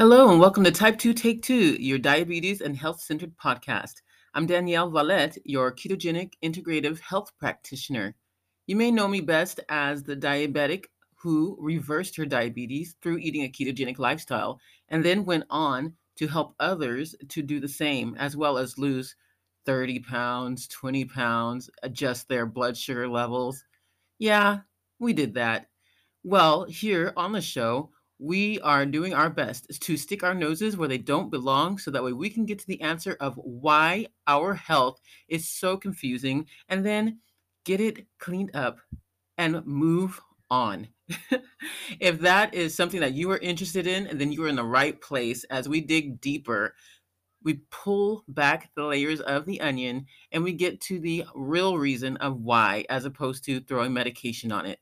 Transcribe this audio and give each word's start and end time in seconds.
Hello, 0.00 0.30
and 0.30 0.40
welcome 0.40 0.64
to 0.64 0.70
Type 0.70 0.98
2 0.98 1.12
Take 1.12 1.42
2, 1.42 1.76
your 1.78 1.98
diabetes 1.98 2.62
and 2.62 2.74
health 2.74 3.02
centered 3.02 3.36
podcast. 3.36 3.96
I'm 4.32 4.46
Danielle 4.46 4.88
Valette, 4.88 5.36
your 5.44 5.70
ketogenic 5.70 6.32
integrative 6.42 6.98
health 7.00 7.30
practitioner. 7.38 8.16
You 8.66 8.76
may 8.76 8.90
know 8.90 9.06
me 9.06 9.20
best 9.20 9.60
as 9.68 10.02
the 10.02 10.16
diabetic 10.16 10.86
who 11.16 11.54
reversed 11.60 12.16
her 12.16 12.24
diabetes 12.24 12.96
through 13.02 13.18
eating 13.18 13.44
a 13.44 13.48
ketogenic 13.50 13.98
lifestyle 13.98 14.58
and 14.88 15.04
then 15.04 15.26
went 15.26 15.44
on 15.50 15.92
to 16.16 16.26
help 16.26 16.54
others 16.58 17.14
to 17.28 17.42
do 17.42 17.60
the 17.60 17.68
same, 17.68 18.14
as 18.18 18.38
well 18.38 18.56
as 18.56 18.78
lose 18.78 19.14
30 19.66 19.98
pounds, 19.98 20.66
20 20.68 21.04
pounds, 21.04 21.68
adjust 21.82 22.26
their 22.26 22.46
blood 22.46 22.74
sugar 22.74 23.06
levels. 23.06 23.62
Yeah, 24.18 24.60
we 24.98 25.12
did 25.12 25.34
that. 25.34 25.66
Well, 26.24 26.64
here 26.64 27.12
on 27.18 27.32
the 27.32 27.42
show, 27.42 27.90
we 28.20 28.60
are 28.60 28.84
doing 28.84 29.14
our 29.14 29.30
best 29.30 29.80
to 29.80 29.96
stick 29.96 30.22
our 30.22 30.34
noses 30.34 30.76
where 30.76 30.88
they 30.88 30.98
don't 30.98 31.30
belong 31.30 31.78
so 31.78 31.90
that 31.90 32.04
way 32.04 32.12
we 32.12 32.28
can 32.28 32.44
get 32.44 32.58
to 32.58 32.66
the 32.66 32.80
answer 32.82 33.16
of 33.18 33.34
why 33.36 34.06
our 34.26 34.52
health 34.52 35.00
is 35.28 35.48
so 35.48 35.76
confusing 35.76 36.46
and 36.68 36.84
then 36.84 37.18
get 37.64 37.80
it 37.80 38.06
cleaned 38.18 38.54
up 38.54 38.78
and 39.38 39.64
move 39.64 40.20
on. 40.50 40.88
if 42.00 42.20
that 42.20 42.54
is 42.54 42.74
something 42.74 43.00
that 43.00 43.14
you 43.14 43.30
are 43.30 43.38
interested 43.38 43.86
in, 43.86 44.18
then 44.18 44.30
you 44.30 44.44
are 44.44 44.48
in 44.48 44.56
the 44.56 44.64
right 44.64 45.00
place 45.00 45.44
as 45.44 45.66
we 45.66 45.80
dig 45.80 46.20
deeper. 46.20 46.74
We 47.42 47.62
pull 47.70 48.24
back 48.28 48.70
the 48.76 48.84
layers 48.84 49.20
of 49.20 49.46
the 49.46 49.62
onion 49.62 50.04
and 50.30 50.44
we 50.44 50.52
get 50.52 50.82
to 50.82 50.98
the 50.98 51.24
real 51.34 51.78
reason 51.78 52.18
of 52.18 52.38
why, 52.42 52.84
as 52.90 53.06
opposed 53.06 53.44
to 53.44 53.60
throwing 53.60 53.94
medication 53.94 54.52
on 54.52 54.66
it. 54.66 54.78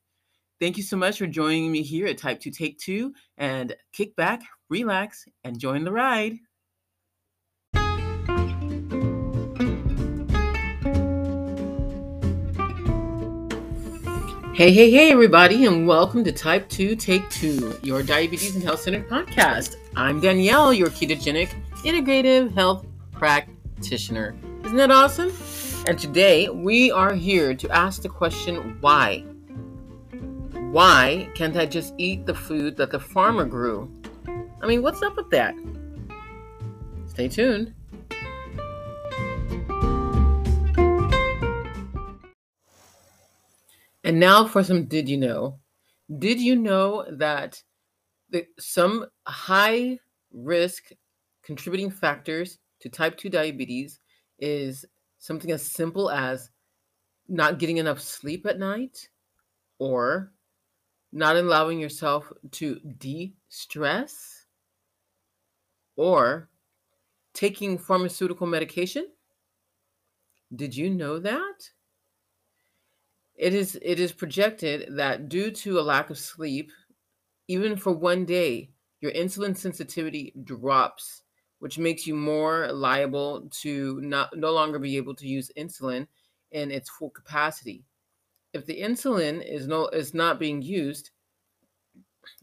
Thank 0.61 0.77
you 0.77 0.83
so 0.83 0.97
much 0.97 1.19
for 1.19 1.27
joining 1.29 1.71
me 1.71 1.83
here 1.83 2.09
at 2.09 2.19
Type 2.19 2.41
2 2.41 2.51
Take 2.51 2.79
2 2.79 3.15
and 3.37 3.77
kick 3.93 4.17
back, 4.17 4.43
relax, 4.69 5.25
and 5.45 5.57
join 5.57 5.85
the 5.85 5.93
ride. 5.93 6.37
Hey, 14.53 14.73
hey, 14.73 14.91
hey, 14.91 15.13
everybody, 15.13 15.67
and 15.67 15.87
welcome 15.87 16.25
to 16.25 16.33
Type 16.33 16.69
2 16.69 16.97
Take 16.97 17.31
2, 17.31 17.79
your 17.85 18.03
diabetes 18.03 18.57
and 18.57 18.65
health 18.65 18.81
centered 18.81 19.09
podcast. 19.09 19.77
I'm 19.95 20.21
Danielle, 20.21 20.73
your 20.73 20.89
ketogenic 20.89 21.51
integrative 21.85 22.53
health 22.53 22.85
practitioner. 23.13 24.35
Isn't 24.65 24.77
that 24.77 24.91
awesome? 24.91 25.33
And 25.87 25.97
today 25.97 26.49
we 26.49 26.91
are 26.91 27.15
here 27.15 27.55
to 27.55 27.71
ask 27.71 28.03
the 28.03 28.09
question 28.09 28.77
why? 28.81 29.25
Why 30.71 31.31
can't 31.35 31.57
I 31.57 31.65
just 31.65 31.95
eat 31.97 32.27
the 32.27 32.35
food 32.35 32.77
that 32.77 32.91
the 32.91 33.01
farmer 33.01 33.47
grew? 33.47 33.91
I 34.61 34.67
mean, 34.67 34.83
what's 34.83 35.01
up 35.01 35.17
with 35.17 35.31
that? 35.31 35.55
Stay 37.07 37.27
tuned. 37.29 37.73
And 44.05 44.21
now 44.21 44.47
for 44.47 44.63
some 44.63 44.85
did 44.85 45.09
you 45.09 45.17
know? 45.17 45.59
Did 46.19 46.39
you 46.39 46.55
know 46.55 47.07
that 47.13 47.63
the, 48.29 48.45
some 48.59 49.07
high 49.27 49.99
risk 50.35 50.91
contributing 51.43 51.91
factors 51.91 52.59
to 52.81 52.91
type 52.91 53.17
2 53.17 53.31
diabetes 53.31 54.01
is 54.39 54.85
something 55.19 55.51
as 55.51 55.63
simple 55.63 56.11
as 56.11 56.51
not 57.27 57.59
getting 57.59 57.79
enough 57.79 58.01
sleep 58.01 58.45
at 58.45 58.59
night 58.59 59.09
or 59.79 60.31
not 61.13 61.37
allowing 61.37 61.79
yourself 61.79 62.31
to 62.53 62.81
de 62.99 63.35
stress, 63.49 64.47
or 65.97 66.49
taking 67.35 67.79
pharmaceutical 67.79 68.47
medication. 68.47 69.07
Did 70.55 70.77
you 70.77 70.91
know 70.91 71.19
that? 71.19 71.71
It 73.35 73.55
is, 73.55 73.79
it 73.81 74.01
is 74.01 74.13
projected 74.13 74.97
that 74.97 75.29
due 75.29 75.51
to 75.53 75.79
a 75.79 75.83
lack 75.83 76.11
of 76.11 76.19
sleep, 76.19 76.73
even 77.47 77.77
for 77.77 77.93
one 77.93 78.25
day, 78.25 78.71
your 79.01 79.13
insulin 79.13 79.57
sensitivity 79.57 80.35
drops, 80.45 81.23
which 81.61 81.79
makes 81.79 82.07
you 82.07 82.15
more 82.15 82.73
liable 82.73 83.49
to 83.61 84.01
not, 84.01 84.37
no 84.37 84.53
longer 84.53 84.79
be 84.79 84.97
able 84.97 85.15
to 85.15 85.27
use 85.27 85.53
insulin 85.57 86.07
in 86.51 86.71
its 86.71 86.91
full 86.91 87.11
capacity 87.11 87.85
if 88.53 88.67
the 88.67 88.81
insulin 88.81 89.45
is 89.47 89.67
no 89.67 89.89
is 89.89 90.15
not 90.15 90.39
being 90.39 90.63
used 90.63 91.11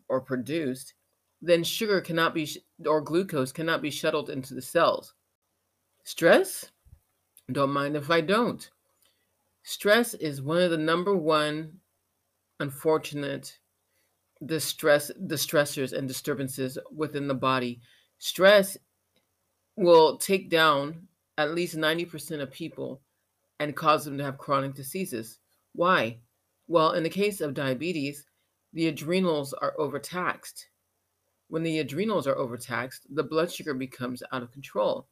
or 0.07 0.21
produced, 0.21 0.93
then 1.41 1.63
sugar 1.63 2.01
cannot 2.01 2.33
be 2.33 2.49
or 2.85 3.01
glucose 3.01 3.51
cannot 3.51 3.81
be 3.81 3.89
shuttled 3.89 4.29
into 4.29 4.53
the 4.53 4.61
cells. 4.61 5.13
Stress? 6.03 6.71
Don't 7.51 7.73
mind 7.73 7.95
if 7.95 8.09
I 8.09 8.21
don't. 8.21 8.69
Stress 9.63 10.13
is 10.15 10.41
one 10.41 10.61
of 10.61 10.71
the 10.71 10.77
number 10.77 11.15
one 11.15 11.79
unfortunate 12.59 13.57
distress 14.45 15.11
distressors 15.25 15.93
and 15.93 16.07
disturbances 16.07 16.77
within 16.95 17.27
the 17.27 17.33
body. 17.33 17.81
Stress 18.19 18.77
will 19.75 20.17
take 20.17 20.49
down 20.49 21.07
at 21.37 21.53
least 21.53 21.75
90% 21.75 22.41
of 22.41 22.51
people 22.51 23.01
and 23.59 23.75
cause 23.75 24.05
them 24.05 24.17
to 24.17 24.23
have 24.23 24.37
chronic 24.37 24.73
diseases. 24.73 25.39
Why? 25.75 26.19
Well, 26.67 26.93
in 26.93 27.03
the 27.03 27.09
case 27.09 27.41
of 27.41 27.53
diabetes, 27.53 28.25
the 28.73 28.87
adrenals 28.87 29.53
are 29.53 29.73
overtaxed. 29.77 30.67
When 31.47 31.63
the 31.63 31.79
adrenals 31.79 32.27
are 32.27 32.35
overtaxed, 32.35 33.05
the 33.13 33.23
blood 33.23 33.51
sugar 33.51 33.73
becomes 33.73 34.23
out 34.31 34.41
of 34.41 34.51
control. 34.51 35.07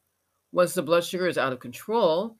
Once 0.52 0.74
the 0.74 0.82
blood 0.82 1.04
sugar 1.04 1.26
is 1.26 1.38
out 1.38 1.52
of 1.52 1.60
control, 1.60 2.36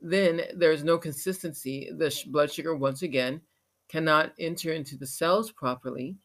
then 0.00 0.42
there's 0.54 0.84
no 0.84 0.98
consistency. 0.98 1.90
The 1.96 2.10
sh- 2.10 2.24
blood 2.24 2.52
sugar, 2.52 2.74
once 2.74 3.02
again, 3.02 3.40
cannot 3.88 4.32
enter 4.38 4.72
into 4.72 4.96
the 4.96 5.06
cells 5.06 5.50
properly 5.52 6.16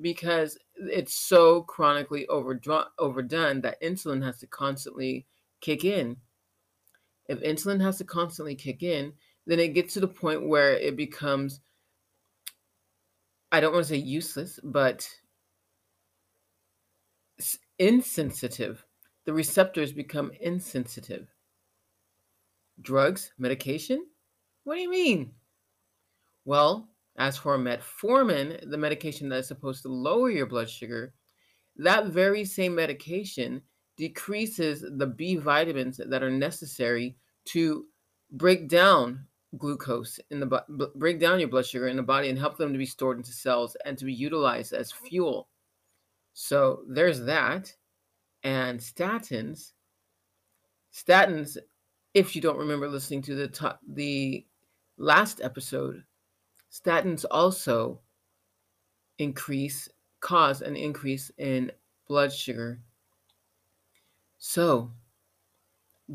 because 0.00 0.58
it's 0.76 1.14
so 1.14 1.62
chronically 1.62 2.26
overdone 2.28 3.60
that 3.60 3.82
insulin 3.82 4.24
has 4.24 4.38
to 4.38 4.46
constantly 4.46 5.26
kick 5.60 5.84
in. 5.84 6.16
If 7.28 7.40
insulin 7.40 7.80
has 7.80 7.98
to 7.98 8.04
constantly 8.04 8.54
kick 8.54 8.82
in, 8.82 9.12
then 9.46 9.60
it 9.60 9.74
gets 9.74 9.94
to 9.94 10.00
the 10.00 10.08
point 10.08 10.46
where 10.46 10.74
it 10.74 10.96
becomes 10.96 11.60
I 13.52 13.60
don't 13.60 13.72
want 13.72 13.84
to 13.86 13.94
say 13.94 13.96
useless, 13.96 14.60
but 14.62 15.08
insensitive. 17.78 18.84
The 19.24 19.32
receptors 19.32 19.92
become 19.92 20.30
insensitive. 20.40 21.26
Drugs, 22.80 23.32
medication? 23.38 24.06
What 24.64 24.76
do 24.76 24.82
you 24.82 24.90
mean? 24.90 25.32
Well, 26.44 26.88
as 27.18 27.36
for 27.36 27.58
metformin, 27.58 28.70
the 28.70 28.78
medication 28.78 29.28
that 29.28 29.38
is 29.38 29.48
supposed 29.48 29.82
to 29.82 29.88
lower 29.88 30.30
your 30.30 30.46
blood 30.46 30.70
sugar, 30.70 31.12
that 31.76 32.06
very 32.06 32.44
same 32.44 32.74
medication 32.74 33.62
decreases 33.96 34.84
the 34.96 35.06
B 35.06 35.36
vitamins 35.36 36.00
that 36.04 36.22
are 36.22 36.30
necessary 36.30 37.16
to 37.46 37.86
break 38.32 38.68
down 38.68 39.26
glucose 39.58 40.20
in 40.30 40.40
the 40.40 40.90
break 40.94 41.18
down 41.18 41.40
your 41.40 41.48
blood 41.48 41.66
sugar 41.66 41.88
in 41.88 41.96
the 41.96 42.02
body 42.02 42.28
and 42.28 42.38
help 42.38 42.56
them 42.56 42.72
to 42.72 42.78
be 42.78 42.86
stored 42.86 43.16
into 43.16 43.32
cells 43.32 43.76
and 43.84 43.98
to 43.98 44.04
be 44.04 44.12
utilized 44.12 44.72
as 44.72 44.92
fuel. 44.92 45.48
So 46.32 46.82
there's 46.88 47.20
that. 47.22 47.74
And 48.42 48.80
statins, 48.80 49.72
statins, 50.94 51.58
if 52.14 52.34
you 52.34 52.40
don't 52.40 52.58
remember 52.58 52.88
listening 52.88 53.22
to 53.22 53.34
the 53.34 53.76
the 53.86 54.46
last 54.96 55.40
episode, 55.42 56.04
statins 56.72 57.24
also 57.30 58.00
increase 59.18 59.88
cause 60.20 60.62
an 60.62 60.76
increase 60.76 61.30
in 61.38 61.72
blood 62.08 62.32
sugar. 62.32 62.80
So, 64.38 64.90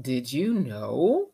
did 0.02 0.32
you 0.32 0.54
know 0.56 1.25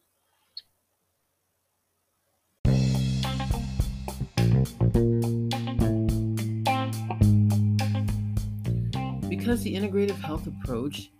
Because 9.52 9.64
the 9.64 9.76
integrative 9.76 10.18
health 10.22 10.48
approach 10.48 11.12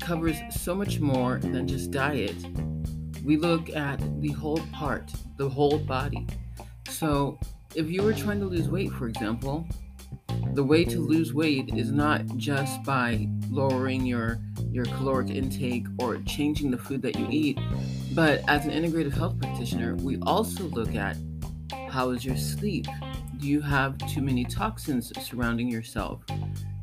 covers 0.00 0.36
so 0.50 0.74
much 0.74 0.98
more 0.98 1.38
than 1.38 1.68
just 1.68 1.92
diet, 1.92 2.34
we 3.22 3.36
look 3.36 3.70
at 3.70 4.00
the 4.20 4.32
whole 4.32 4.58
part, 4.72 5.12
the 5.36 5.48
whole 5.48 5.78
body. 5.78 6.26
So, 6.88 7.38
if 7.76 7.88
you 7.88 8.02
were 8.02 8.14
trying 8.14 8.40
to 8.40 8.46
lose 8.46 8.68
weight, 8.68 8.90
for 8.90 9.06
example, 9.06 9.64
the 10.54 10.64
way 10.64 10.84
to 10.86 10.98
lose 10.98 11.32
weight 11.32 11.70
is 11.76 11.92
not 11.92 12.26
just 12.36 12.82
by 12.82 13.28
lowering 13.48 14.04
your 14.04 14.40
your 14.72 14.86
caloric 14.86 15.30
intake 15.30 15.86
or 16.00 16.16
changing 16.26 16.72
the 16.72 16.78
food 16.78 17.00
that 17.02 17.16
you 17.16 17.28
eat, 17.30 17.60
but 18.12 18.42
as 18.48 18.66
an 18.66 18.72
integrative 18.72 19.12
health 19.12 19.38
practitioner, 19.38 19.94
we 19.94 20.18
also 20.22 20.64
look 20.64 20.96
at 20.96 21.16
how 21.88 22.10
is 22.10 22.24
your 22.24 22.36
sleep? 22.36 22.86
Do 23.38 23.46
you 23.46 23.60
have 23.60 23.98
too 24.12 24.20
many 24.20 24.44
toxins 24.44 25.12
surrounding 25.24 25.68
yourself? 25.68 26.20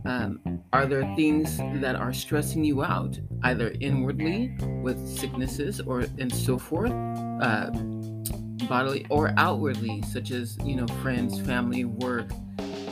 Um, 0.05 0.61
are 0.73 0.85
there 0.85 1.03
things 1.15 1.57
that 1.81 1.95
are 1.95 2.13
stressing 2.13 2.63
you 2.63 2.83
out, 2.83 3.19
either 3.43 3.75
inwardly 3.79 4.55
with 4.81 4.97
sicknesses 5.07 5.79
or 5.79 6.01
and 6.17 6.33
so 6.33 6.57
forth, 6.57 6.91
uh, 7.41 7.69
bodily 8.67 9.05
or 9.09 9.33
outwardly, 9.37 10.01
such 10.03 10.31
as 10.31 10.57
you 10.63 10.75
know 10.75 10.87
friends, 11.01 11.39
family, 11.41 11.85
work, 11.85 12.31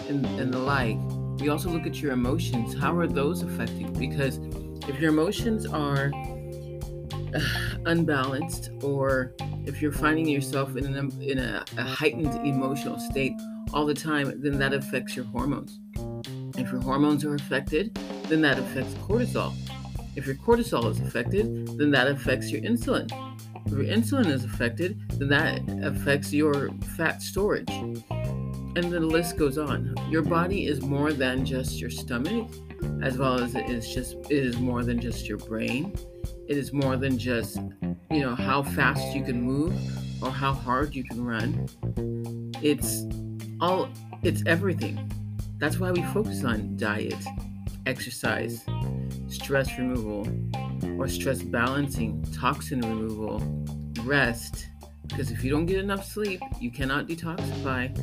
and, 0.07 0.25
and 0.25 0.53
the 0.53 0.59
like? 0.59 0.97
We 1.39 1.49
also 1.49 1.69
look 1.69 1.87
at 1.87 2.01
your 2.01 2.11
emotions. 2.11 2.75
How 2.75 2.95
are 2.97 3.07
those 3.07 3.43
affecting? 3.43 3.93
Because 3.93 4.37
if 4.87 4.99
your 4.99 5.11
emotions 5.11 5.65
are 5.65 6.11
unbalanced 7.85 8.71
or 8.83 9.33
if 9.65 9.81
you're 9.81 9.91
finding 9.91 10.27
yourself 10.27 10.75
in, 10.75 10.85
an, 10.85 11.21
in 11.21 11.37
a, 11.37 11.63
a 11.77 11.83
heightened 11.83 12.33
emotional 12.45 12.99
state 12.99 13.33
all 13.73 13.85
the 13.85 13.93
time, 13.93 14.41
then 14.41 14.57
that 14.59 14.73
affects 14.73 15.15
your 15.15 15.25
hormones. 15.25 15.78
If 16.59 16.71
your 16.71 16.81
hormones 16.81 17.23
are 17.23 17.35
affected, 17.35 17.95
then 18.27 18.41
that 18.41 18.59
affects 18.59 18.93
cortisol. 18.95 19.55
If 20.15 20.25
your 20.25 20.35
cortisol 20.35 20.91
is 20.91 20.99
affected, 20.99 21.77
then 21.77 21.91
that 21.91 22.07
affects 22.07 22.51
your 22.51 22.61
insulin. 22.61 23.09
If 23.65 23.71
your 23.71 23.85
insulin 23.85 24.27
is 24.27 24.43
affected, 24.43 24.99
then 25.11 25.29
that 25.29 25.61
affects 25.85 26.33
your 26.33 26.69
fat 26.97 27.21
storage. 27.21 27.69
And 27.69 28.91
the 28.91 28.99
list 28.99 29.37
goes 29.37 29.57
on. 29.57 29.95
Your 30.09 30.21
body 30.21 30.65
is 30.65 30.81
more 30.81 31.13
than 31.13 31.45
just 31.45 31.79
your 31.79 31.89
stomach, 31.89 32.49
as 33.01 33.17
well 33.17 33.41
as 33.41 33.55
it 33.55 33.69
is 33.69 33.93
just 33.93 34.15
it 34.29 34.31
is 34.31 34.57
more 34.57 34.83
than 34.83 34.99
just 34.99 35.27
your 35.27 35.37
brain. 35.37 35.95
It 36.47 36.57
is 36.57 36.73
more 36.73 36.97
than 36.97 37.17
just, 37.17 37.57
you 38.11 38.19
know, 38.19 38.35
how 38.35 38.63
fast 38.63 39.15
you 39.15 39.23
can 39.23 39.41
move 39.41 39.73
or 40.21 40.29
how 40.29 40.53
hard 40.53 40.93
you 40.95 41.03
can 41.03 41.23
run. 41.23 41.67
It's 42.61 43.03
all 43.61 43.89
it's 44.23 44.43
everything. 44.45 44.99
That's 45.59 45.77
why 45.77 45.91
we 45.91 46.01
focus 46.03 46.45
on 46.45 46.77
diet, 46.77 47.21
exercise, 47.85 48.63
stress 49.27 49.77
removal, 49.77 50.25
or 50.97 51.09
stress 51.09 51.41
balancing, 51.41 52.23
toxin 52.33 52.79
removal, 52.79 53.43
rest. 54.05 54.67
Because 55.07 55.31
if 55.31 55.43
you 55.43 55.51
don't 55.51 55.65
get 55.65 55.79
enough 55.79 56.05
sleep, 56.05 56.39
you 56.61 56.71
cannot 56.71 57.07
detoxify, 57.07 57.93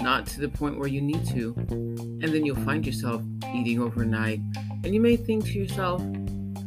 not 0.00 0.26
to 0.28 0.40
the 0.40 0.48
point 0.48 0.78
where 0.78 0.88
you 0.88 1.02
need 1.02 1.26
to. 1.28 1.54
And 1.68 2.22
then 2.22 2.46
you'll 2.46 2.64
find 2.64 2.86
yourself 2.86 3.22
eating 3.54 3.82
overnight. 3.82 4.40
And 4.82 4.94
you 4.94 5.00
may 5.00 5.16
think 5.16 5.44
to 5.44 5.52
yourself, 5.52 6.02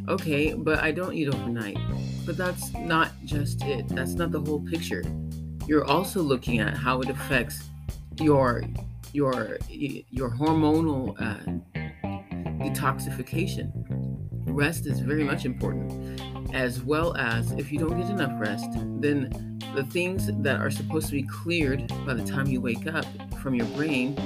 okay, 0.08 0.52
but 0.52 0.78
I 0.78 0.92
don't 0.92 1.14
eat 1.14 1.28
overnight. 1.28 1.78
But 2.24 2.36
that's 2.36 2.72
not 2.74 3.10
just 3.24 3.64
it, 3.64 3.88
that's 3.88 4.12
not 4.12 4.30
the 4.30 4.40
whole 4.40 4.60
picture. 4.60 5.02
You're 5.66 5.84
also 5.84 6.22
looking 6.22 6.60
at 6.60 6.76
how 6.76 7.00
it 7.00 7.08
affects 7.08 7.64
your 8.20 8.62
your 9.12 9.58
your 9.68 10.30
hormonal 10.30 11.14
uh, 11.20 11.80
detoxification. 12.62 13.72
Rest 14.46 14.86
is 14.86 15.00
very 15.00 15.24
much 15.24 15.44
important, 15.44 16.20
as 16.54 16.82
well 16.82 17.16
as 17.16 17.52
if 17.52 17.70
you 17.70 17.78
don't 17.78 17.98
get 17.98 18.10
enough 18.10 18.32
rest, 18.40 18.68
then 19.00 19.60
the 19.74 19.84
things 19.84 20.30
that 20.42 20.60
are 20.60 20.70
supposed 20.70 21.06
to 21.06 21.12
be 21.12 21.22
cleared 21.22 21.86
by 22.06 22.14
the 22.14 22.24
time 22.24 22.46
you 22.46 22.60
wake 22.60 22.86
up 22.86 23.04
from 23.40 23.54
your 23.54 23.66
brain 23.68 24.16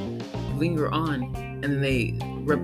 linger 0.56 0.90
on, 0.90 1.34
and 1.62 1.82
they 1.82 2.18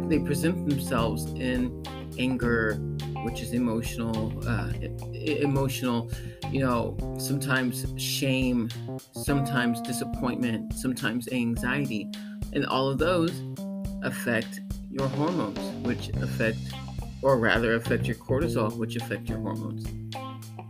they 0.08 0.18
present 0.18 0.68
themselves 0.68 1.26
in 1.32 1.84
anger, 2.18 2.78
which 3.24 3.40
is 3.40 3.52
emotional, 3.52 4.32
uh, 4.46 4.72
emotional, 5.12 6.10
you 6.50 6.60
know, 6.60 6.96
sometimes 7.18 7.86
shame, 7.96 8.68
sometimes 9.12 9.80
disappointment, 9.80 10.72
sometimes 10.74 11.28
anxiety. 11.28 12.10
And 12.52 12.66
all 12.66 12.88
of 12.88 12.98
those 12.98 13.42
affect 14.02 14.60
your 14.90 15.08
hormones, 15.08 15.58
which 15.86 16.08
affect, 16.20 16.58
or 17.22 17.38
rather, 17.38 17.74
affect 17.74 18.06
your 18.06 18.16
cortisol, 18.16 18.76
which 18.76 18.96
affect 18.96 19.28
your 19.28 19.38
hormones. 19.38 19.86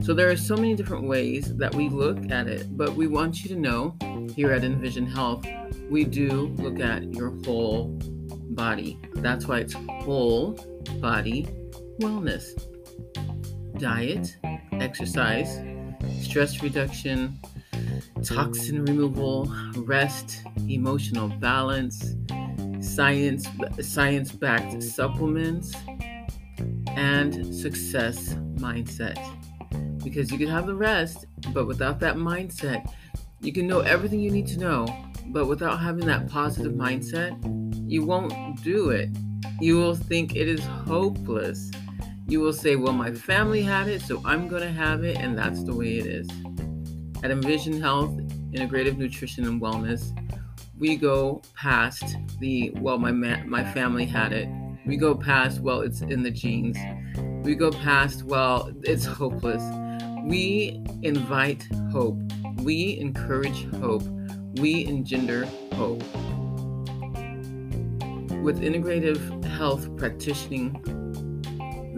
So 0.03 0.15
there 0.15 0.31
are 0.31 0.37
so 0.37 0.57
many 0.57 0.75
different 0.75 1.07
ways 1.09 1.57
that 1.57 1.75
we 1.75 1.89
look 1.89 2.31
at 2.31 2.47
it, 2.47 2.77
but 2.77 2.95
we 2.95 3.07
want 3.07 3.43
you 3.43 3.49
to 3.51 3.61
know 3.61 3.97
here 4.35 4.53
at 4.53 4.65
Envision 4.65 5.07
Health, 5.07 5.45
we 5.91 6.05
do 6.05 6.55
look 6.59 6.81
at 6.81 7.13
your 7.15 7.31
whole 7.45 7.99
body. 8.51 8.99
That's 9.15 9.47
why 9.47 9.59
it's 9.59 9.75
whole 10.03 10.53
body 11.01 11.47
wellness. 11.99 12.47
Diet, 13.79 14.37
exercise, 14.73 15.61
stress 16.21 16.63
reduction, 16.63 17.39
toxin 18.23 18.85
removal, 18.85 19.53
rest, 19.77 20.43
emotional 20.69 21.29
balance, 21.29 22.15
science 22.81 23.47
science-backed 23.81 24.83
supplements, 24.83 25.75
and 26.97 27.55
success 27.55 28.35
mindset. 28.57 29.19
Because 30.03 30.31
you 30.31 30.39
can 30.39 30.49
have 30.49 30.67
the 30.67 30.75
rest, 30.75 31.27
but 31.53 31.67
without 31.67 32.01
that 32.01 32.17
mindset, 32.17 32.91
you 33.41 33.53
can 33.53 33.67
know 33.67 33.81
everything 33.81 34.21
you 34.21 34.31
need 34.31 34.47
to 34.49 34.59
know, 34.59 34.87
but 35.27 35.47
without 35.47 35.79
having 35.79 36.07
that 36.07 36.29
positive 36.29 36.73
mindset, 36.73 37.37
you 37.89 38.05
won't 38.05 38.33
do 38.63 38.91
it. 38.91 39.11
You 39.61 39.77
will 39.77 39.95
think 39.95 40.35
it 40.35 40.49
is 40.49 40.65
hopeless. 40.65 41.71
You 42.29 42.41
will 42.41 42.53
say, 42.53 42.77
Well, 42.77 42.93
my 42.93 43.11
family 43.11 43.63
had 43.63 43.89
it, 43.89 44.03
so 44.03 44.21
I'm 44.23 44.49
going 44.49 44.61
to 44.61 44.71
have 44.71 45.03
it, 45.03 45.17
and 45.17 45.37
that's 45.37 45.65
the 45.65 45.75
way 45.75 45.97
it 45.97 46.05
is. 46.05 46.29
At 47.23 47.31
Envision 47.31 47.81
Health, 47.81 48.11
Integrative 48.53 48.99
Nutrition 48.99 49.47
and 49.47 49.63
Wellness, 49.63 50.13
we 50.79 50.97
go 50.97 51.41
past 51.57 52.19
the, 52.39 52.71
well, 52.77 52.99
my, 52.99 53.13
ma- 53.13 53.43
my 53.47 53.65
family 53.73 54.05
had 54.05 54.35
it. 54.35 54.47
We 54.85 54.99
go 54.99 55.15
past, 55.15 55.61
well, 55.61 55.81
it's 55.81 56.03
in 56.03 56.23
the 56.23 56.31
genes. 56.31 56.77
We 57.47 57.55
go 57.55 57.71
past, 57.71 58.25
well, 58.25 58.71
it's 58.83 59.07
hopeless. 59.07 59.63
We 60.25 60.83
invite 61.03 61.67
hope. 61.91 62.19
We 62.59 62.99
encourage 62.99 63.71
hope. 63.77 64.03
We 64.57 64.87
engender 64.87 65.47
hope. 65.73 66.03
With 68.43 68.61
integrative 68.61 69.43
health 69.45 69.97
practicing, 69.97 70.83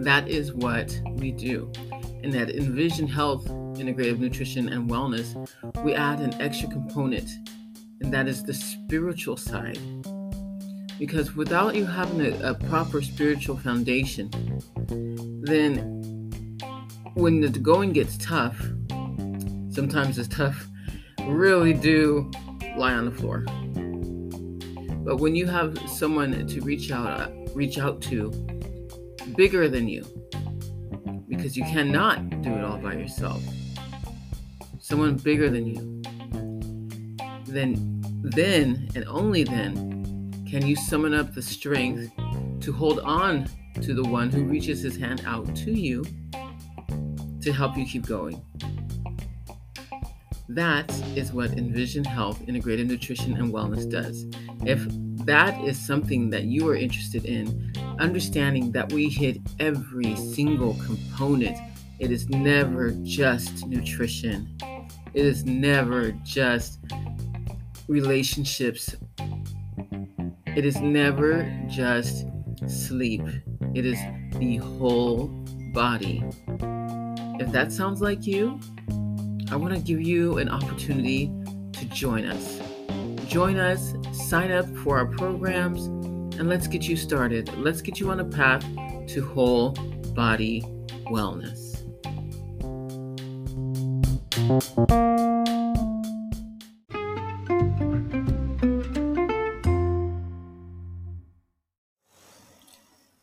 that 0.05 0.27
is 0.27 0.53
what 0.53 0.99
we 1.13 1.31
do. 1.31 1.71
And 2.23 2.35
at 2.35 2.49
Envision 2.49 3.07
Health, 3.07 3.45
Integrative 3.75 4.19
Nutrition 4.19 4.69
and 4.69 4.89
Wellness, 4.89 5.35
we 5.83 5.93
add 5.93 6.19
an 6.19 6.39
extra 6.41 6.69
component, 6.69 7.29
and 8.01 8.13
that 8.13 8.27
is 8.27 8.43
the 8.43 8.53
spiritual 8.53 9.37
side. 9.37 9.79
Because 10.99 11.35
without 11.35 11.75
you 11.75 11.85
having 11.85 12.21
a, 12.21 12.51
a 12.51 12.53
proper 12.53 13.01
spiritual 13.01 13.57
foundation, 13.57 14.29
then 15.43 16.01
when 17.15 17.41
the 17.41 17.49
going 17.49 17.91
gets 17.91 18.17
tough, 18.17 18.57
sometimes 19.71 20.19
it's 20.19 20.27
tough, 20.27 20.67
really 21.25 21.73
do 21.73 22.29
lie 22.77 22.93
on 22.93 23.05
the 23.05 23.11
floor. 23.11 23.45
But 25.03 25.17
when 25.17 25.35
you 25.35 25.47
have 25.47 25.77
someone 25.89 26.45
to 26.47 26.61
reach 26.61 26.91
out 26.91 27.07
uh, 27.07 27.31
reach 27.53 27.77
out 27.79 28.01
to 28.01 28.31
bigger 29.35 29.67
than 29.67 29.87
you, 29.87 30.05
because 31.27 31.55
you 31.57 31.63
cannot 31.63 32.41
do 32.41 32.53
it 32.53 32.63
all 32.63 32.77
by 32.77 32.93
yourself. 32.93 33.41
Someone 34.79 35.15
bigger 35.15 35.49
than 35.49 35.65
you. 35.65 36.01
Then 37.45 38.01
then 38.23 38.87
and 38.95 39.05
only 39.07 39.43
then 39.43 40.45
can 40.49 40.65
you 40.65 40.75
summon 40.75 41.13
up 41.13 41.33
the 41.33 41.41
strength 41.41 42.11
to 42.61 42.71
hold 42.71 42.99
on 42.99 43.49
to 43.81 43.93
the 43.93 44.03
one 44.03 44.29
who 44.29 44.43
reaches 44.43 44.81
his 44.81 44.95
hand 44.97 45.23
out 45.25 45.55
to 45.55 45.71
you 45.71 46.05
to 47.41 47.51
help 47.51 47.75
you 47.77 47.85
keep 47.85 48.05
going. 48.05 48.41
That 50.49 50.91
is 51.15 51.31
what 51.31 51.51
Envision 51.51 52.03
Health 52.03 52.41
Integrated 52.47 52.87
Nutrition 52.87 53.37
and 53.37 53.53
Wellness 53.53 53.89
does. 53.89 54.25
If 54.65 54.85
that 55.25 55.59
is 55.63 55.79
something 55.79 56.29
that 56.31 56.43
you 56.43 56.67
are 56.69 56.75
interested 56.75 57.25
in, 57.25 57.73
understanding 57.99 58.71
that 58.71 58.91
we 58.91 59.09
hit 59.09 59.37
every 59.59 60.15
single 60.15 60.73
component, 60.85 61.57
it 61.99 62.11
is 62.11 62.27
never 62.29 62.91
just 63.03 63.67
nutrition, 63.67 64.57
it 65.13 65.25
is 65.25 65.45
never 65.45 66.11
just 66.23 66.79
relationships, 67.87 68.95
it 70.47 70.65
is 70.65 70.81
never 70.81 71.47
just 71.67 72.25
sleep, 72.67 73.21
it 73.73 73.85
is 73.85 73.99
the 74.37 74.57
whole 74.57 75.27
body. 75.73 76.23
If 77.39 77.51
that 77.51 77.71
sounds 77.71 78.01
like 78.01 78.25
you, 78.25 78.59
I 79.51 79.55
want 79.55 79.73
to 79.73 79.79
give 79.79 80.01
you 80.01 80.37
an 80.37 80.49
opportunity 80.49 81.31
to 81.73 81.85
join 81.85 82.25
us. 82.25 82.70
Join 83.31 83.59
us, 83.59 83.93
sign 84.11 84.51
up 84.51 84.67
for 84.79 84.97
our 84.97 85.05
programs, 85.05 85.85
and 86.37 86.49
let's 86.49 86.67
get 86.67 86.89
you 86.89 86.97
started. 86.97 87.47
Let's 87.59 87.81
get 87.81 87.97
you 87.97 88.11
on 88.11 88.19
a 88.19 88.25
path 88.25 88.61
to 89.07 89.25
whole 89.25 89.71
body 90.13 90.63
wellness. 91.05 91.77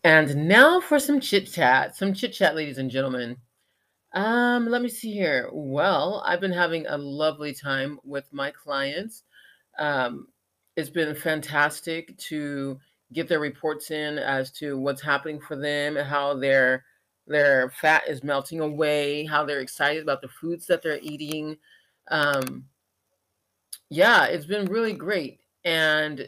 And 0.03 0.49
now 0.49 0.81
for 0.81 0.99
some 0.99 1.21
chit 1.21 1.53
chat. 1.53 1.97
Some 1.97 2.15
chit 2.15 2.33
chat, 2.33 2.57
ladies 2.57 2.79
and 2.79 2.91
gentlemen. 2.91 3.37
Um, 4.15 4.71
let 4.71 4.81
me 4.81 4.89
see 4.89 5.13
here. 5.13 5.51
Well, 5.53 6.23
I've 6.25 6.41
been 6.41 6.51
having 6.51 6.87
a 6.87 6.97
lovely 6.97 7.53
time 7.53 7.99
with 8.05 8.25
my 8.33 8.51
clients. 8.53 9.25
Um, 9.79 10.29
it's 10.77 10.91
been 10.91 11.15
fantastic 11.15 12.17
to 12.19 12.79
get 13.13 13.29
their 13.29 13.41
reports 13.41 13.91
in 13.91 14.19
as 14.19 14.51
to 14.53 14.79
what's 14.79 15.03
happening 15.03 15.41
for 15.41 15.57
them, 15.57 15.97
how 15.97 16.35
their 16.35 16.85
their 17.27 17.71
fat 17.71 18.09
is 18.09 18.25
melting 18.25 18.61
away, 18.61 19.25
how 19.27 19.45
they're 19.45 19.61
excited 19.61 20.03
about 20.03 20.23
the 20.23 20.29
foods 20.29 20.67
that 20.67 20.83
they're 20.83 21.01
eating. 21.03 21.57
Um, 22.11 22.65
yeah, 23.91 24.25
it's 24.25 24.47
been 24.47 24.67
really 24.67 24.95
great. 24.95 25.41
And 25.65 26.27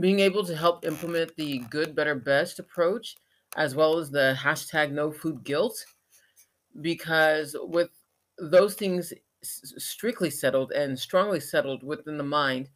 being 0.00 0.20
able 0.20 0.44
to 0.44 0.56
help 0.56 0.86
implement 0.86 1.36
the 1.36 1.58
good, 1.70 1.94
better, 1.94 2.14
best 2.14 2.58
approach, 2.58 3.16
as 3.56 3.74
well 3.74 3.98
as 3.98 4.10
the 4.10 4.34
hashtag 4.38 4.90
no 4.90 5.10
food 5.10 5.44
guilt, 5.44 5.84
because 6.80 7.54
with 7.60 7.90
those 8.38 8.74
things 8.74 9.12
strictly 9.78 10.30
settled 10.30 10.72
and 10.72 10.98
strongly 10.98 11.40
settled 11.40 11.82
within 11.82 12.16
the 12.18 12.24
mind, 12.24 12.68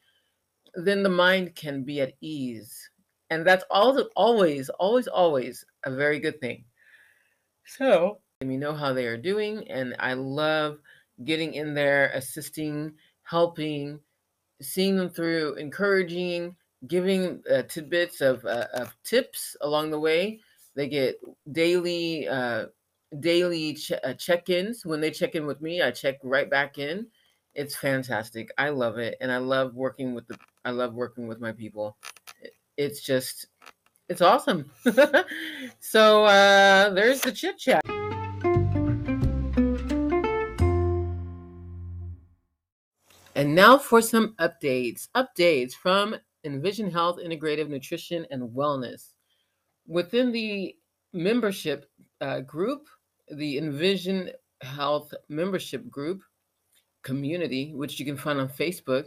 then 0.74 1.02
the 1.02 1.08
mind 1.08 1.54
can 1.54 1.82
be 1.84 2.00
at 2.00 2.14
ease. 2.20 2.90
And 3.30 3.46
that's 3.46 3.64
all 3.70 3.98
always, 4.16 4.68
always, 4.70 5.06
always 5.06 5.64
a 5.84 5.94
very 5.94 6.18
good 6.18 6.40
thing. 6.40 6.64
So, 7.64 8.20
let 8.40 8.48
me 8.48 8.56
know 8.56 8.74
how 8.74 8.92
they 8.92 9.06
are 9.06 9.16
doing. 9.16 9.70
And 9.70 9.94
I 10.00 10.14
love 10.14 10.78
getting 11.24 11.54
in 11.54 11.74
there, 11.74 12.10
assisting, 12.14 12.92
helping, 13.22 14.00
seeing 14.60 14.96
them 14.96 15.10
through, 15.10 15.54
encouraging, 15.54 16.56
giving 16.88 17.42
uh, 17.50 17.62
tidbits 17.62 18.20
of, 18.20 18.44
uh, 18.44 18.66
of 18.74 18.96
tips 19.04 19.56
along 19.60 19.90
the 19.90 20.00
way. 20.00 20.40
They 20.74 20.88
get 20.88 21.20
daily 21.52 22.26
uh, 22.26 22.66
daily 23.18 23.74
ch- 23.74 23.92
uh, 24.04 24.14
check-ins. 24.14 24.86
When 24.86 25.00
they 25.00 25.10
check 25.10 25.34
in 25.34 25.46
with 25.46 25.60
me, 25.60 25.82
I 25.82 25.90
check 25.90 26.18
right 26.22 26.48
back 26.48 26.78
in. 26.78 27.06
It's 27.54 27.74
fantastic. 27.74 28.50
I 28.56 28.68
love 28.68 28.98
it, 28.98 29.16
and 29.20 29.32
I 29.32 29.38
love 29.38 29.74
working 29.74 30.14
with 30.14 30.26
the. 30.28 30.38
I 30.64 30.70
love 30.70 30.94
working 30.94 31.26
with 31.26 31.40
my 31.40 31.52
people. 31.52 31.96
It's 32.76 33.02
just, 33.02 33.46
it's 34.08 34.20
awesome. 34.20 34.70
so 35.80 36.24
uh, 36.24 36.90
there's 36.90 37.20
the 37.22 37.32
chit 37.32 37.58
chat. 37.58 37.82
And 43.34 43.54
now 43.54 43.78
for 43.78 44.02
some 44.02 44.34
updates. 44.38 45.08
Updates 45.14 45.72
from 45.72 46.14
Envision 46.44 46.90
Health 46.90 47.18
Integrative 47.18 47.68
Nutrition 47.68 48.26
and 48.30 48.50
Wellness. 48.50 49.14
Within 49.86 50.30
the 50.30 50.76
membership 51.12 51.90
uh, 52.20 52.40
group, 52.40 52.86
the 53.36 53.58
Envision 53.58 54.30
Health 54.62 55.12
membership 55.28 55.88
group 55.90 56.22
community, 57.02 57.72
which 57.74 57.98
you 57.98 58.04
can 58.04 58.16
find 58.16 58.38
on 58.40 58.48
Facebook, 58.48 59.06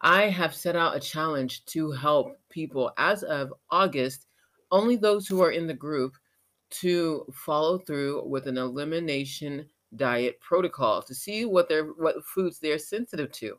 I 0.00 0.22
have 0.22 0.54
set 0.54 0.76
out 0.76 0.96
a 0.96 1.00
challenge 1.00 1.64
to 1.66 1.90
help 1.90 2.36
people 2.50 2.92
as 2.98 3.22
of 3.22 3.52
August, 3.70 4.26
only 4.70 4.96
those 4.96 5.26
who 5.26 5.42
are 5.42 5.52
in 5.52 5.66
the 5.66 5.74
group, 5.74 6.14
to 6.70 7.24
follow 7.32 7.78
through 7.78 8.26
with 8.26 8.46
an 8.46 8.58
elimination 8.58 9.66
diet 9.96 10.38
protocol 10.40 11.02
to 11.02 11.14
see 11.14 11.44
what 11.46 11.68
their 11.68 11.84
what 11.84 12.22
foods 12.24 12.58
they're 12.58 12.78
sensitive 12.78 13.32
to. 13.32 13.58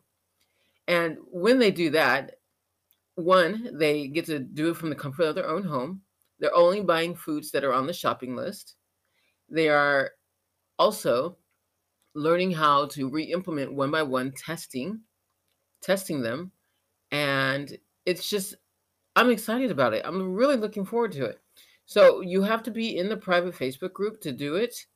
And 0.86 1.18
when 1.30 1.58
they 1.58 1.70
do 1.70 1.90
that, 1.90 2.36
one, 3.16 3.70
they 3.72 4.08
get 4.08 4.26
to 4.26 4.38
do 4.38 4.70
it 4.70 4.76
from 4.76 4.90
the 4.90 4.96
comfort 4.96 5.24
of 5.24 5.34
their 5.34 5.48
own 5.48 5.64
home. 5.64 6.02
They're 6.38 6.54
only 6.54 6.80
buying 6.80 7.14
foods 7.14 7.50
that 7.50 7.64
are 7.64 7.72
on 7.72 7.86
the 7.86 7.92
shopping 7.92 8.34
list. 8.34 8.76
They 9.50 9.68
are 9.68 10.12
also 10.78 11.36
learning 12.14 12.52
how 12.52 12.86
to 12.86 13.08
re-implement 13.08 13.72
one 13.72 13.90
by 13.90 14.02
one 14.02 14.32
testing, 14.32 15.00
testing 15.80 16.22
them, 16.22 16.52
and 17.10 17.76
it's 18.06 18.28
just 18.28 18.54
I'm 19.16 19.30
excited 19.30 19.70
about 19.70 19.92
it. 19.92 20.02
I'm 20.04 20.34
really 20.34 20.56
looking 20.56 20.84
forward 20.84 21.12
to 21.12 21.24
it. 21.24 21.40
So 21.84 22.20
you 22.20 22.42
have 22.42 22.62
to 22.62 22.70
be 22.70 22.96
in 22.96 23.08
the 23.08 23.16
private 23.16 23.54
Facebook 23.54 23.92
group 23.92 24.20
to 24.20 24.32
do 24.32 24.54
it. 24.54 24.86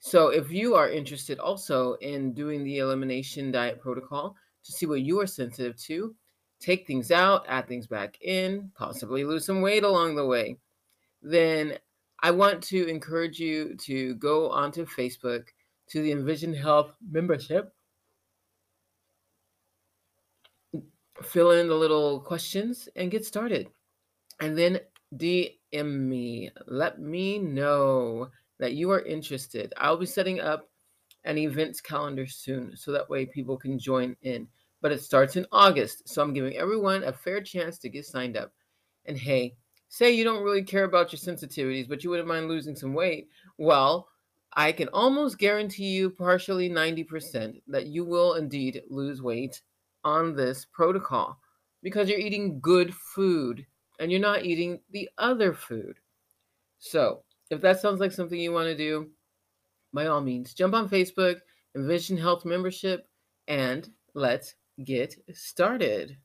So 0.00 0.28
if 0.28 0.50
you 0.50 0.74
are 0.74 0.88
interested 0.88 1.38
also 1.38 1.94
in 1.94 2.32
doing 2.32 2.64
the 2.64 2.78
elimination 2.78 3.52
diet 3.52 3.80
protocol 3.80 4.34
to 4.64 4.72
see 4.72 4.86
what 4.86 5.02
you 5.02 5.20
are 5.20 5.26
sensitive 5.26 5.76
to, 5.82 6.14
take 6.58 6.86
things 6.86 7.10
out, 7.10 7.44
add 7.48 7.68
things 7.68 7.86
back 7.86 8.16
in, 8.22 8.70
possibly 8.74 9.24
lose 9.24 9.44
some 9.44 9.60
weight 9.60 9.84
along 9.84 10.16
the 10.16 10.26
way, 10.26 10.56
then 11.20 11.78
I 12.22 12.30
want 12.30 12.62
to 12.64 12.86
encourage 12.86 13.38
you 13.38 13.76
to 13.82 14.14
go 14.14 14.50
onto 14.50 14.86
Facebook 14.86 15.46
to 15.88 16.02
the 16.02 16.12
Envision 16.12 16.54
Health 16.54 16.92
membership, 17.10 17.72
fill 21.22 21.50
in 21.52 21.68
the 21.68 21.74
little 21.74 22.20
questions, 22.20 22.88
and 22.96 23.10
get 23.10 23.26
started. 23.26 23.68
And 24.40 24.56
then 24.56 24.80
DM 25.16 25.60
me. 25.72 26.50
Let 26.66 27.00
me 27.00 27.38
know 27.38 28.30
that 28.58 28.74
you 28.74 28.90
are 28.90 29.00
interested. 29.00 29.72
I'll 29.76 29.96
be 29.96 30.06
setting 30.06 30.40
up 30.40 30.68
an 31.24 31.38
events 31.38 31.80
calendar 31.80 32.26
soon 32.26 32.76
so 32.76 32.92
that 32.92 33.08
way 33.10 33.26
people 33.26 33.56
can 33.56 33.78
join 33.78 34.16
in 34.22 34.48
but 34.82 34.92
it 34.92 35.00
starts 35.00 35.36
in 35.36 35.46
August. 35.52 36.08
So 36.08 36.20
I'm 36.20 36.34
giving 36.34 36.56
everyone 36.56 37.04
a 37.04 37.12
fair 37.12 37.40
chance 37.40 37.78
to 37.78 37.88
get 37.88 38.04
signed 38.04 38.36
up. 38.36 38.52
And 39.06 39.16
hey, 39.16 39.54
say 39.92 40.10
you 40.10 40.24
don't 40.24 40.42
really 40.42 40.62
care 40.62 40.84
about 40.84 41.12
your 41.12 41.20
sensitivities, 41.20 41.86
but 41.86 42.02
you 42.02 42.08
wouldn't 42.08 42.26
mind 42.26 42.48
losing 42.48 42.74
some 42.74 42.94
weight. 42.94 43.28
Well, 43.58 44.08
I 44.54 44.72
can 44.72 44.88
almost 44.88 45.38
guarantee 45.38 45.90
you, 45.90 46.08
partially 46.08 46.70
90%, 46.70 47.60
that 47.68 47.88
you 47.88 48.02
will 48.02 48.34
indeed 48.34 48.80
lose 48.88 49.20
weight 49.20 49.60
on 50.02 50.34
this 50.34 50.64
protocol 50.64 51.38
because 51.82 52.08
you're 52.08 52.18
eating 52.18 52.58
good 52.58 52.94
food 52.94 53.66
and 54.00 54.10
you're 54.10 54.18
not 54.18 54.46
eating 54.46 54.80
the 54.92 55.10
other 55.18 55.52
food. 55.52 55.98
So, 56.78 57.22
if 57.50 57.60
that 57.60 57.80
sounds 57.82 58.00
like 58.00 58.12
something 58.12 58.40
you 58.40 58.50
want 58.50 58.68
to 58.68 58.76
do, 58.76 59.10
by 59.92 60.06
all 60.06 60.22
means, 60.22 60.54
jump 60.54 60.72
on 60.72 60.88
Facebook, 60.88 61.36
Envision 61.76 62.16
Health 62.16 62.46
Membership, 62.46 63.06
and 63.46 63.90
let's 64.14 64.54
get 64.84 65.14
started. 65.34 66.16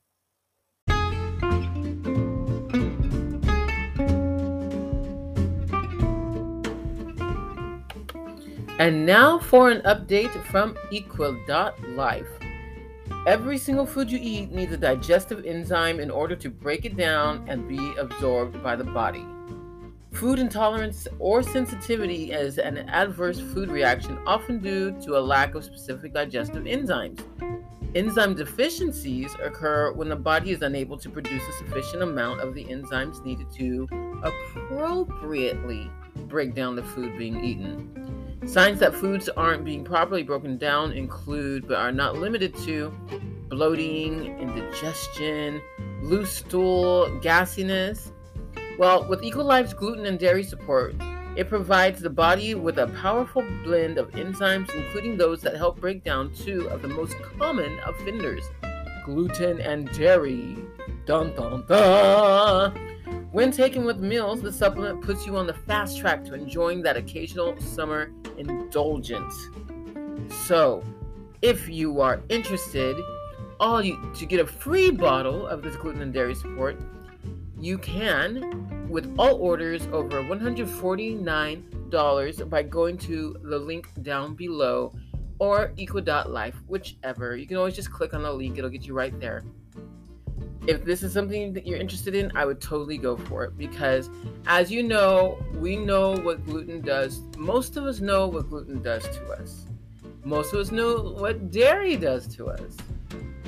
And 8.78 9.04
now 9.04 9.40
for 9.40 9.70
an 9.70 9.80
update 9.82 10.30
from 10.44 10.78
Equal.life. 10.92 12.28
Every 13.26 13.58
single 13.58 13.84
food 13.84 14.08
you 14.08 14.20
eat 14.22 14.52
needs 14.52 14.72
a 14.72 14.76
digestive 14.76 15.44
enzyme 15.44 15.98
in 15.98 16.12
order 16.12 16.36
to 16.36 16.48
break 16.48 16.84
it 16.84 16.96
down 16.96 17.44
and 17.48 17.66
be 17.66 17.94
absorbed 17.98 18.62
by 18.62 18.76
the 18.76 18.84
body. 18.84 19.26
Food 20.12 20.38
intolerance 20.38 21.08
or 21.18 21.42
sensitivity 21.42 22.30
is 22.30 22.58
an 22.58 22.78
adverse 22.88 23.40
food 23.40 23.68
reaction 23.68 24.16
often 24.26 24.60
due 24.60 24.92
to 25.00 25.18
a 25.18 25.20
lack 25.20 25.56
of 25.56 25.64
specific 25.64 26.14
digestive 26.14 26.62
enzymes. 26.62 27.20
Enzyme 27.96 28.36
deficiencies 28.36 29.34
occur 29.42 29.90
when 29.92 30.08
the 30.08 30.14
body 30.16 30.52
is 30.52 30.62
unable 30.62 30.96
to 30.98 31.10
produce 31.10 31.42
a 31.42 31.52
sufficient 31.64 32.04
amount 32.04 32.40
of 32.42 32.54
the 32.54 32.64
enzymes 32.66 33.24
needed 33.24 33.50
to 33.56 33.88
appropriately 34.22 35.90
break 36.28 36.54
down 36.54 36.76
the 36.76 36.82
food 36.82 37.18
being 37.18 37.44
eaten. 37.44 38.07
Signs 38.46 38.78
that 38.80 38.94
foods 38.94 39.28
aren't 39.28 39.64
being 39.64 39.84
properly 39.84 40.22
broken 40.22 40.56
down 40.56 40.92
include, 40.92 41.68
but 41.68 41.76
are 41.76 41.92
not 41.92 42.16
limited 42.16 42.54
to, 42.58 42.92
bloating, 43.48 44.38
indigestion, 44.38 45.60
loose 46.02 46.32
stool, 46.32 47.06
gassiness. 47.22 48.12
Well, 48.78 49.06
with 49.08 49.22
Equalife's 49.22 49.74
gluten 49.74 50.06
and 50.06 50.18
dairy 50.18 50.44
support, 50.44 50.94
it 51.36 51.48
provides 51.48 52.00
the 52.00 52.10
body 52.10 52.54
with 52.54 52.78
a 52.78 52.88
powerful 53.00 53.44
blend 53.64 53.98
of 53.98 54.10
enzymes, 54.12 54.74
including 54.74 55.16
those 55.16 55.40
that 55.42 55.56
help 55.56 55.80
break 55.80 56.02
down 56.04 56.32
two 56.32 56.68
of 56.68 56.82
the 56.82 56.88
most 56.88 57.16
common 57.38 57.78
offenders 57.84 58.44
gluten 59.08 59.58
and 59.60 59.90
dairy. 59.92 60.58
Dun 61.06 61.34
dun 61.34 61.64
dun! 61.66 62.97
When 63.30 63.52
taken 63.52 63.84
with 63.84 63.98
meals, 63.98 64.40
the 64.40 64.50
supplement 64.50 65.02
puts 65.02 65.26
you 65.26 65.36
on 65.36 65.46
the 65.46 65.52
fast 65.52 65.98
track 65.98 66.24
to 66.24 66.32
enjoying 66.32 66.80
that 66.82 66.96
occasional 66.96 67.60
summer 67.60 68.10
indulgence. 68.38 69.50
So, 70.46 70.82
if 71.42 71.68
you 71.68 72.00
are 72.00 72.22
interested, 72.30 72.96
all 73.60 73.82
you 73.82 74.00
to 74.14 74.24
get 74.24 74.40
a 74.40 74.46
free 74.46 74.90
bottle 74.90 75.46
of 75.46 75.62
this 75.62 75.76
gluten 75.76 76.00
and 76.00 76.10
dairy 76.10 76.34
support, 76.34 76.80
you 77.60 77.76
can 77.76 78.88
with 78.88 79.14
all 79.18 79.36
orders 79.36 79.86
over 79.92 80.22
$149 80.22 82.48
by 82.48 82.62
going 82.62 82.96
to 82.96 83.36
the 83.42 83.58
link 83.58 83.90
down 84.00 84.36
below 84.36 84.94
or 85.38 85.74
equal.life, 85.76 86.54
whichever. 86.66 87.36
You 87.36 87.46
can 87.46 87.58
always 87.58 87.74
just 87.74 87.92
click 87.92 88.14
on 88.14 88.22
the 88.22 88.32
link, 88.32 88.56
it'll 88.56 88.70
get 88.70 88.86
you 88.86 88.94
right 88.94 89.20
there. 89.20 89.44
If 90.68 90.84
this 90.84 91.02
is 91.02 91.14
something 91.14 91.54
that 91.54 91.66
you're 91.66 91.78
interested 91.78 92.14
in, 92.14 92.30
I 92.36 92.44
would 92.44 92.60
totally 92.60 92.98
go 92.98 93.16
for 93.16 93.42
it 93.42 93.56
because, 93.56 94.10
as 94.46 94.70
you 94.70 94.82
know, 94.82 95.42
we 95.54 95.76
know 95.76 96.14
what 96.18 96.44
gluten 96.44 96.82
does. 96.82 97.22
Most 97.38 97.78
of 97.78 97.84
us 97.84 98.00
know 98.00 98.26
what 98.26 98.50
gluten 98.50 98.82
does 98.82 99.02
to 99.04 99.30
us. 99.30 99.64
Most 100.24 100.52
of 100.52 100.60
us 100.60 100.70
know 100.70 101.14
what 101.18 101.50
dairy 101.50 101.96
does 101.96 102.26
to 102.36 102.48
us. 102.48 102.76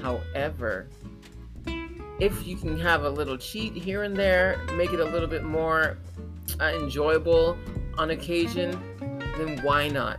However, 0.01 0.89
if 2.21 2.47
you 2.47 2.57
can 2.57 2.81
have 2.81 3.05
a 3.05 3.11
little 3.11 3.37
cheat 3.37 3.75
here 3.75 4.05
and 4.05 4.17
there, 4.17 4.59
make 4.75 4.95
it 4.95 5.01
a 5.01 5.05
little 5.05 5.29
bit 5.29 5.45
more 5.45 5.99
uh, 6.59 6.73
enjoyable 6.73 7.59
on 7.99 8.11
occasion, 8.11 8.71
then 9.37 9.63
why 9.63 9.89
not? 9.89 10.19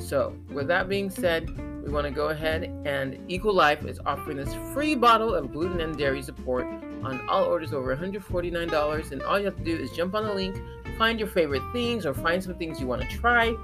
So, 0.00 0.34
with 0.50 0.66
that 0.66 0.88
being 0.88 1.10
said, 1.10 1.48
we 1.88 1.94
want 1.94 2.06
to 2.06 2.10
go 2.10 2.28
ahead 2.28 2.64
and 2.84 3.18
Equal 3.28 3.54
Life 3.54 3.86
is 3.86 3.98
offering 4.04 4.36
this 4.36 4.52
free 4.74 4.94
bottle 4.94 5.34
of 5.34 5.50
gluten 5.50 5.80
and 5.80 5.96
dairy 5.96 6.20
support 6.20 6.66
on 7.02 7.26
all 7.30 7.44
orders 7.44 7.72
over 7.72 7.96
$149. 7.96 9.12
And 9.12 9.22
all 9.22 9.38
you 9.38 9.46
have 9.46 9.56
to 9.56 9.64
do 9.64 9.74
is 9.74 9.90
jump 9.92 10.14
on 10.14 10.24
the 10.24 10.34
link, 10.34 10.60
find 10.98 11.18
your 11.18 11.28
favorite 11.28 11.62
things, 11.72 12.04
or 12.04 12.12
find 12.12 12.44
some 12.44 12.56
things 12.56 12.78
you 12.78 12.86
want 12.86 13.00
to 13.00 13.08
try, 13.08 13.54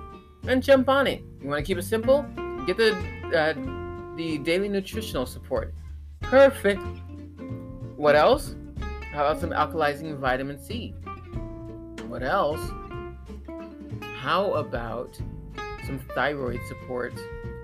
and 0.49 0.63
jump 0.63 0.89
on 0.89 1.07
it. 1.07 1.23
You 1.43 1.51
want 1.51 1.63
to 1.63 1.67
keep 1.67 1.77
it 1.77 1.83
simple? 1.83 2.23
Get 2.67 2.79
the 2.79 2.97
uh, 3.37 4.17
the 4.17 4.39
daily 4.39 4.71
nutritional 4.71 5.27
support. 5.27 5.75
Perfect. 6.23 6.81
What 7.97 8.17
else? 8.17 8.57
How 9.13 9.27
about 9.27 9.39
some 9.39 9.51
alkalizing 9.51 10.17
vitamin 10.17 10.59
C? 10.59 10.95
What 12.09 12.23
else? 12.23 12.71
How 14.01 14.55
about 14.55 15.15
some 15.85 15.99
thyroid 16.15 16.61
support? 16.67 17.13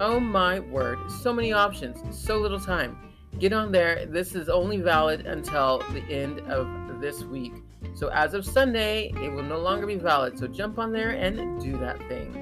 Oh 0.02 0.19
my 0.19 0.61
word, 0.61 0.99
so 1.11 1.30
many 1.30 1.52
options, 1.52 1.99
so 2.19 2.38
little 2.38 2.59
time. 2.59 2.97
Get 3.38 3.52
on 3.52 3.71
there. 3.71 4.07
This 4.07 4.35
is 4.35 4.49
only 4.49 4.78
valid 4.78 5.26
until 5.26 5.80
the 5.92 6.00
end 6.11 6.40
of 6.49 7.02
this 7.02 7.23
week. 7.23 7.52
So 7.92 8.09
as 8.09 8.33
of 8.33 8.47
Sunday, 8.47 9.12
it 9.16 9.30
will 9.30 9.42
no 9.42 9.59
longer 9.59 9.87
be 9.87 9.97
valid. 9.97 10.38
So 10.38 10.47
jump 10.47 10.78
on 10.78 10.90
there 10.90 11.11
and 11.11 11.61
do 11.61 11.76
that 11.80 11.99
thing. 12.09 12.35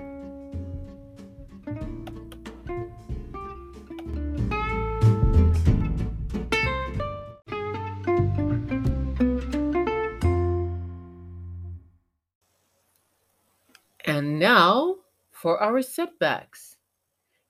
And 14.05 14.38
now 14.38 14.99
for 15.33 15.61
our 15.61 15.83
setbacks. 15.83 16.68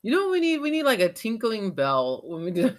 You 0.08 0.14
know 0.14 0.30
we 0.30 0.40
need? 0.40 0.62
We 0.62 0.70
need 0.70 0.84
like 0.84 1.00
a 1.00 1.12
tinkling 1.12 1.72
bell 1.72 2.22
when 2.24 2.42
we 2.42 2.50
do. 2.50 2.74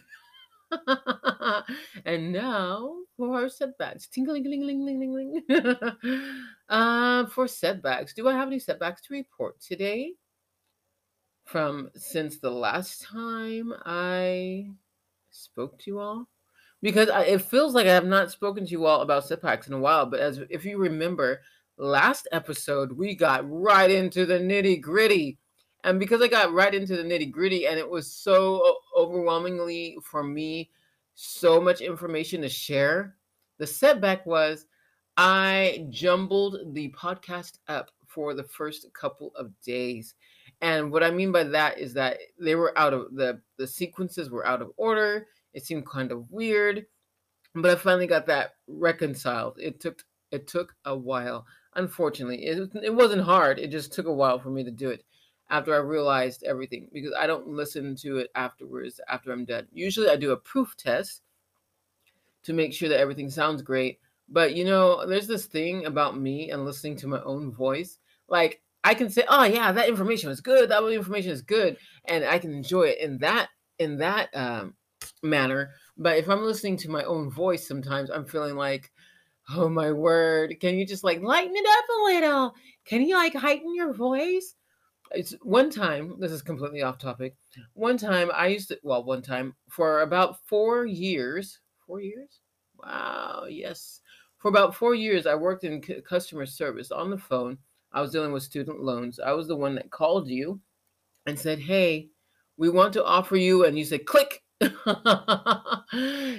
and 2.04 2.34
now 2.34 2.96
for 3.16 3.36
our 3.36 3.50
setbacks. 3.50 4.08
Tinkling, 4.08 4.46
ling, 4.46 4.66
ling, 4.66 4.84
ling, 4.84 5.00
ling, 5.00 5.44
ling. 5.48 5.96
uh, 6.70 7.28
for 7.28 7.48
setbacks, 7.48 8.16
do 8.16 8.28
I 8.28 8.34
have 8.34 8.48
any 8.48 8.58
setbacks 8.58 9.04
to 9.04 9.14
report 9.14 9.62
today? 9.62 10.14
From 11.46 11.92
since 11.94 12.40
the 12.40 12.50
last 12.50 13.04
time 13.04 13.76
I 13.86 14.72
spoke 15.30 15.78
to 15.82 15.92
you 15.92 16.00
all, 16.00 16.28
because 16.82 17.10
I, 17.10 17.26
it 17.26 17.44
feels 17.44 17.76
like 17.76 17.86
I 17.86 17.94
have 17.94 18.08
not 18.08 18.32
spoken 18.32 18.66
to 18.66 18.72
you 18.72 18.88
all 18.88 19.02
about 19.02 19.28
setbacks 19.28 19.68
in 19.68 19.74
a 19.74 19.80
while. 19.80 20.08
But 20.08 20.22
as 20.22 20.42
if 20.50 20.66
you 20.66 20.80
remember, 20.80 21.42
last 21.78 22.28
episode 22.32 22.92
we 22.92 23.14
got 23.14 23.48
right 23.48 23.92
into 23.92 24.26
the 24.26 24.40
nitty 24.40 24.82
gritty 24.82 25.38
and 25.84 26.00
because 26.00 26.22
I 26.22 26.28
got 26.28 26.54
right 26.54 26.74
into 26.74 26.96
the 26.96 27.04
nitty 27.04 27.32
gritty, 27.32 27.68
and 27.68 27.80
it 27.80 27.90
was 27.90 28.12
so 28.12 28.78
overwhelmingly 28.98 29.98
for 30.04 30.24
me, 30.24 30.72
so 31.16 31.60
much 31.62 31.82
information 31.82 32.42
to 32.42 32.50
share, 32.50 33.16
the 33.58 33.68
setback 33.68 34.26
was 34.26 34.66
I 35.18 35.86
jumbled 35.90 36.74
the 36.74 36.94
podcast 36.98 37.60
up 37.68 37.92
for 38.08 38.34
the 38.34 38.44
first 38.44 38.92
couple 38.94 39.32
of 39.36 39.52
days. 39.62 40.16
And 40.62 40.92
what 40.92 41.04
I 41.04 41.12
mean 41.12 41.32
by 41.32 41.44
that 41.44 41.78
is 41.78 41.94
that 41.94 42.18
they 42.40 42.56
were 42.56 42.78
out 42.78 42.94
of 42.94 43.14
the 43.16 43.42
the 43.58 43.68
sequences 43.68 44.30
were 44.30 44.48
out 44.48 44.62
of 44.62 44.72
order. 44.78 45.28
It 45.54 45.66
seemed 45.66 45.88
kind 45.88 46.12
of 46.12 46.30
weird, 46.32 46.86
but 47.56 47.72
I 47.72 47.76
finally 47.76 48.08
got 48.08 48.28
that 48.28 48.56
reconciled. 48.68 49.58
It 49.60 49.80
took 49.80 50.04
it 50.32 50.48
took 50.48 50.76
a 50.86 50.96
while. 50.96 51.46
Unfortunately, 51.76 52.46
it 52.46 52.70
it 52.84 52.94
wasn't 52.94 53.24
hard. 53.24 53.60
It 53.60 53.72
just 53.72 53.94
took 53.94 54.06
a 54.06 54.14
while 54.14 54.40
for 54.40 54.50
me 54.50 54.64
to 54.64 54.72
do 54.72 54.90
it 54.90 55.04
after 55.50 55.74
I 55.74 55.80
realized 55.80 56.44
everything 56.44 56.90
because 56.94 57.14
I 57.18 57.28
don't 57.28 57.48
listen 57.48 57.96
to 57.98 58.18
it 58.18 58.30
afterwards 58.36 59.00
after 59.08 59.32
I'm 59.32 59.46
done. 59.46 59.68
Usually 59.72 60.10
I 60.10 60.16
do 60.16 60.32
a 60.32 60.38
proof 60.38 60.76
test 60.78 61.22
to 62.44 62.54
make 62.54 62.74
sure 62.74 62.90
that 62.90 63.00
everything 63.00 63.30
sounds 63.30 63.62
great. 63.62 64.00
But 64.30 64.56
you 64.56 64.64
know, 64.64 65.06
there's 65.06 65.28
this 65.28 65.46
thing 65.46 65.86
about 65.86 66.20
me 66.20 66.52
and 66.52 66.66
listening 66.66 66.96
to 66.98 67.08
my 67.08 67.22
own 67.24 67.52
voice. 67.52 67.98
Like 68.28 68.62
I 68.84 68.94
can 68.94 69.10
say, 69.10 69.24
"Oh 69.28 69.44
yeah, 69.44 69.72
that 69.72 69.90
information 69.90 70.30
was 70.30 70.42
good. 70.42 70.70
That 70.70 70.84
information 70.84 71.32
is 71.32 71.42
good," 71.42 71.78
and 72.06 72.24
I 72.24 72.38
can 72.40 72.54
enjoy 72.54 72.84
it 72.84 73.00
in 73.00 73.18
that 73.20 73.50
in 73.80 73.98
that 73.98 74.30
um, 74.36 74.76
manner. 75.24 75.72
But 75.98 76.18
if 76.18 76.30
I'm 76.30 76.44
listening 76.44 76.78
to 76.78 76.92
my 76.92 77.04
own 77.04 77.30
voice, 77.32 77.68
sometimes 77.68 78.10
I'm 78.12 78.26
feeling 78.26 78.56
like, 78.56 78.92
"Oh 79.56 79.70
my 79.70 79.92
word, 79.92 80.56
can 80.60 80.78
you 80.78 80.86
just 80.86 81.04
like 81.04 81.22
lighten 81.22 81.56
it 81.56 81.66
up 81.68 81.86
a 81.90 82.04
little? 82.04 82.56
Can 82.86 83.02
you 83.02 83.16
like 83.16 83.34
heighten 83.34 83.74
your 83.76 83.94
voice?" 83.94 84.56
It's 85.12 85.32
one 85.42 85.70
time 85.70 86.16
this 86.20 86.32
is 86.32 86.42
completely 86.42 86.82
off 86.84 86.98
topic. 86.98 87.36
One 87.74 87.98
time 87.98 88.30
i 88.34 88.48
used 88.48 88.68
to 88.70 88.80
well 88.84 89.04
one 89.04 89.22
time 89.22 89.56
for 89.70 90.02
about 90.02 90.46
four 90.46 90.86
years 90.86 91.60
four 91.86 92.02
years? 92.02 92.42
Wow 92.78 93.46
yes. 93.50 94.02
For 94.38 94.48
about 94.50 94.76
four 94.76 94.96
years 94.96 95.26
i 95.26 95.36
worked 95.36 95.64
in 95.64 95.82
c- 95.84 96.02
customer 96.02 96.46
service 96.46 96.92
on 96.92 97.10
the 97.10 97.18
phone. 97.18 97.58
I 97.92 98.02
was 98.02 98.12
dealing 98.12 98.32
with 98.32 98.44
student 98.44 98.82
loans. 98.84 99.20
I 99.20 99.32
was 99.34 99.48
the 99.48 99.56
one 99.56 99.76
that 99.76 99.90
called 99.90 100.28
you 100.30 100.60
and 101.26 101.38
said 101.38 101.60
hey 101.60 102.10
we 102.58 102.70
want 102.70 102.94
to 102.94 103.06
offer 103.06 103.36
you 103.38 103.66
and 103.66 103.78
you 103.78 103.86
said 103.86 104.06
click. 104.06 104.44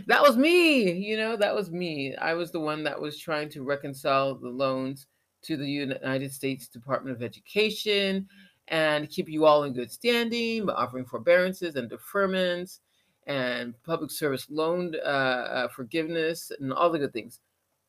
That 0.07 0.23
was 0.23 0.37
me 0.37 0.93
you 0.93 1.17
know 1.17 1.37
that 1.37 1.55
was 1.55 1.71
me. 1.71 2.15
I 2.17 2.35
was 2.35 2.51
the 2.53 2.61
one 2.61 2.85
that 2.85 3.01
was 3.01 3.19
trying 3.19 3.49
to 3.51 3.63
reconcile 3.63 4.35
the 4.37 4.49
loans 4.49 5.07
to 5.43 5.57
the 5.57 5.67
united 5.67 6.33
states 6.33 6.69
department 6.69 7.17
of 7.17 7.23
education 7.23 8.29
and 8.71 9.11
keep 9.11 9.29
you 9.29 9.45
all 9.45 9.65
in 9.65 9.73
good 9.73 9.91
standing 9.91 10.67
by 10.67 10.73
offering 10.73 11.05
forbearances 11.05 11.75
and 11.75 11.91
deferments 11.91 12.79
and 13.27 13.75
public 13.85 14.11
service 14.11 14.47
loan 14.49 14.95
uh, 15.05 15.09
uh, 15.09 15.69
forgiveness 15.69 16.51
and 16.59 16.73
all 16.73 16.91
the 16.91 16.99
good 16.99 17.13
things. 17.13 17.41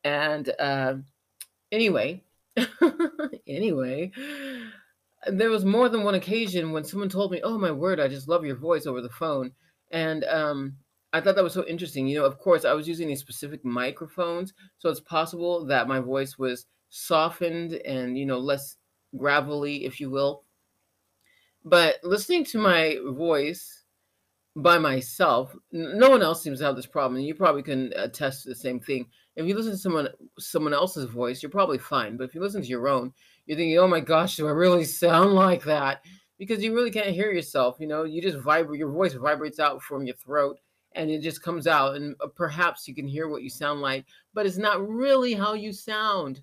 And 0.04 0.52
uh, 0.58 0.94
anyway, 1.70 2.22
anyway, 3.46 4.10
there 5.26 5.50
was 5.50 5.64
more 5.64 5.88
than 5.88 6.02
one 6.02 6.16
occasion 6.16 6.72
when 6.72 6.84
someone 6.84 7.08
told 7.08 7.30
me, 7.30 7.40
"Oh 7.42 7.56
my 7.56 7.70
word, 7.70 8.00
I 8.00 8.08
just 8.08 8.28
love 8.28 8.44
your 8.44 8.56
voice 8.56 8.86
over 8.86 9.00
the 9.00 9.08
phone," 9.08 9.52
and 9.90 10.24
um, 10.24 10.76
I 11.12 11.20
thought 11.20 11.36
that 11.36 11.44
was 11.44 11.54
so 11.54 11.64
interesting. 11.66 12.08
You 12.08 12.18
know, 12.18 12.24
of 12.24 12.38
course, 12.38 12.64
I 12.64 12.72
was 12.72 12.88
using 12.88 13.08
these 13.08 13.20
specific 13.20 13.64
microphones, 13.64 14.52
so 14.78 14.90
it's 14.90 15.00
possible 15.00 15.64
that 15.66 15.88
my 15.88 16.00
voice 16.00 16.36
was 16.38 16.66
softened 16.90 17.74
and 17.86 18.18
you 18.18 18.26
know 18.26 18.38
less 18.38 18.76
gravelly, 19.16 19.84
if 19.84 20.00
you 20.00 20.10
will, 20.10 20.44
but 21.64 21.96
listening 22.02 22.44
to 22.46 22.58
my 22.58 22.98
voice 23.04 23.84
by 24.56 24.78
myself, 24.78 25.54
no 25.70 26.10
one 26.10 26.22
else 26.22 26.42
seems 26.42 26.58
to 26.58 26.64
have 26.64 26.76
this 26.76 26.86
problem. 26.86 27.16
And 27.16 27.26
you 27.26 27.34
probably 27.34 27.62
can 27.62 27.92
attest 27.96 28.42
to 28.42 28.50
the 28.50 28.54
same 28.54 28.80
thing. 28.80 29.06
If 29.36 29.46
you 29.46 29.54
listen 29.54 29.72
to 29.72 29.78
someone 29.78 30.08
someone 30.38 30.74
else's 30.74 31.06
voice, 31.06 31.42
you're 31.42 31.50
probably 31.50 31.78
fine. 31.78 32.16
But 32.16 32.24
if 32.24 32.34
you 32.34 32.40
listen 32.40 32.62
to 32.62 32.68
your 32.68 32.88
own, 32.88 33.12
you're 33.46 33.56
thinking, 33.56 33.78
"Oh 33.78 33.88
my 33.88 34.00
gosh, 34.00 34.36
do 34.36 34.46
I 34.46 34.50
really 34.50 34.84
sound 34.84 35.32
like 35.34 35.64
that?" 35.64 36.04
Because 36.38 36.62
you 36.62 36.74
really 36.74 36.90
can't 36.90 37.14
hear 37.14 37.32
yourself. 37.32 37.76
You 37.80 37.86
know, 37.86 38.04
you 38.04 38.20
just 38.20 38.38
vibrate. 38.38 38.78
Your 38.78 38.90
voice 38.90 39.14
vibrates 39.14 39.58
out 39.58 39.82
from 39.82 40.04
your 40.04 40.16
throat, 40.16 40.58
and 40.94 41.10
it 41.10 41.22
just 41.22 41.42
comes 41.42 41.66
out. 41.66 41.96
And 41.96 42.14
uh, 42.20 42.26
perhaps 42.26 42.86
you 42.86 42.94
can 42.94 43.06
hear 43.06 43.28
what 43.28 43.42
you 43.42 43.50
sound 43.50 43.80
like, 43.80 44.04
but 44.34 44.44
it's 44.44 44.58
not 44.58 44.86
really 44.86 45.32
how 45.32 45.54
you 45.54 45.72
sound 45.72 46.42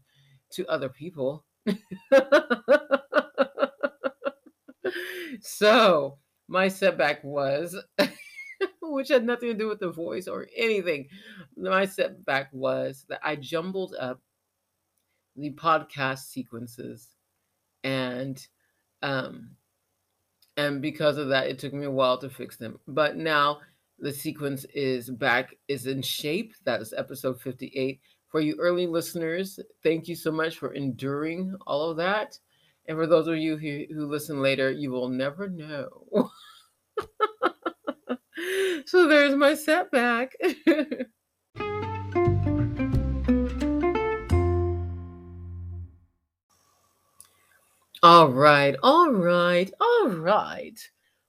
to 0.52 0.66
other 0.68 0.90
people. 0.90 1.46
so 5.42 6.18
my 6.48 6.68
setback 6.68 7.24
was, 7.24 7.76
which 8.82 9.10
had 9.10 9.26
nothing 9.26 9.50
to 9.50 9.58
do 9.58 9.68
with 9.68 9.80
the 9.80 9.92
voice 9.92 10.28
or 10.28 10.48
anything. 10.56 11.08
My 11.56 11.86
setback 11.86 12.50
was 12.52 13.06
that 13.10 13.20
I 13.24 13.36
jumbled 13.36 13.96
up 14.00 14.20
the 15.36 15.52
podcast 15.54 16.28
sequences 16.28 17.10
and 17.84 18.46
um 19.04 19.52
and 20.58 20.82
because 20.82 21.18
of 21.18 21.30
that 21.30 21.48
it 21.48 21.58
took 21.60 21.72
me 21.74 21.86
a 21.86 21.92
while 21.92 22.18
to 22.18 22.30
fix 22.30 22.58
them. 22.58 22.78
But 22.88 23.16
now 23.16 23.60
the 24.00 24.12
sequence 24.12 24.66
is 24.74 25.10
back 25.10 25.56
is 25.70 25.86
in 25.86 26.02
shape. 26.02 26.54
That 26.66 26.82
is 26.82 26.94
episode 26.98 27.40
58 27.40 28.02
for 28.30 28.42
you 28.42 28.56
early 28.60 28.88
listeners 28.88 29.60
thank 29.84 30.08
you 30.08 30.16
so 30.16 30.32
much 30.32 30.58
for 30.58 30.74
enduring 30.74 31.56
all 31.66 31.90
of 31.90 31.98
that 31.98 32.38
and 32.90 32.98
for 32.98 33.06
those 33.06 33.28
of 33.28 33.38
you 33.38 33.56
who, 33.56 33.86
who 33.94 34.08
listen 34.08 34.42
later, 34.42 34.72
you 34.72 34.90
will 34.90 35.10
never 35.10 35.48
know. 35.48 36.32
so 38.88 39.08
there's 39.08 39.36
my 39.36 39.54
setback. 39.54 40.36
all 48.02 48.30
right, 48.30 48.76
all 48.82 49.12
right, 49.12 49.72
all 49.80 50.08
right. 50.08 50.80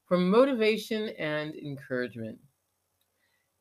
For 0.07 0.17
motivation 0.17 1.11
and 1.19 1.55
encouragement. 1.55 2.39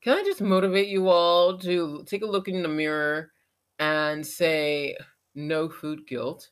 Can 0.01 0.17
I 0.17 0.23
just 0.23 0.39
motivate 0.39 0.87
you 0.87 1.09
all 1.09 1.57
to 1.57 2.05
take 2.07 2.21
a 2.21 2.25
look 2.25 2.47
in 2.47 2.63
the 2.63 2.69
mirror 2.69 3.33
and 3.77 4.25
say, 4.25 4.95
no 5.35 5.67
food 5.67 6.07
guilt? 6.07 6.49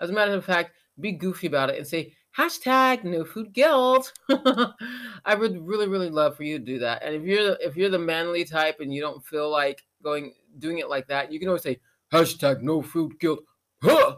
As 0.00 0.10
a 0.10 0.12
matter 0.12 0.34
of 0.34 0.44
fact, 0.44 0.72
be 1.00 1.12
goofy 1.12 1.46
about 1.46 1.70
it 1.70 1.78
and 1.78 1.86
say 1.86 2.14
hashtag 2.36 3.04
no 3.04 3.24
food 3.24 3.52
guilt. 3.52 4.12
I 4.30 5.34
would 5.34 5.66
really, 5.66 5.88
really 5.88 6.10
love 6.10 6.36
for 6.36 6.44
you 6.44 6.58
to 6.58 6.64
do 6.64 6.78
that. 6.80 7.02
And 7.02 7.14
if 7.14 7.22
you're 7.22 7.56
if 7.60 7.76
you're 7.76 7.90
the 7.90 7.98
manly 7.98 8.44
type 8.44 8.80
and 8.80 8.92
you 8.92 9.00
don't 9.00 9.24
feel 9.24 9.50
like 9.50 9.84
going 10.02 10.34
doing 10.58 10.78
it 10.78 10.88
like 10.88 11.06
that, 11.08 11.32
you 11.32 11.38
can 11.38 11.48
always 11.48 11.62
say 11.62 11.80
hashtag 12.12 12.62
no 12.62 12.82
food 12.82 13.18
guilt. 13.18 13.40
Huh! 13.82 14.16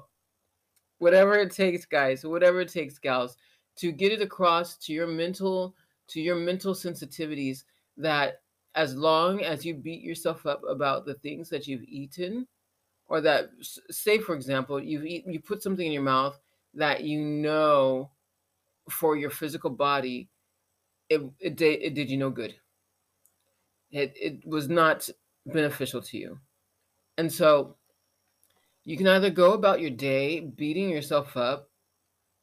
Whatever 0.98 1.34
it 1.34 1.52
takes, 1.52 1.86
guys, 1.86 2.24
whatever 2.24 2.60
it 2.60 2.68
takes, 2.68 2.98
gals, 2.98 3.36
to 3.76 3.92
get 3.92 4.12
it 4.12 4.20
across 4.20 4.76
to 4.76 4.92
your 4.92 5.06
mental 5.06 5.74
to 6.08 6.20
your 6.20 6.36
mental 6.36 6.74
sensitivities 6.74 7.64
that 7.96 8.40
as 8.74 8.94
long 8.94 9.42
as 9.42 9.64
you 9.64 9.74
beat 9.74 10.02
yourself 10.02 10.46
up 10.46 10.62
about 10.68 11.06
the 11.06 11.14
things 11.14 11.48
that 11.48 11.66
you've 11.66 11.84
eaten 11.84 12.46
or 13.08 13.20
that 13.20 13.50
say 13.90 14.18
for 14.18 14.34
example 14.34 14.80
you've 14.80 15.06
eaten 15.06 15.32
you 15.32 15.40
put 15.40 15.62
something 15.62 15.86
in 15.86 15.92
your 15.92 16.02
mouth 16.02 16.38
that 16.74 17.04
you 17.04 17.20
know 17.20 18.11
for 18.88 19.16
your 19.16 19.30
physical 19.30 19.70
body 19.70 20.28
it, 21.11 21.20
it, 21.40 21.61
it 21.61 21.94
did 21.94 22.09
you 22.09 22.16
no 22.16 22.30
good. 22.30 22.54
It, 23.90 24.14
it 24.14 24.46
was 24.46 24.68
not 24.68 25.09
beneficial 25.44 26.00
to 26.00 26.16
you. 26.16 26.38
And 27.18 27.30
so 27.30 27.76
you 28.85 28.96
can 28.96 29.09
either 29.09 29.28
go 29.28 29.52
about 29.52 29.80
your 29.80 29.90
day 29.90 30.40
beating 30.40 30.88
yourself 30.88 31.37
up 31.37 31.68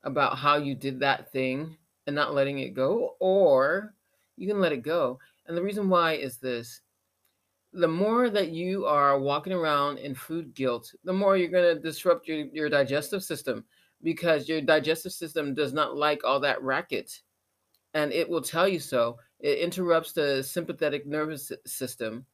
about 0.04 0.38
how 0.38 0.58
you 0.58 0.76
did 0.76 1.00
that 1.00 1.32
thing 1.32 1.78
and 2.06 2.16
not 2.16 2.34
letting 2.34 2.60
it 2.60 2.74
go 2.74 3.16
or 3.20 3.94
you 4.36 4.48
can 4.48 4.60
let 4.60 4.74
it 4.74 4.84
go. 4.84 5.18
And 5.48 5.56
the 5.56 5.63
reason 5.63 5.90
why 5.90 6.13
is 6.13 6.38
this. 6.38 6.82
The 7.74 7.88
more 7.88 8.30
that 8.30 8.50
you 8.50 8.86
are 8.86 9.20
walking 9.20 9.54
around 9.54 10.00
in 10.00 10.16
food 10.16 10.54
guilt, 10.54 10.94
the 11.04 11.13
more 11.13 11.38
you're 11.38 11.50
going 11.50 11.76
to 11.76 11.82
disrupt 11.82 12.28
your, 12.28 12.46
your 12.52 12.70
digestive 12.70 13.24
system 13.24 13.66
because 14.04 14.48
your 14.48 14.62
digestive 14.62 15.12
system 15.12 15.54
does 15.54 15.74
not 15.74 15.96
like 15.96 16.24
all 16.24 16.40
that 16.40 16.62
racket. 16.62 17.22
And 17.94 18.12
it 18.12 18.30
will 18.30 18.42
tell 18.42 18.68
you 18.68 18.80
so. 18.80 19.18
It 19.40 19.60
interrupts 19.60 20.14
the 20.14 20.44
sympathetic 20.44 21.06
nervous 21.06 21.52
system. 21.66 22.26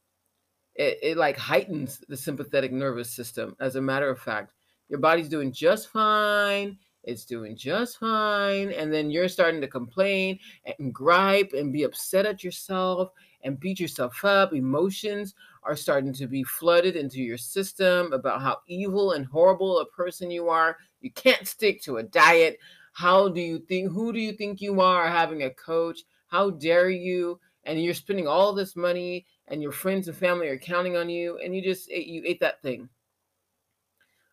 It, 0.75 0.99
it 1.01 1.17
like 1.17 1.37
heightens 1.37 2.03
the 2.07 2.17
sympathetic 2.17 2.71
nervous 2.71 3.09
system, 3.09 3.55
as 3.59 3.75
a 3.75 3.81
matter 3.81 4.09
of 4.09 4.19
fact. 4.19 4.53
Your 4.89 4.99
body's 4.99 5.29
doing 5.29 5.51
just 5.51 5.89
fine 5.89 6.77
it's 7.03 7.25
doing 7.25 7.55
just 7.55 7.99
fine. 7.99 8.71
And 8.71 8.91
then 8.93 9.11
you're 9.11 9.27
starting 9.27 9.61
to 9.61 9.67
complain 9.67 10.39
and 10.79 10.93
gripe 10.93 11.51
and 11.53 11.73
be 11.73 11.83
upset 11.83 12.25
at 12.25 12.43
yourself 12.43 13.11
and 13.43 13.59
beat 13.59 13.79
yourself 13.79 14.23
up. 14.25 14.53
Emotions 14.53 15.35
are 15.63 15.75
starting 15.75 16.13
to 16.13 16.27
be 16.27 16.43
flooded 16.43 16.95
into 16.95 17.21
your 17.21 17.37
system 17.37 18.11
about 18.13 18.41
how 18.41 18.57
evil 18.67 19.11
and 19.11 19.25
horrible 19.25 19.79
a 19.79 19.85
person 19.85 20.31
you 20.31 20.49
are. 20.49 20.77
You 21.01 21.11
can't 21.11 21.47
stick 21.47 21.81
to 21.83 21.97
a 21.97 22.03
diet. 22.03 22.59
How 22.93 23.29
do 23.29 23.41
you 23.41 23.59
think, 23.59 23.91
who 23.91 24.13
do 24.13 24.19
you 24.19 24.33
think 24.33 24.61
you 24.61 24.81
are 24.81 25.07
having 25.07 25.43
a 25.43 25.49
coach? 25.49 26.01
How 26.27 26.51
dare 26.51 26.89
you? 26.89 27.39
And 27.65 27.81
you're 27.81 27.93
spending 27.93 28.27
all 28.27 28.53
this 28.53 28.75
money 28.75 29.25
and 29.47 29.61
your 29.61 29.71
friends 29.71 30.07
and 30.07 30.17
family 30.17 30.47
are 30.47 30.57
counting 30.57 30.97
on 30.97 31.09
you 31.09 31.39
and 31.43 31.55
you 31.55 31.61
just 31.61 31.89
ate, 31.89 32.07
you 32.07 32.23
ate 32.25 32.39
that 32.41 32.61
thing. 32.61 32.89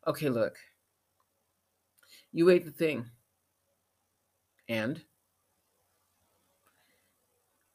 Okay, 0.07 0.29
look 0.29 0.57
you 2.33 2.51
ate 2.51 2.65
the 2.65 2.71
thing. 2.71 3.07
And 4.69 5.01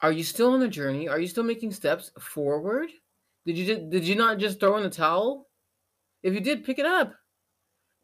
are 0.05 0.11
you 0.11 0.23
still 0.23 0.51
on 0.51 0.59
the 0.59 0.67
journey? 0.67 1.07
Are 1.07 1.19
you 1.19 1.27
still 1.27 1.43
making 1.43 1.71
steps 1.71 2.11
forward? 2.19 2.89
Did 3.45 3.57
you 3.57 3.87
did 3.89 4.07
you 4.07 4.13
not 4.13 4.37
just 4.37 4.59
throw 4.59 4.77
in 4.77 4.83
the 4.83 4.89
towel? 4.89 5.47
If 6.21 6.35
you 6.35 6.39
did, 6.39 6.63
pick 6.63 6.77
it 6.77 6.85
up. 6.85 7.15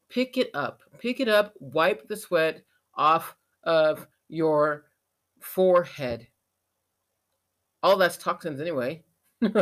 Pick 0.10 0.36
it 0.36 0.50
up. 0.56 0.82
Pick 0.98 1.20
it 1.20 1.28
up. 1.28 1.54
Wipe 1.60 2.08
the 2.08 2.18
sweat 2.18 2.64
off 2.96 3.36
of 3.64 4.08
your 4.30 4.86
forehead. 5.42 6.28
All 7.84 7.98
that's 7.98 8.18
toxins 8.18 8.60
anyway. 8.60 9.04
Wipe 9.42 9.54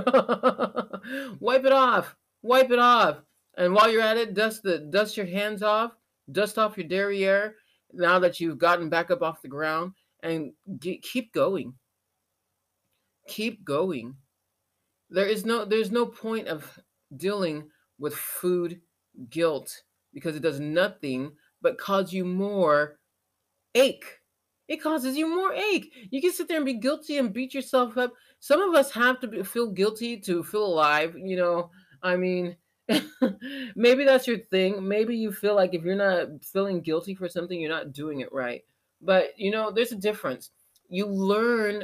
it 1.66 1.74
off. 1.74 2.16
Wipe 2.42 2.72
it 2.72 2.80
off. 2.80 3.18
And 3.58 3.74
while 3.74 3.92
you're 3.92 4.02
at 4.02 4.16
it, 4.16 4.34
dust 4.34 4.64
the 4.64 4.78
dust 4.80 5.18
your 5.18 5.26
hands 5.26 5.62
off 5.62 5.92
dust 6.32 6.58
off 6.58 6.78
your 6.78 6.88
derriere 6.88 7.56
now 7.92 8.20
that 8.20 8.40
you've 8.40 8.58
gotten 8.58 8.88
back 8.88 9.12
up 9.12 9.22
off 9.22 9.42
the 9.42 9.48
ground 9.48 9.92
and 10.24 10.54
get, 10.80 11.02
keep 11.02 11.34
going 11.34 11.74
keep 13.30 13.64
going 13.64 14.16
there 15.10 15.26
is 15.26 15.46
no 15.46 15.66
there's 15.66 15.92
no 15.92 16.06
point 16.06 16.48
of 16.48 16.80
dealing 17.16 17.70
with 17.98 18.16
food 18.16 18.82
guilt 19.30 19.84
because 20.14 20.36
it 20.36 20.42
does 20.42 20.60
nothing 20.60 21.32
but 21.62 21.78
cause 21.78 22.12
you 22.12 22.26
more 22.26 23.00
ache 23.76 24.20
it 24.68 24.82
causes 24.82 25.16
you 25.16 25.28
more 25.28 25.54
ache 25.54 25.94
you 26.12 26.22
can 26.22 26.32
sit 26.32 26.48
there 26.48 26.58
and 26.58 26.66
be 26.66 26.74
guilty 26.74 27.18
and 27.18 27.34
beat 27.34 27.54
yourself 27.54 27.98
up 27.98 28.14
some 28.40 28.62
of 28.62 28.74
us 28.76 28.92
have 28.92 29.20
to 29.20 29.28
be, 29.28 29.44
feel 29.44 29.72
guilty 29.72 30.18
to 30.18 30.44
feel 30.44 30.66
alive 30.66 31.16
you 31.18 31.38
know 31.38 31.70
i 32.04 32.16
mean 32.16 32.56
maybe 33.76 34.04
that's 34.04 34.28
your 34.28 34.40
thing. 34.40 34.88
Maybe 34.88 35.16
you 35.16 35.32
feel 35.32 35.56
like 35.56 35.74
if 35.74 35.84
you're 35.84 35.96
not 35.96 36.44
feeling 36.44 36.82
guilty 36.82 37.16
for 37.16 37.30
something, 37.30 37.60
you're 37.60 37.70
not 37.70 37.94
doing 37.94 38.22
it 38.22 38.32
right. 38.34 38.64
But 39.02 39.34
you 39.38 39.52
know, 39.52 39.72
there's 39.72 39.92
a 39.92 39.98
difference. 39.98 40.50
You 40.90 41.06
learn 41.06 41.84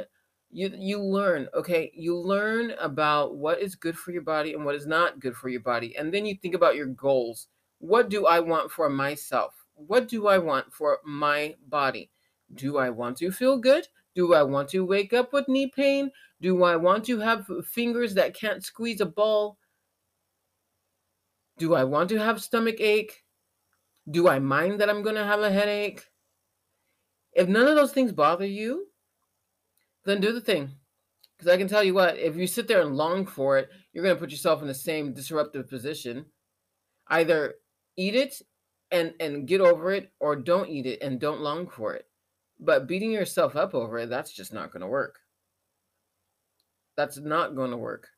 you 0.56 0.72
you 0.74 0.98
learn, 0.98 1.48
okay? 1.52 1.92
You 1.94 2.16
learn 2.16 2.70
about 2.80 3.36
what 3.36 3.60
is 3.60 3.74
good 3.74 3.94
for 3.94 4.10
your 4.10 4.22
body 4.22 4.54
and 4.54 4.64
what 4.64 4.74
is 4.74 4.86
not 4.86 5.20
good 5.20 5.36
for 5.36 5.50
your 5.50 5.60
body. 5.60 5.94
And 5.98 6.12
then 6.12 6.24
you 6.24 6.34
think 6.34 6.54
about 6.54 6.76
your 6.76 6.86
goals. 6.86 7.48
What 7.78 8.08
do 8.08 8.24
I 8.24 8.40
want 8.40 8.70
for 8.70 8.88
myself? 8.88 9.52
What 9.74 10.08
do 10.08 10.28
I 10.28 10.38
want 10.38 10.72
for 10.72 11.00
my 11.04 11.54
body? 11.68 12.10
Do 12.54 12.78
I 12.78 12.88
want 12.88 13.18
to 13.18 13.30
feel 13.30 13.58
good? 13.58 13.86
Do 14.14 14.32
I 14.32 14.42
want 14.42 14.70
to 14.70 14.86
wake 14.86 15.12
up 15.12 15.34
with 15.34 15.46
knee 15.46 15.66
pain? 15.66 16.10
Do 16.40 16.64
I 16.64 16.76
want 16.76 17.04
to 17.04 17.18
have 17.18 17.46
fingers 17.66 18.14
that 18.14 18.32
can't 18.32 18.64
squeeze 18.64 19.02
a 19.02 19.06
ball? 19.06 19.58
Do 21.58 21.74
I 21.74 21.84
want 21.84 22.08
to 22.08 22.18
have 22.18 22.40
stomach 22.40 22.80
ache? 22.80 23.24
Do 24.10 24.26
I 24.26 24.38
mind 24.38 24.80
that 24.80 24.88
I'm 24.88 25.02
going 25.02 25.16
to 25.16 25.24
have 25.24 25.40
a 25.40 25.50
headache? 25.50 26.06
If 27.34 27.46
none 27.46 27.68
of 27.68 27.76
those 27.76 27.92
things 27.92 28.12
bother 28.12 28.46
you, 28.46 28.86
then 30.06 30.20
do 30.20 30.32
the 30.32 30.40
thing. 30.40 30.70
Because 31.36 31.52
I 31.52 31.58
can 31.58 31.68
tell 31.68 31.84
you 31.84 31.92
what, 31.92 32.16
if 32.16 32.36
you 32.36 32.46
sit 32.46 32.66
there 32.66 32.80
and 32.80 32.96
long 32.96 33.26
for 33.26 33.58
it, 33.58 33.68
you're 33.92 34.02
going 34.02 34.14
to 34.14 34.20
put 34.20 34.30
yourself 34.30 34.62
in 34.62 34.68
the 34.68 34.74
same 34.74 35.12
disruptive 35.12 35.68
position. 35.68 36.24
Either 37.08 37.54
eat 37.96 38.14
it 38.14 38.40
and 38.90 39.12
and 39.20 39.46
get 39.46 39.60
over 39.60 39.92
it 39.92 40.12
or 40.20 40.36
don't 40.36 40.70
eat 40.70 40.86
it 40.86 41.02
and 41.02 41.20
don't 41.20 41.40
long 41.40 41.68
for 41.68 41.94
it. 41.94 42.06
But 42.58 42.86
beating 42.86 43.10
yourself 43.10 43.54
up 43.54 43.74
over 43.74 43.98
it, 43.98 44.08
that's 44.08 44.32
just 44.32 44.52
not 44.52 44.72
going 44.72 44.80
to 44.80 44.86
work. 44.86 45.18
That's 46.96 47.18
not 47.18 47.54
going 47.54 47.72
to 47.72 47.76
work 47.76 48.08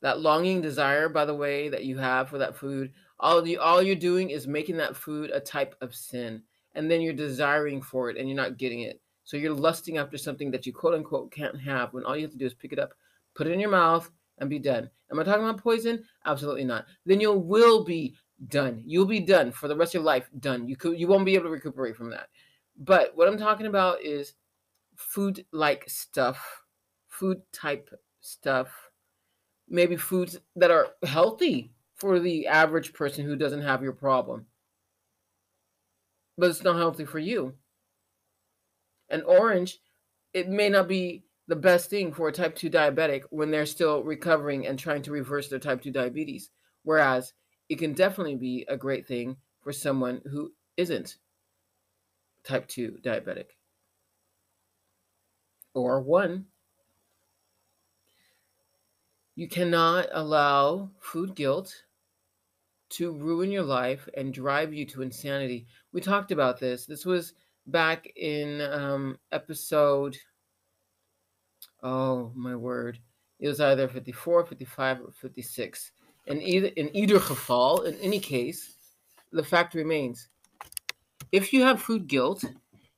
that 0.00 0.20
longing 0.20 0.60
desire 0.60 1.08
by 1.08 1.24
the 1.24 1.34
way 1.34 1.68
that 1.68 1.84
you 1.84 1.98
have 1.98 2.28
for 2.28 2.38
that 2.38 2.56
food 2.56 2.92
all 3.20 3.46
you 3.46 3.58
all 3.60 3.82
you're 3.82 3.96
doing 3.96 4.30
is 4.30 4.46
making 4.46 4.76
that 4.76 4.96
food 4.96 5.30
a 5.30 5.40
type 5.40 5.74
of 5.80 5.94
sin 5.94 6.42
and 6.74 6.90
then 6.90 7.00
you're 7.00 7.12
desiring 7.12 7.82
for 7.82 8.10
it 8.10 8.16
and 8.16 8.28
you're 8.28 8.36
not 8.36 8.58
getting 8.58 8.80
it 8.80 9.00
so 9.28 9.36
you're 9.36 9.52
lusting 9.52 9.98
after 9.98 10.16
something 10.16 10.50
that 10.50 10.64
you 10.64 10.72
quote 10.72 10.94
unquote 10.94 11.30
can't 11.30 11.60
have 11.60 11.92
when 11.92 12.02
all 12.04 12.16
you 12.16 12.22
have 12.22 12.32
to 12.32 12.38
do 12.38 12.46
is 12.46 12.54
pick 12.54 12.72
it 12.72 12.78
up 12.78 12.94
put 13.34 13.46
it 13.46 13.52
in 13.52 13.60
your 13.60 13.70
mouth 13.70 14.10
and 14.38 14.48
be 14.50 14.58
done. 14.58 14.88
Am 15.10 15.18
i 15.18 15.22
talking 15.22 15.44
about 15.44 15.62
poison? 15.62 16.04
Absolutely 16.24 16.64
not. 16.64 16.86
Then 17.06 17.20
you 17.20 17.32
will 17.32 17.84
be 17.84 18.14
done. 18.48 18.82
You'll 18.86 19.06
be 19.06 19.20
done 19.20 19.52
for 19.52 19.68
the 19.68 19.76
rest 19.76 19.90
of 19.90 20.00
your 20.00 20.04
life 20.04 20.28
done. 20.40 20.68
You 20.68 20.76
could 20.76 20.98
you 20.98 21.06
won't 21.06 21.26
be 21.26 21.34
able 21.34 21.44
to 21.44 21.50
recuperate 21.50 21.96
from 21.96 22.10
that. 22.10 22.28
But 22.76 23.12
what 23.16 23.28
i'm 23.28 23.38
talking 23.38 23.66
about 23.66 24.02
is 24.02 24.34
food 24.96 25.44
like 25.52 25.84
stuff 25.88 26.64
food 27.08 27.40
type 27.52 27.88
stuff 28.20 28.68
maybe 29.68 29.96
foods 29.96 30.38
that 30.56 30.70
are 30.70 30.88
healthy 31.04 31.72
for 31.94 32.20
the 32.20 32.46
average 32.46 32.92
person 32.92 33.24
who 33.24 33.36
doesn't 33.36 33.62
have 33.62 33.82
your 33.82 33.92
problem. 33.92 34.46
But 36.36 36.50
it's 36.50 36.62
not 36.62 36.76
healthy 36.76 37.04
for 37.04 37.18
you. 37.18 37.54
An 39.10 39.22
orange, 39.22 39.80
it 40.32 40.48
may 40.48 40.68
not 40.68 40.88
be 40.88 41.24
the 41.46 41.56
best 41.56 41.88
thing 41.88 42.12
for 42.12 42.28
a 42.28 42.32
type 42.32 42.54
2 42.54 42.68
diabetic 42.68 43.22
when 43.30 43.50
they're 43.50 43.66
still 43.66 44.02
recovering 44.02 44.66
and 44.66 44.78
trying 44.78 45.02
to 45.02 45.12
reverse 45.12 45.48
their 45.48 45.58
type 45.58 45.82
2 45.82 45.90
diabetes. 45.90 46.50
Whereas 46.82 47.32
it 47.68 47.78
can 47.78 47.94
definitely 47.94 48.36
be 48.36 48.66
a 48.68 48.76
great 48.76 49.06
thing 49.06 49.36
for 49.60 49.72
someone 49.72 50.20
who 50.30 50.52
isn't 50.76 51.16
type 52.44 52.68
2 52.68 52.98
diabetic. 53.02 53.46
Or 55.74 56.00
one 56.00 56.46
you 59.34 59.48
cannot 59.48 60.08
allow 60.10 60.90
food 60.98 61.34
guilt 61.36 61.84
to 62.88 63.12
ruin 63.12 63.52
your 63.52 63.62
life 63.62 64.08
and 64.16 64.34
drive 64.34 64.74
you 64.74 64.84
to 64.86 65.02
insanity. 65.02 65.66
We 65.92 66.00
talked 66.00 66.32
about 66.32 66.58
this. 66.58 66.86
This 66.86 67.06
was 67.06 67.34
back 67.68 68.10
in 68.16 68.60
um, 68.62 69.18
episode, 69.32 70.16
oh 71.82 72.32
my 72.34 72.56
word, 72.56 72.98
it 73.38 73.48
was 73.48 73.60
either 73.60 73.88
54, 73.88 74.46
55, 74.46 75.00
or 75.00 75.12
56. 75.12 75.92
And 76.26 76.42
either 76.42 76.68
in 76.76 76.94
either 76.94 77.18
geval, 77.18 77.82
in 77.82 77.94
any 78.00 78.20
case, 78.20 78.76
the 79.32 79.42
fact 79.42 79.74
remains: 79.74 80.28
if 81.32 81.52
you 81.52 81.62
have 81.62 81.80
food 81.80 82.06
guilt, 82.06 82.44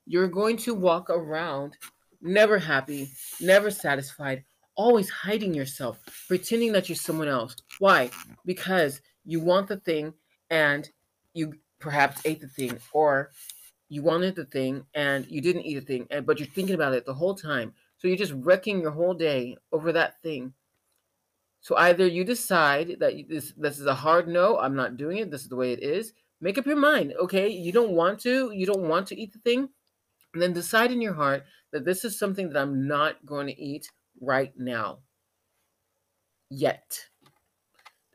you're 0.05 0.27
going 0.27 0.57
to 0.57 0.73
walk 0.73 1.09
around 1.09 1.77
never 2.21 2.59
happy, 2.59 3.09
never 3.39 3.71
satisfied, 3.71 4.43
always 4.75 5.09
hiding 5.09 5.53
yourself, 5.53 5.99
pretending 6.27 6.73
that 6.73 6.89
you're 6.89 6.95
someone 6.95 7.27
else. 7.27 7.55
Why? 7.79 8.09
Because 8.45 9.01
you 9.25 9.39
want 9.39 9.67
the 9.67 9.77
thing 9.77 10.13
and 10.49 10.89
you 11.33 11.53
perhaps 11.79 12.21
ate 12.25 12.41
the 12.41 12.47
thing, 12.47 12.77
or 12.91 13.31
you 13.91 14.01
wanted 14.01 14.37
the 14.37 14.45
thing 14.45 14.85
and 14.93 15.27
you 15.29 15.41
didn't 15.41 15.63
eat 15.63 15.75
the 15.75 15.81
thing, 15.81 16.07
and 16.09 16.25
but 16.25 16.39
you're 16.39 16.47
thinking 16.47 16.75
about 16.75 16.93
it 16.93 17.05
the 17.05 17.13
whole 17.13 17.35
time. 17.35 17.73
So 17.97 18.07
you're 18.07 18.15
just 18.15 18.31
wrecking 18.37 18.79
your 18.79 18.91
whole 18.91 19.13
day 19.13 19.57
over 19.73 19.91
that 19.91 20.21
thing. 20.23 20.53
So 21.59 21.75
either 21.75 22.07
you 22.07 22.23
decide 22.23 22.95
that 23.01 23.25
this 23.27 23.51
this 23.57 23.79
is 23.79 23.85
a 23.87 23.93
hard 23.93 24.29
no, 24.29 24.57
I'm 24.57 24.77
not 24.77 24.95
doing 24.95 25.17
it. 25.17 25.29
This 25.29 25.41
is 25.41 25.49
the 25.49 25.57
way 25.57 25.73
it 25.73 25.83
is. 25.83 26.13
Make 26.39 26.57
up 26.57 26.65
your 26.65 26.77
mind. 26.77 27.13
Okay, 27.21 27.49
you 27.49 27.73
don't 27.73 27.91
want 27.91 28.21
to, 28.21 28.51
you 28.53 28.65
don't 28.65 28.87
want 28.87 29.07
to 29.07 29.19
eat 29.19 29.33
the 29.33 29.39
thing, 29.39 29.67
and 30.33 30.41
then 30.41 30.53
decide 30.53 30.93
in 30.93 31.01
your 31.01 31.13
heart 31.13 31.43
that 31.73 31.83
this 31.83 32.05
is 32.05 32.17
something 32.17 32.47
that 32.47 32.61
I'm 32.61 32.87
not 32.87 33.25
going 33.25 33.47
to 33.47 33.61
eat 33.61 33.91
right 34.21 34.53
now. 34.57 34.99
Yet. 36.49 37.09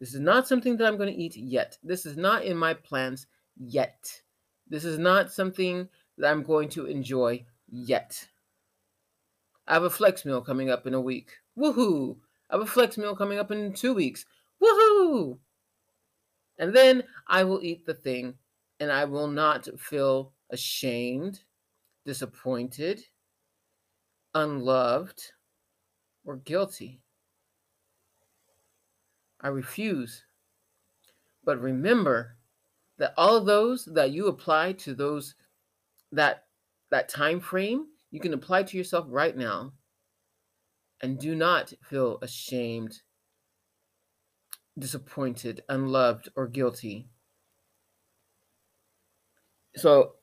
This 0.01 0.15
is 0.15 0.21
not 0.21 0.49
something 0.49 0.79
that 0.79 0.87
I'm 0.87 0.97
going 0.97 1.12
to 1.12 1.23
eat 1.23 1.37
yet. 1.37 1.77
This 1.83 2.07
is 2.07 2.17
not 2.17 2.45
in 2.45 2.57
my 2.57 2.73
plans 2.73 3.27
yet. 3.59 4.23
This 4.68 4.85
is 4.85 4.98
not 4.98 5.33
something 5.33 5.88
that 6.18 6.31
I'm 6.31 6.42
going 6.42 6.68
to 6.70 6.87
enjoy 6.87 7.44
yet. 7.70 8.29
I 9.66 9.74
have 9.74 9.85
a 9.85 9.90
flex 9.90 10.24
meal 10.24 10.40
coming 10.40 10.70
up 10.70 10.87
in 10.87 10.94
a 10.94 11.00
week. 11.00 11.33
Woohoo! 11.59 12.16
I 12.50 12.55
have 12.55 12.62
a 12.62 12.66
flex 12.66 12.96
meal 12.96 13.16
coming 13.16 13.38
up 13.38 13.50
in 13.50 13.72
two 13.72 13.94
weeks. 13.94 14.24
Woohoo! 14.62 15.38
And 16.59 16.74
then 16.74 17.05
I 17.26 17.44
will 17.44 17.62
eat 17.62 17.87
the 17.87 17.94
thing 17.94 18.35
and 18.81 18.92
I 18.92 19.05
will 19.05 19.29
not 19.29 19.68
feel 19.79 20.33
ashamed, 20.50 21.40
disappointed, 22.05 23.05
unloved, 24.35 25.33
or 26.24 26.37
guilty. 26.37 27.00
I 29.40 29.48
refuse. 29.48 30.24
But 31.44 31.61
remember 31.61 32.36
that 32.98 33.14
all 33.16 33.37
of 33.37 33.46
those 33.46 33.85
that 33.87 34.11
you 34.11 34.26
apply 34.28 34.72
to 34.72 34.94
those 34.94 35.35
that 36.12 36.44
that 36.90 37.09
time 37.09 37.40
frame, 37.40 37.87
you 38.11 38.20
can 38.20 38.32
apply 38.32 38.62
to 38.62 38.76
yourself 38.76 39.06
right 39.09 39.37
now. 39.37 39.72
And 41.02 41.18
do 41.18 41.35
not 41.35 41.74
feel 41.82 42.18
ashamed, 42.22 43.02
disappointed, 44.78 45.62
unloved, 45.68 46.30
or 46.37 46.46
guilty. 46.46 47.11
So 49.76 50.14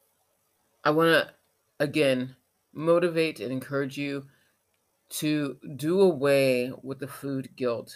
I 0.84 0.90
want 0.90 1.10
to 1.10 1.34
again 1.80 2.36
motivate 2.74 3.40
and 3.40 3.52
encourage 3.52 3.98
you 3.98 4.26
to 5.10 5.58
do 5.76 6.02
away 6.02 6.72
with 6.82 7.00
the 7.00 7.08
food 7.08 7.56
guilt. 7.56 7.96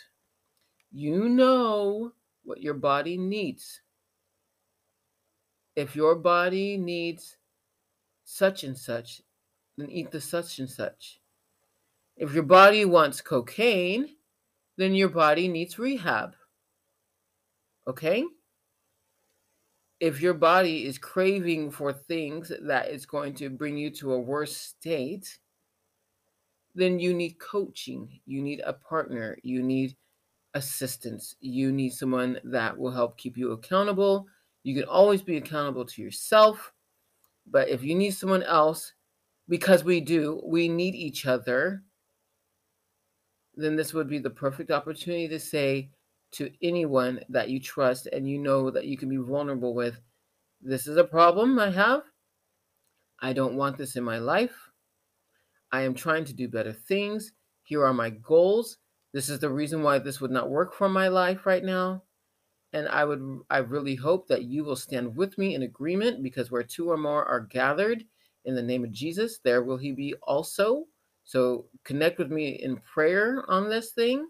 You 0.91 1.27
know 1.29 2.11
what 2.43 2.61
your 2.61 2.75
body 2.75 3.17
needs. 3.17 3.81
If 5.77 5.95
your 5.95 6.15
body 6.15 6.75
needs 6.75 7.37
such 8.23 8.63
and 8.63 8.75
such, 8.75 9.21
then 9.77 9.91
eat 9.91 10.09
the 10.09 10.19
such 10.19 10.57
and 10.57 10.67
such. 10.67 11.19
If 12.15 12.33
your 12.33 12.41
body 12.41 12.83
wants 12.83 13.21
cocaine, 13.21 14.15
then 14.77 14.95
your 14.95 15.09
body 15.09 15.47
needs 15.47 15.77
rehab. 15.77 16.33
Okay? 17.87 18.25
If 19.99 20.19
your 20.19 20.33
body 20.33 20.87
is 20.87 20.97
craving 20.97 21.69
for 21.69 21.93
things 21.93 22.51
that 22.59 22.89
is 22.89 23.05
going 23.05 23.35
to 23.35 23.51
bring 23.51 23.77
you 23.77 23.91
to 23.91 24.13
a 24.13 24.19
worse 24.19 24.57
state, 24.57 25.37
then 26.73 26.97
you 26.97 27.13
need 27.13 27.37
coaching. 27.37 28.19
You 28.25 28.41
need 28.41 28.61
a 28.65 28.73
partner. 28.73 29.37
You 29.43 29.61
need 29.61 29.95
assistance. 30.55 31.35
You 31.39 31.71
need 31.71 31.93
someone 31.93 32.39
that 32.45 32.75
will 32.75 32.91
help 32.91 33.15
keep 33.19 33.37
you 33.37 33.51
accountable. 33.51 34.25
You 34.67 34.73
can 34.73 34.83
always 34.83 35.21
be 35.21 35.37
accountable 35.37 35.85
to 35.85 36.01
yourself. 36.01 36.73
But 37.49 37.69
if 37.69 37.85
you 37.85 37.95
need 37.95 38.11
someone 38.11 38.43
else, 38.43 38.91
because 39.47 39.85
we 39.85 40.01
do, 40.01 40.41
we 40.45 40.67
need 40.67 40.93
each 40.93 41.25
other, 41.25 41.83
then 43.55 43.77
this 43.77 43.93
would 43.93 44.09
be 44.09 44.19
the 44.19 44.29
perfect 44.29 44.69
opportunity 44.69 45.29
to 45.29 45.39
say 45.39 45.89
to 46.31 46.51
anyone 46.61 47.21
that 47.29 47.47
you 47.47 47.61
trust 47.61 48.07
and 48.07 48.29
you 48.29 48.39
know 48.39 48.69
that 48.69 48.87
you 48.87 48.97
can 48.97 49.07
be 49.07 49.15
vulnerable 49.15 49.73
with 49.73 50.01
this 50.61 50.85
is 50.85 50.97
a 50.97 51.03
problem 51.05 51.57
I 51.59 51.69
have. 51.69 52.01
I 53.21 53.31
don't 53.31 53.55
want 53.55 53.77
this 53.77 53.95
in 53.95 54.03
my 54.03 54.17
life. 54.17 54.69
I 55.71 55.83
am 55.83 55.93
trying 55.93 56.25
to 56.25 56.33
do 56.33 56.49
better 56.49 56.73
things. 56.73 57.31
Here 57.63 57.85
are 57.85 57.93
my 57.93 58.09
goals. 58.09 58.79
This 59.13 59.29
is 59.29 59.39
the 59.39 59.49
reason 59.49 59.81
why 59.81 59.99
this 59.99 60.19
would 60.19 60.31
not 60.31 60.49
work 60.49 60.73
for 60.73 60.89
my 60.89 61.07
life 61.07 61.45
right 61.45 61.63
now. 61.63 62.03
And 62.73 62.87
I 62.89 63.05
would 63.05 63.41
I 63.49 63.59
really 63.59 63.95
hope 63.95 64.27
that 64.27 64.43
you 64.43 64.63
will 64.63 64.75
stand 64.75 65.15
with 65.15 65.37
me 65.37 65.55
in 65.55 65.63
agreement 65.63 66.21
because 66.21 66.51
where 66.51 66.63
two 66.63 66.89
or 66.89 66.97
more 66.97 67.25
are 67.25 67.39
gathered 67.39 68.03
in 68.45 68.55
the 68.55 68.63
name 68.63 68.83
of 68.83 68.91
Jesus, 68.91 69.39
there 69.43 69.63
will 69.63 69.77
he 69.77 69.91
be 69.91 70.13
also. 70.23 70.85
So 71.23 71.65
connect 71.83 72.17
with 72.17 72.31
me 72.31 72.49
in 72.49 72.77
prayer 72.77 73.43
on 73.47 73.69
this 73.69 73.91
thing. 73.91 74.27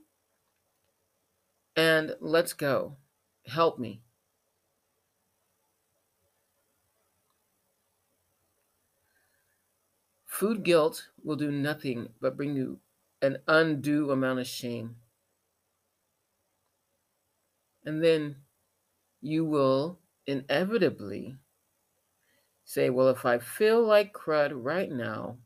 And 1.76 2.16
let's 2.20 2.54
go. 2.54 2.98
Help 3.46 3.78
me. 3.78 4.02
Food 10.26 10.64
guilt 10.64 11.08
will 11.24 11.36
do 11.36 11.52
nothing 11.52 12.10
but 12.22 12.38
bring 12.38 12.56
you 12.56 12.80
an 13.22 13.38
undue 13.48 14.12
amount 14.12 14.40
of 14.40 14.48
shame. 14.48 14.96
And 17.88 18.04
then 18.04 18.36
you 19.22 19.46
will 19.46 20.02
inevitably 20.26 21.38
say, 22.66 22.90
well, 22.90 23.08
if 23.08 23.26
I 23.26 23.40
feel 23.40 23.82
like 23.82 24.12
crud 24.14 24.52
right 24.54 24.92
now, 24.92 25.38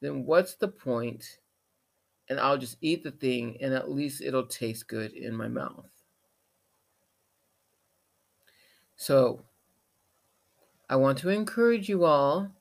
then 0.00 0.24
what's 0.24 0.54
the 0.54 0.68
point? 0.68 1.40
And 2.28 2.38
I'll 2.38 2.56
just 2.56 2.78
eat 2.80 3.02
the 3.02 3.10
thing 3.10 3.60
and 3.60 3.74
at 3.74 3.90
least 3.90 4.22
it'll 4.22 4.46
taste 4.46 4.86
good 4.86 5.12
in 5.12 5.34
my 5.34 5.48
mouth. 5.48 5.90
So 8.94 9.44
I 10.88 10.94
want 10.94 11.18
to 11.18 11.30
encourage 11.30 11.88
you 11.88 12.04
all 12.04 12.52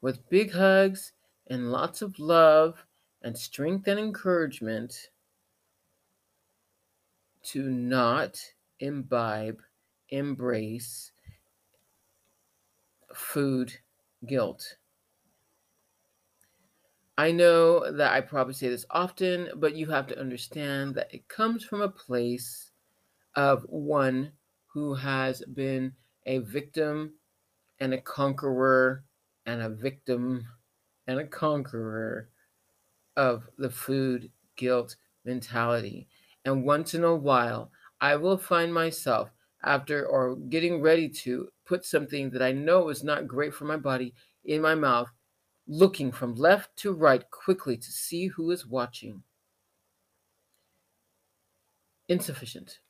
with 0.00 0.28
big 0.30 0.52
hugs 0.52 1.12
and 1.48 1.72
lots 1.72 2.02
of 2.02 2.20
love 2.20 2.86
and 3.20 3.36
strength 3.36 3.88
and 3.88 3.98
encouragement 3.98 5.10
to 7.44 7.70
not 7.70 8.40
imbibe, 8.80 9.62
embrace 10.08 11.12
food 13.14 13.78
guilt. 14.26 14.76
I 17.16 17.30
know 17.30 17.92
that 17.92 18.12
I 18.12 18.20
probably 18.20 18.54
say 18.54 18.68
this 18.68 18.86
often, 18.90 19.50
but 19.56 19.76
you 19.76 19.86
have 19.86 20.08
to 20.08 20.18
understand 20.18 20.96
that 20.96 21.14
it 21.14 21.28
comes 21.28 21.64
from 21.64 21.80
a 21.80 21.88
place 21.88 22.72
of 23.36 23.64
one 23.68 24.32
who 24.66 24.94
has 24.94 25.42
been 25.54 25.94
a 26.26 26.38
victim 26.38 27.14
and 27.78 27.94
a 27.94 28.00
conqueror 28.00 29.04
and 29.46 29.62
a 29.62 29.68
victim 29.68 30.46
and 31.06 31.20
a 31.20 31.26
conqueror 31.26 32.30
of 33.16 33.48
the 33.58 33.70
food 33.70 34.32
guilt 34.56 34.96
mentality. 35.24 36.08
And 36.44 36.64
once 36.64 36.94
in 36.94 37.04
a 37.04 37.14
while, 37.14 37.70
I 38.00 38.16
will 38.16 38.36
find 38.36 38.72
myself 38.72 39.30
after 39.62 40.06
or 40.06 40.36
getting 40.36 40.80
ready 40.80 41.08
to 41.08 41.48
put 41.64 41.84
something 41.84 42.30
that 42.30 42.42
I 42.42 42.52
know 42.52 42.90
is 42.90 43.02
not 43.02 43.26
great 43.26 43.54
for 43.54 43.64
my 43.64 43.76
body 43.76 44.14
in 44.44 44.60
my 44.60 44.74
mouth, 44.74 45.08
looking 45.66 46.12
from 46.12 46.34
left 46.34 46.76
to 46.76 46.92
right 46.92 47.24
quickly 47.30 47.76
to 47.76 47.90
see 47.90 48.26
who 48.26 48.50
is 48.50 48.66
watching. 48.66 49.22
Insufficient. 52.08 52.80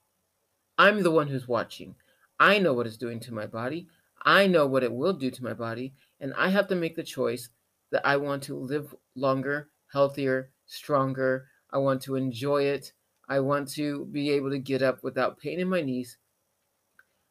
I'm 0.77 1.05
the 1.05 1.13
one 1.13 1.29
who's 1.29 1.47
watching. 1.47 1.95
I 2.41 2.59
know 2.59 2.73
what 2.73 2.89
it's 2.89 2.97
doing 2.97 3.21
to 3.21 3.35
my 3.35 3.47
body. 3.47 3.87
I 4.25 4.49
know 4.49 4.67
what 4.67 4.83
it 4.83 4.93
will 4.93 5.13
do 5.13 5.31
to 5.31 5.45
my 5.45 5.53
body, 5.53 5.95
and 6.19 6.35
I 6.37 6.49
have 6.49 6.67
to 6.69 6.75
make 6.75 6.97
the 6.97 7.05
choice 7.05 7.51
that 7.93 8.05
I 8.05 8.17
want 8.17 8.43
to 8.45 8.59
live 8.59 8.93
longer, 9.15 9.69
healthier, 9.93 10.51
stronger. 10.67 11.47
I 11.71 11.79
want 11.79 12.03
to 12.03 12.17
enjoy 12.17 12.65
it. 12.65 12.93
I 13.29 13.41
want 13.41 13.69
to 13.73 14.05
be 14.07 14.31
able 14.31 14.51
to 14.51 14.59
get 14.59 14.83
up 14.83 15.03
without 15.03 15.39
pain 15.39 15.61
in 15.61 15.69
my 15.69 15.81
knees. 15.81 16.19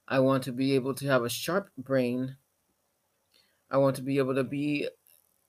I 0.08 0.20
want 0.20 0.44
to 0.44 0.52
be 0.52 0.76
able 0.76 0.94
to 0.96 1.08
have 1.08 1.24
a 1.24 1.30
sharp 1.30 1.70
brain. 1.78 2.36
I 3.70 3.78
want 3.78 3.96
to 3.98 4.02
be 4.02 4.18
able 4.18 4.36
to 4.36 4.44
be 4.44 4.88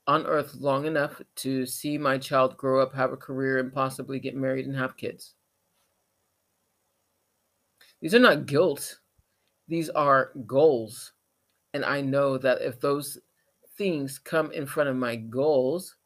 on 0.07 0.27
earth 0.27 0.55
long 0.57 0.85
enough 0.85 1.21
to 1.37 1.65
see 1.67 1.97
my 1.97 2.19
child 2.19 2.57
grow 2.57 2.81
up, 2.81 2.95
have 2.95 3.13
a 3.13 3.17
career, 3.17 3.59
and 3.59 3.73
possibly 3.73 4.19
get 4.21 4.37
married 4.37 4.67
and 4.67 4.77
have 4.77 4.97
kids. 4.97 5.35
These 8.01 8.15
are 8.15 8.19
not 8.19 8.47
guilt, 8.47 9.01
these 9.67 9.89
are 9.91 10.33
goals. 10.47 11.13
And 11.73 11.85
I 11.85 12.03
know 12.03 12.39
that 12.39 12.61
if 12.61 12.79
those 12.81 13.19
things 13.77 14.19
come 14.19 14.53
in 14.53 14.67
front 14.67 14.91
of 14.91 14.97
my 14.97 15.17
goals, 15.17 15.97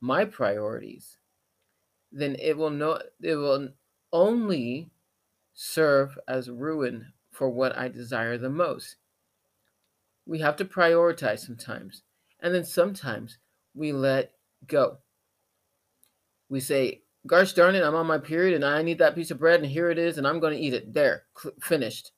my 0.00 0.24
priorities, 0.24 1.15
then 2.16 2.36
it 2.40 2.56
will 2.56 2.70
no 2.70 2.98
it 3.20 3.36
will 3.36 3.68
only 4.12 4.90
serve 5.54 6.18
as 6.26 6.48
ruin 6.48 7.12
for 7.30 7.50
what 7.50 7.76
I 7.76 7.88
desire 7.88 8.38
the 8.38 8.50
most. 8.50 8.96
We 10.26 10.38
have 10.40 10.56
to 10.56 10.64
prioritize 10.64 11.40
sometimes. 11.40 12.02
And 12.40 12.54
then 12.54 12.64
sometimes 12.64 13.38
we 13.74 13.92
let 13.92 14.32
go. 14.66 14.98
We 16.48 16.60
say, 16.60 17.02
Gosh 17.26 17.52
darn 17.52 17.74
it, 17.74 17.82
I'm 17.82 17.94
on 17.94 18.06
my 18.06 18.18
period 18.18 18.54
and 18.54 18.64
I 18.64 18.82
need 18.82 18.98
that 18.98 19.16
piece 19.16 19.32
of 19.32 19.38
bread 19.38 19.60
and 19.60 19.68
here 19.68 19.90
it 19.90 19.98
is 19.98 20.16
and 20.16 20.26
I'm 20.26 20.38
going 20.40 20.52
to 20.56 20.60
eat 20.60 20.74
it. 20.74 20.94
There, 20.94 21.24
finished. 21.60 22.12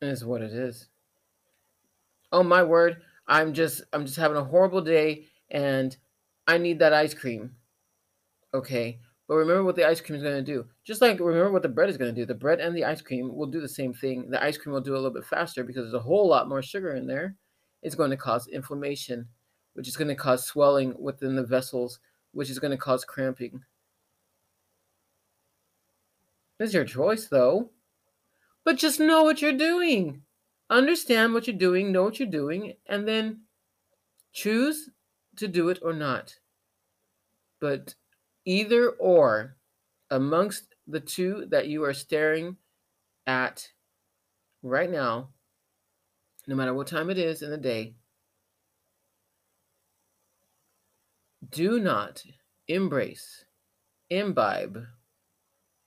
And 0.00 0.10
it's 0.10 0.22
what 0.22 0.42
it 0.42 0.52
is. 0.52 0.88
Oh 2.30 2.44
my 2.44 2.62
word, 2.62 3.02
I'm 3.26 3.52
just 3.52 3.82
I'm 3.92 4.06
just 4.06 4.18
having 4.18 4.36
a 4.36 4.44
horrible 4.44 4.82
day 4.82 5.26
and 5.50 5.96
I 6.48 6.58
need 6.58 6.78
that 6.80 6.94
ice 6.94 7.14
cream. 7.14 7.52
Okay. 8.54 8.98
But 9.28 9.36
remember 9.36 9.62
what 9.62 9.76
the 9.76 9.86
ice 9.86 10.00
cream 10.00 10.16
is 10.16 10.22
going 10.22 10.42
to 10.42 10.52
do. 10.52 10.64
Just 10.84 11.02
like 11.02 11.20
remember 11.20 11.52
what 11.52 11.60
the 11.60 11.68
bread 11.68 11.90
is 11.90 11.98
going 11.98 12.12
to 12.12 12.18
do. 12.18 12.24
The 12.24 12.34
bread 12.34 12.60
and 12.60 12.74
the 12.74 12.86
ice 12.86 13.02
cream 13.02 13.36
will 13.36 13.46
do 13.46 13.60
the 13.60 13.68
same 13.68 13.92
thing. 13.92 14.30
The 14.30 14.42
ice 14.42 14.56
cream 14.56 14.72
will 14.72 14.80
do 14.80 14.94
a 14.94 14.96
little 14.96 15.10
bit 15.10 15.26
faster 15.26 15.62
because 15.62 15.84
there's 15.84 15.94
a 15.94 16.00
whole 16.00 16.26
lot 16.26 16.48
more 16.48 16.62
sugar 16.62 16.94
in 16.94 17.06
there. 17.06 17.36
It's 17.82 17.94
going 17.94 18.10
to 18.10 18.16
cause 18.16 18.48
inflammation, 18.48 19.28
which 19.74 19.86
is 19.86 19.98
going 19.98 20.08
to 20.08 20.14
cause 20.14 20.46
swelling 20.46 20.94
within 20.98 21.36
the 21.36 21.44
vessels, 21.44 22.00
which 22.32 22.48
is 22.48 22.58
going 22.58 22.70
to 22.70 22.78
cause 22.78 23.04
cramping. 23.04 23.62
It's 26.58 26.72
your 26.72 26.86
choice, 26.86 27.28
though. 27.28 27.70
But 28.64 28.78
just 28.78 28.98
know 28.98 29.22
what 29.22 29.42
you're 29.42 29.52
doing. 29.52 30.22
Understand 30.70 31.34
what 31.34 31.46
you're 31.46 31.56
doing, 31.56 31.92
know 31.92 32.04
what 32.04 32.18
you're 32.18 32.28
doing, 32.28 32.74
and 32.86 33.06
then 33.06 33.42
choose 34.32 34.88
to 35.38 35.48
do 35.48 35.68
it 35.68 35.78
or 35.82 35.92
not. 35.92 36.38
But 37.60 37.94
either 38.44 38.90
or 38.90 39.56
amongst 40.10 40.74
the 40.86 41.00
two 41.00 41.46
that 41.50 41.68
you 41.68 41.84
are 41.84 41.94
staring 41.94 42.56
at 43.26 43.68
right 44.62 44.90
now, 44.90 45.30
no 46.46 46.54
matter 46.56 46.72
what 46.74 46.86
time 46.86 47.10
it 47.10 47.18
is 47.18 47.42
in 47.42 47.50
the 47.50 47.58
day, 47.58 47.94
do 51.50 51.78
not 51.78 52.24
embrace, 52.68 53.44
imbibe, 54.10 54.84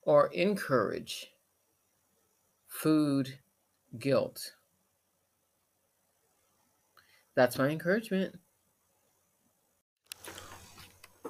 or 0.03 0.27
encourage 0.27 1.31
food 2.67 3.39
guilt. 3.97 4.53
That's 7.35 7.57
my 7.57 7.69
encouragement. 7.69 8.40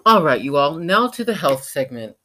All 0.04 0.24
right, 0.24 0.42
you 0.42 0.58
all. 0.58 0.80
Now 0.80 1.08
to 1.10 1.24
the 1.24 1.36
health 1.36 1.64
segment. 1.64 2.16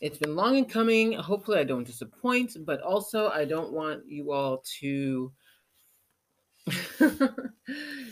It's 0.00 0.18
been 0.18 0.34
long 0.34 0.56
in 0.56 0.64
coming. 0.64 1.12
Hopefully, 1.12 1.60
I 1.60 1.64
don't 1.64 1.86
disappoint, 1.86 2.56
but 2.66 2.80
also, 2.80 3.28
I 3.28 3.44
don't 3.44 3.72
want 3.72 4.02
you 4.08 4.32
all 4.32 4.64
to 4.80 5.30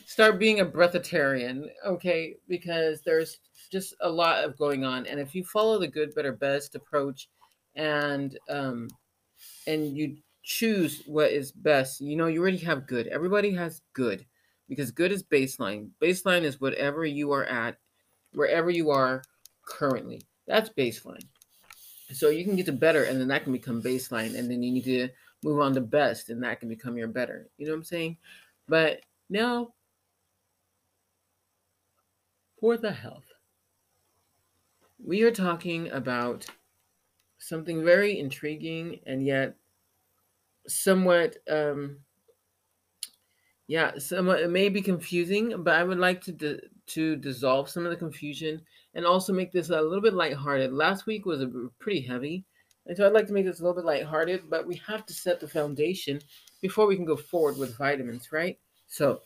start 0.06 0.38
being 0.38 0.60
a 0.60 0.66
breatharian, 0.66 1.66
okay? 1.84 2.36
Because 2.48 3.02
there's 3.02 3.38
just 3.72 3.96
a 4.02 4.08
lot 4.08 4.44
of 4.44 4.56
going 4.56 4.84
on, 4.84 5.04
and 5.06 5.18
if 5.18 5.34
you 5.34 5.42
follow 5.42 5.80
the 5.80 5.88
good, 5.88 6.14
better, 6.14 6.32
best 6.32 6.76
approach, 6.76 7.28
and 7.74 8.38
um, 8.48 8.86
and 9.66 9.96
you 9.96 10.16
choose 10.44 11.02
what 11.06 11.32
is 11.32 11.50
best, 11.50 12.00
you 12.00 12.14
know, 12.14 12.28
you 12.28 12.40
already 12.40 12.58
have 12.58 12.86
good. 12.86 13.08
Everybody 13.08 13.52
has 13.52 13.82
good 13.94 14.24
because 14.68 14.92
good 14.92 15.10
is 15.10 15.24
baseline. 15.24 15.88
Baseline 16.00 16.42
is 16.42 16.60
whatever 16.60 17.04
you 17.04 17.32
are 17.32 17.44
at 17.46 17.78
wherever 18.36 18.70
you 18.70 18.90
are 18.90 19.22
currently. 19.64 20.20
That's 20.46 20.68
baseline. 20.68 21.26
So 22.12 22.28
you 22.28 22.44
can 22.44 22.54
get 22.54 22.66
to 22.66 22.72
better, 22.72 23.04
and 23.04 23.18
then 23.20 23.28
that 23.28 23.42
can 23.42 23.52
become 23.52 23.82
baseline, 23.82 24.38
and 24.38 24.48
then 24.50 24.62
you 24.62 24.70
need 24.72 24.84
to 24.84 25.08
move 25.42 25.58
on 25.58 25.74
to 25.74 25.80
best, 25.80 26.28
and 26.28 26.42
that 26.44 26.60
can 26.60 26.68
become 26.68 26.96
your 26.96 27.08
better. 27.08 27.48
You 27.56 27.66
know 27.66 27.72
what 27.72 27.78
I'm 27.78 27.84
saying? 27.84 28.18
But 28.68 29.00
now, 29.28 29.74
for 32.60 32.76
the 32.76 32.92
health, 32.92 33.32
we 35.02 35.22
are 35.22 35.32
talking 35.32 35.90
about 35.90 36.46
something 37.38 37.84
very 37.84 38.18
intriguing 38.18 39.00
and 39.06 39.24
yet 39.24 39.56
somewhat 40.66 41.36
um, 41.50 41.98
yeah, 43.68 43.98
some 43.98 44.28
it 44.28 44.50
may 44.50 44.68
be 44.68 44.80
confusing, 44.80 45.62
but 45.62 45.74
I 45.74 45.82
would 45.82 45.98
like 45.98 46.22
to 46.22 46.32
di- 46.32 46.60
to 46.86 47.16
dissolve 47.16 47.68
some 47.68 47.84
of 47.84 47.90
the 47.90 47.96
confusion 47.96 48.60
and 48.94 49.04
also 49.04 49.32
make 49.32 49.52
this 49.52 49.70
a 49.70 49.80
little 49.80 50.00
bit 50.00 50.14
lighthearted. 50.14 50.72
Last 50.72 51.06
week 51.06 51.26
was 51.26 51.42
a, 51.42 51.50
pretty 51.78 52.00
heavy, 52.00 52.44
and 52.86 52.96
so 52.96 53.06
I'd 53.06 53.12
like 53.12 53.26
to 53.26 53.32
make 53.32 53.44
this 53.44 53.60
a 53.60 53.62
little 53.62 53.76
bit 53.76 53.84
lighthearted, 53.84 54.48
but 54.48 54.66
we 54.66 54.80
have 54.86 55.04
to 55.06 55.12
set 55.12 55.40
the 55.40 55.48
foundation 55.48 56.20
before 56.62 56.86
we 56.86 56.96
can 56.96 57.04
go 57.04 57.16
forward 57.16 57.58
with 57.58 57.76
vitamins, 57.76 58.30
right? 58.32 58.58
So, 58.86 59.20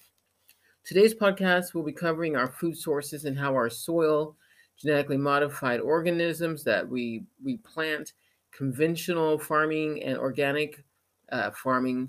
today's 0.84 1.14
podcast 1.14 1.74
will 1.74 1.82
be 1.82 1.92
covering 1.92 2.36
our 2.36 2.48
food 2.48 2.76
sources 2.76 3.26
and 3.26 3.38
how 3.38 3.52
our 3.54 3.70
soil, 3.70 4.36
genetically 4.80 5.18
modified 5.18 5.80
organisms 5.80 6.64
that 6.64 6.88
we 6.88 7.24
we 7.44 7.58
plant, 7.58 8.14
conventional 8.50 9.38
farming 9.38 10.02
and 10.02 10.16
organic 10.16 10.82
uh, 11.30 11.50
farming, 11.50 12.08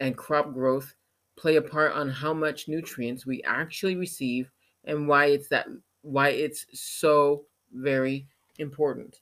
and 0.00 0.16
crop 0.16 0.52
growth 0.52 0.94
play 1.36 1.56
a 1.56 1.62
part 1.62 1.92
on 1.92 2.08
how 2.08 2.34
much 2.34 2.66
nutrients 2.66 3.24
we 3.24 3.40
actually 3.44 3.94
receive 3.94 4.50
and 4.88 5.06
why 5.06 5.26
it's 5.26 5.48
that 5.48 5.68
why 6.02 6.30
it's 6.30 6.66
so 6.72 7.44
very 7.72 8.26
important. 8.58 9.20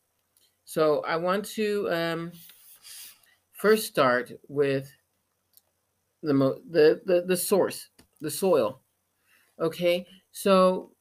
So 0.65 1.03
I 1.07 1.17
want 1.17 1.45
to 1.57 1.91
um, 1.91 2.33
first 3.53 3.87
start 3.87 4.33
with 4.49 4.91
the, 6.23 6.35
mo- 6.35 6.61
the 6.71 7.03
the 7.05 7.23
the 7.27 7.37
source, 7.37 7.89
the 8.21 8.31
soil. 8.31 8.81
Okay, 9.61 10.07
so 10.33 10.93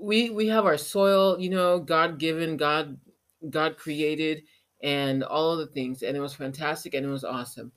we 0.00 0.30
we 0.30 0.48
have 0.48 0.66
our 0.66 0.78
soil, 0.78 1.38
you 1.40 1.50
know, 1.50 1.78
God 1.78 2.18
given, 2.18 2.56
God 2.56 2.98
God 3.48 3.76
created, 3.76 4.42
and 4.82 5.22
all 5.24 5.52
of 5.52 5.58
the 5.58 5.72
things, 5.72 6.02
and 6.02 6.16
it 6.16 6.20
was 6.20 6.34
fantastic 6.34 6.94
and 6.94 7.06
it 7.06 7.10
was 7.10 7.24
awesome. 7.24 7.72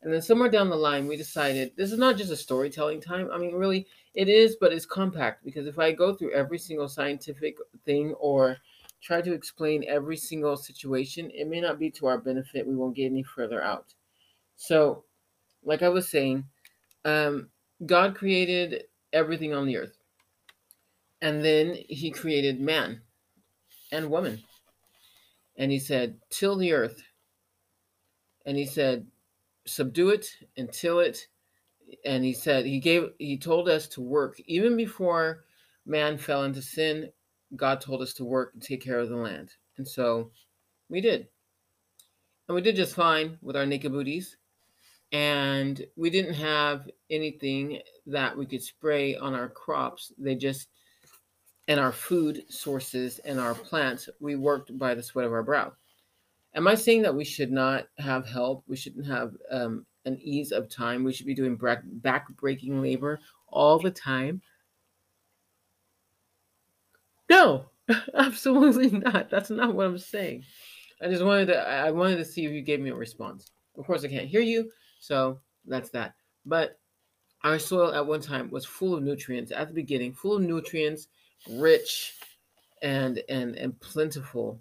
And 0.00 0.12
then 0.12 0.22
somewhere 0.22 0.48
down 0.48 0.70
the 0.70 0.76
line, 0.76 1.06
we 1.06 1.16
decided 1.16 1.72
this 1.76 1.92
is 1.92 1.98
not 1.98 2.16
just 2.16 2.32
a 2.32 2.36
storytelling 2.36 3.00
time. 3.00 3.30
I 3.32 3.38
mean, 3.38 3.54
really, 3.54 3.86
it 4.14 4.28
is, 4.28 4.56
but 4.60 4.72
it's 4.72 4.86
compact 4.86 5.44
because 5.44 5.66
if 5.66 5.78
I 5.78 5.92
go 5.92 6.14
through 6.14 6.32
every 6.32 6.58
single 6.58 6.88
scientific 6.88 7.56
thing 7.84 8.14
or 8.14 8.56
try 9.00 9.20
to 9.20 9.32
explain 9.32 9.84
every 9.86 10.16
single 10.16 10.56
situation, 10.56 11.30
it 11.34 11.48
may 11.48 11.60
not 11.60 11.78
be 11.78 11.90
to 11.90 12.06
our 12.06 12.18
benefit. 12.18 12.66
We 12.66 12.76
won't 12.76 12.96
get 12.96 13.06
any 13.06 13.22
further 13.22 13.62
out. 13.62 13.94
So, 14.56 15.04
like 15.64 15.82
I 15.82 15.88
was 15.88 16.08
saying, 16.08 16.44
um, 17.04 17.48
God 17.84 18.14
created 18.14 18.84
everything 19.12 19.54
on 19.54 19.66
the 19.66 19.76
earth. 19.76 19.98
And 21.20 21.44
then 21.44 21.76
he 21.88 22.10
created 22.10 22.60
man 22.60 23.02
and 23.92 24.10
woman. 24.10 24.42
And 25.56 25.70
he 25.70 25.78
said, 25.78 26.16
Till 26.30 26.56
the 26.56 26.72
earth. 26.72 27.02
And 28.44 28.56
he 28.56 28.66
said, 28.66 29.06
subdue 29.66 30.10
it 30.10 30.26
and 30.56 30.72
till 30.72 31.00
it 31.00 31.26
and 32.04 32.24
he 32.24 32.32
said 32.32 32.64
he 32.64 32.80
gave 32.80 33.10
he 33.18 33.36
told 33.36 33.68
us 33.68 33.86
to 33.86 34.00
work 34.00 34.40
even 34.46 34.76
before 34.76 35.44
man 35.86 36.16
fell 36.16 36.44
into 36.44 36.62
sin 36.62 37.10
god 37.56 37.80
told 37.80 38.02
us 38.02 38.12
to 38.14 38.24
work 38.24 38.52
and 38.54 38.62
take 38.62 38.82
care 38.82 38.98
of 38.98 39.08
the 39.08 39.16
land. 39.16 39.50
And 39.76 39.86
so 39.86 40.30
we 40.88 41.00
did. 41.00 41.28
And 42.48 42.54
we 42.54 42.60
did 42.60 42.76
just 42.76 42.94
fine 42.94 43.38
with 43.42 43.56
our 43.56 43.66
naked 43.66 43.92
booties. 43.92 44.36
And 45.12 45.84
we 45.96 46.08
didn't 46.08 46.34
have 46.34 46.88
anything 47.10 47.80
that 48.06 48.36
we 48.36 48.46
could 48.46 48.62
spray 48.62 49.16
on 49.16 49.34
our 49.34 49.48
crops. 49.48 50.12
They 50.18 50.34
just 50.34 50.68
and 51.68 51.78
our 51.78 51.92
food 51.92 52.44
sources 52.48 53.20
and 53.20 53.38
our 53.38 53.54
plants 53.54 54.08
we 54.20 54.34
worked 54.34 54.76
by 54.78 54.94
the 54.94 55.02
sweat 55.02 55.26
of 55.26 55.32
our 55.32 55.44
brow 55.44 55.72
Am 56.54 56.68
I 56.68 56.74
saying 56.74 57.02
that 57.02 57.14
we 57.14 57.24
should 57.24 57.50
not 57.50 57.86
have 57.98 58.26
help? 58.26 58.64
We 58.66 58.76
shouldn't 58.76 59.06
have 59.06 59.32
um, 59.50 59.86
an 60.04 60.18
ease 60.20 60.52
of 60.52 60.68
time. 60.68 61.04
We 61.04 61.12
should 61.12 61.26
be 61.26 61.34
doing 61.34 61.56
back 61.56 62.28
breaking 62.36 62.82
labor 62.82 63.20
all 63.48 63.78
the 63.78 63.90
time. 63.90 64.42
No, 67.30 67.66
absolutely 68.14 68.90
not. 68.90 69.30
That's 69.30 69.50
not 69.50 69.74
what 69.74 69.86
I'm 69.86 69.98
saying. 69.98 70.44
I 71.00 71.08
just 71.08 71.24
wanted 71.24 71.46
to. 71.46 71.58
I 71.58 71.90
wanted 71.90 72.16
to 72.16 72.24
see 72.24 72.44
if 72.44 72.52
you 72.52 72.62
gave 72.62 72.80
me 72.80 72.90
a 72.90 72.94
response. 72.94 73.50
Of 73.76 73.86
course, 73.86 74.04
I 74.04 74.08
can't 74.08 74.28
hear 74.28 74.42
you, 74.42 74.70
so 75.00 75.40
that's 75.66 75.90
that. 75.90 76.14
But 76.44 76.78
our 77.42 77.58
soil 77.58 77.92
at 77.92 78.06
one 78.06 78.20
time 78.20 78.50
was 78.50 78.64
full 78.64 78.94
of 78.94 79.02
nutrients 79.02 79.50
at 79.50 79.68
the 79.68 79.74
beginning, 79.74 80.12
full 80.12 80.36
of 80.36 80.42
nutrients, 80.42 81.08
rich 81.48 82.14
and 82.82 83.22
and 83.28 83.56
and 83.56 83.78
plentiful. 83.80 84.60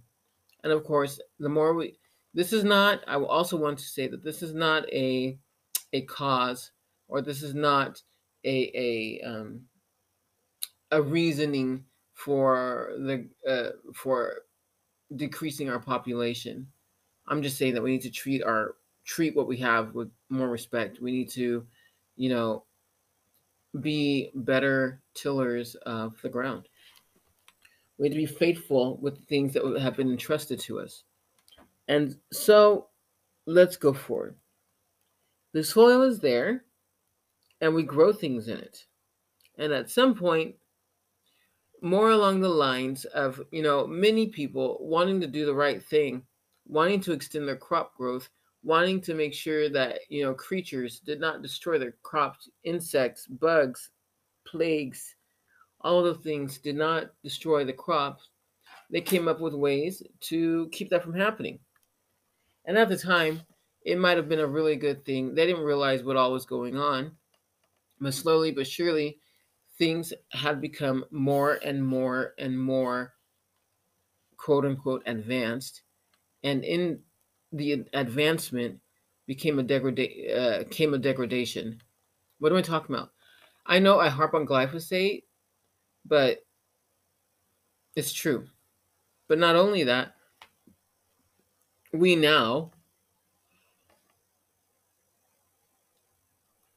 And 0.63 0.71
of 0.71 0.83
course, 0.83 1.19
the 1.39 1.49
more 1.49 1.73
we 1.73 1.97
this 2.33 2.53
is 2.53 2.63
not 2.63 3.01
I 3.07 3.15
also 3.15 3.57
want 3.57 3.79
to 3.79 3.85
say 3.85 4.07
that 4.07 4.23
this 4.23 4.41
is 4.41 4.53
not 4.53 4.87
a 4.93 5.37
a 5.93 6.01
cause 6.03 6.71
or 7.07 7.21
this 7.21 7.43
is 7.43 7.53
not 7.53 8.01
a 8.45 8.71
a 8.75 9.27
um 9.27 9.61
a 10.91 11.01
reasoning 11.01 11.85
for 12.13 12.91
the 12.97 13.27
uh, 13.47 13.71
for 13.93 14.41
decreasing 15.15 15.69
our 15.69 15.79
population. 15.79 16.67
I'm 17.27 17.41
just 17.41 17.57
saying 17.57 17.73
that 17.73 17.81
we 17.81 17.91
need 17.91 18.01
to 18.01 18.11
treat 18.11 18.43
our 18.43 18.75
treat 19.05 19.35
what 19.35 19.47
we 19.47 19.57
have 19.57 19.95
with 19.95 20.11
more 20.29 20.49
respect. 20.49 21.01
We 21.01 21.11
need 21.11 21.29
to, 21.31 21.65
you 22.15 22.29
know, 22.29 22.65
be 23.79 24.31
better 24.35 25.01
tillers 25.13 25.75
of 25.75 26.21
the 26.21 26.29
ground. 26.29 26.67
We 28.01 28.09
to 28.09 28.15
be 28.15 28.25
faithful 28.25 28.97
with 28.97 29.15
the 29.15 29.25
things 29.27 29.53
that 29.53 29.79
have 29.79 29.95
been 29.95 30.09
entrusted 30.09 30.59
to 30.61 30.79
us. 30.79 31.03
And 31.87 32.17
so 32.31 32.87
let's 33.45 33.77
go 33.77 33.93
forward. 33.93 34.35
The 35.53 35.63
soil 35.63 36.01
is 36.01 36.19
there 36.19 36.63
and 37.61 37.75
we 37.75 37.83
grow 37.83 38.11
things 38.11 38.47
in 38.47 38.57
it. 38.57 38.87
And 39.59 39.71
at 39.71 39.91
some 39.91 40.15
point, 40.15 40.55
more 41.83 42.09
along 42.09 42.41
the 42.41 42.49
lines 42.49 43.05
of, 43.05 43.39
you 43.51 43.61
know, 43.61 43.85
many 43.85 44.29
people 44.29 44.79
wanting 44.81 45.21
to 45.21 45.27
do 45.27 45.45
the 45.45 45.53
right 45.53 45.83
thing, 45.83 46.23
wanting 46.67 47.01
to 47.01 47.11
extend 47.11 47.47
their 47.47 47.55
crop 47.55 47.95
growth, 47.95 48.29
wanting 48.63 48.99
to 49.01 49.13
make 49.13 49.35
sure 49.35 49.69
that, 49.69 49.99
you 50.09 50.23
know, 50.23 50.33
creatures 50.33 51.01
did 51.01 51.19
not 51.19 51.43
destroy 51.43 51.77
their 51.77 51.93
crops, 52.01 52.49
insects, 52.63 53.27
bugs, 53.27 53.91
plagues, 54.47 55.17
all 55.83 56.03
the 56.03 56.15
things 56.15 56.59
did 56.59 56.75
not 56.75 57.11
destroy 57.23 57.65
the 57.65 57.73
crops. 57.73 58.29
They 58.89 59.01
came 59.01 59.27
up 59.27 59.39
with 59.41 59.53
ways 59.53 60.03
to 60.21 60.69
keep 60.71 60.89
that 60.91 61.03
from 61.03 61.15
happening. 61.15 61.59
And 62.65 62.77
at 62.77 62.89
the 62.89 62.97
time, 62.97 63.43
it 63.83 63.97
might 63.99 64.17
have 64.17 64.29
been 64.29 64.39
a 64.39 64.47
really 64.47 64.75
good 64.75 65.05
thing. 65.05 65.35
They 65.35 65.45
didn't 65.45 65.63
realize 65.63 66.03
what 66.03 66.17
all 66.17 66.31
was 66.31 66.45
going 66.45 66.75
on. 66.77 67.17
But 67.99 68.13
slowly 68.13 68.51
but 68.51 68.67
surely, 68.67 69.19
things 69.77 70.13
had 70.31 70.61
become 70.61 71.05
more 71.11 71.59
and 71.63 71.85
more 71.85 72.33
and 72.37 72.59
more 72.59 73.15
quote 74.37 74.65
unquote 74.65 75.03
advanced 75.05 75.83
and 76.43 76.63
in 76.63 77.03
the 77.51 77.85
advancement 77.93 78.81
became 79.27 79.59
a 79.59 79.63
degrada- 79.63 80.35
uh, 80.35 80.63
came 80.69 80.93
a 80.93 80.97
degradation 80.97 81.81
what 82.39 82.51
am 82.51 82.57
i 82.57 82.61
talking 82.61 82.95
about 82.95 83.13
i 83.65 83.79
know 83.79 83.99
i 83.99 84.09
harp 84.09 84.33
on 84.33 84.45
glyphosate 84.47 85.23
but 86.05 86.43
it's 87.95 88.13
true 88.13 88.47
but 89.27 89.37
not 89.37 89.55
only 89.55 89.83
that 89.83 90.15
we 91.93 92.15
now 92.15 92.71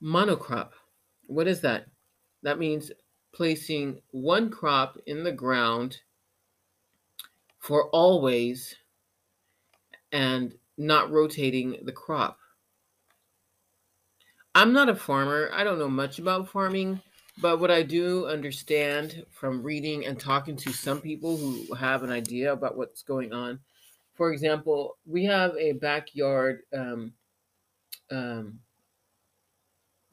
monocrop 0.03 0.71
what 1.27 1.47
is 1.47 1.61
that 1.61 1.87
that 2.43 2.59
means 2.59 2.91
placing 3.33 4.01
one 4.13 4.51
crop 4.51 4.99
in 5.07 5.25
the 5.25 5.33
ground 5.33 5.99
for 7.59 7.89
always 7.91 8.77
and 10.13 10.55
not 10.77 11.11
rotating 11.11 11.79
the 11.83 11.93
crop. 11.93 12.39
I'm 14.55 14.73
not 14.73 14.89
a 14.89 14.95
farmer. 14.95 15.51
I 15.53 15.65
don't 15.65 15.79
know 15.79 15.89
much 15.89 16.19
about 16.19 16.49
farming, 16.49 17.01
but 17.41 17.61
what 17.61 17.71
I 17.71 17.83
do 17.83 18.27
understand 18.27 19.25
from 19.31 19.63
reading 19.63 20.07
and 20.07 20.19
talking 20.19 20.57
to 20.57 20.73
some 20.73 21.01
people 21.01 21.37
who 21.37 21.75
have 21.75 22.03
an 22.03 22.11
idea 22.11 22.53
about 22.53 22.77
what's 22.77 23.03
going 23.03 23.33
on. 23.33 23.61
For 24.15 24.33
example, 24.33 24.97
we 25.05 25.25
have 25.25 25.57
a 25.57 25.73
backyard 25.73 26.61
um, 26.73 27.13
um, 28.11 28.61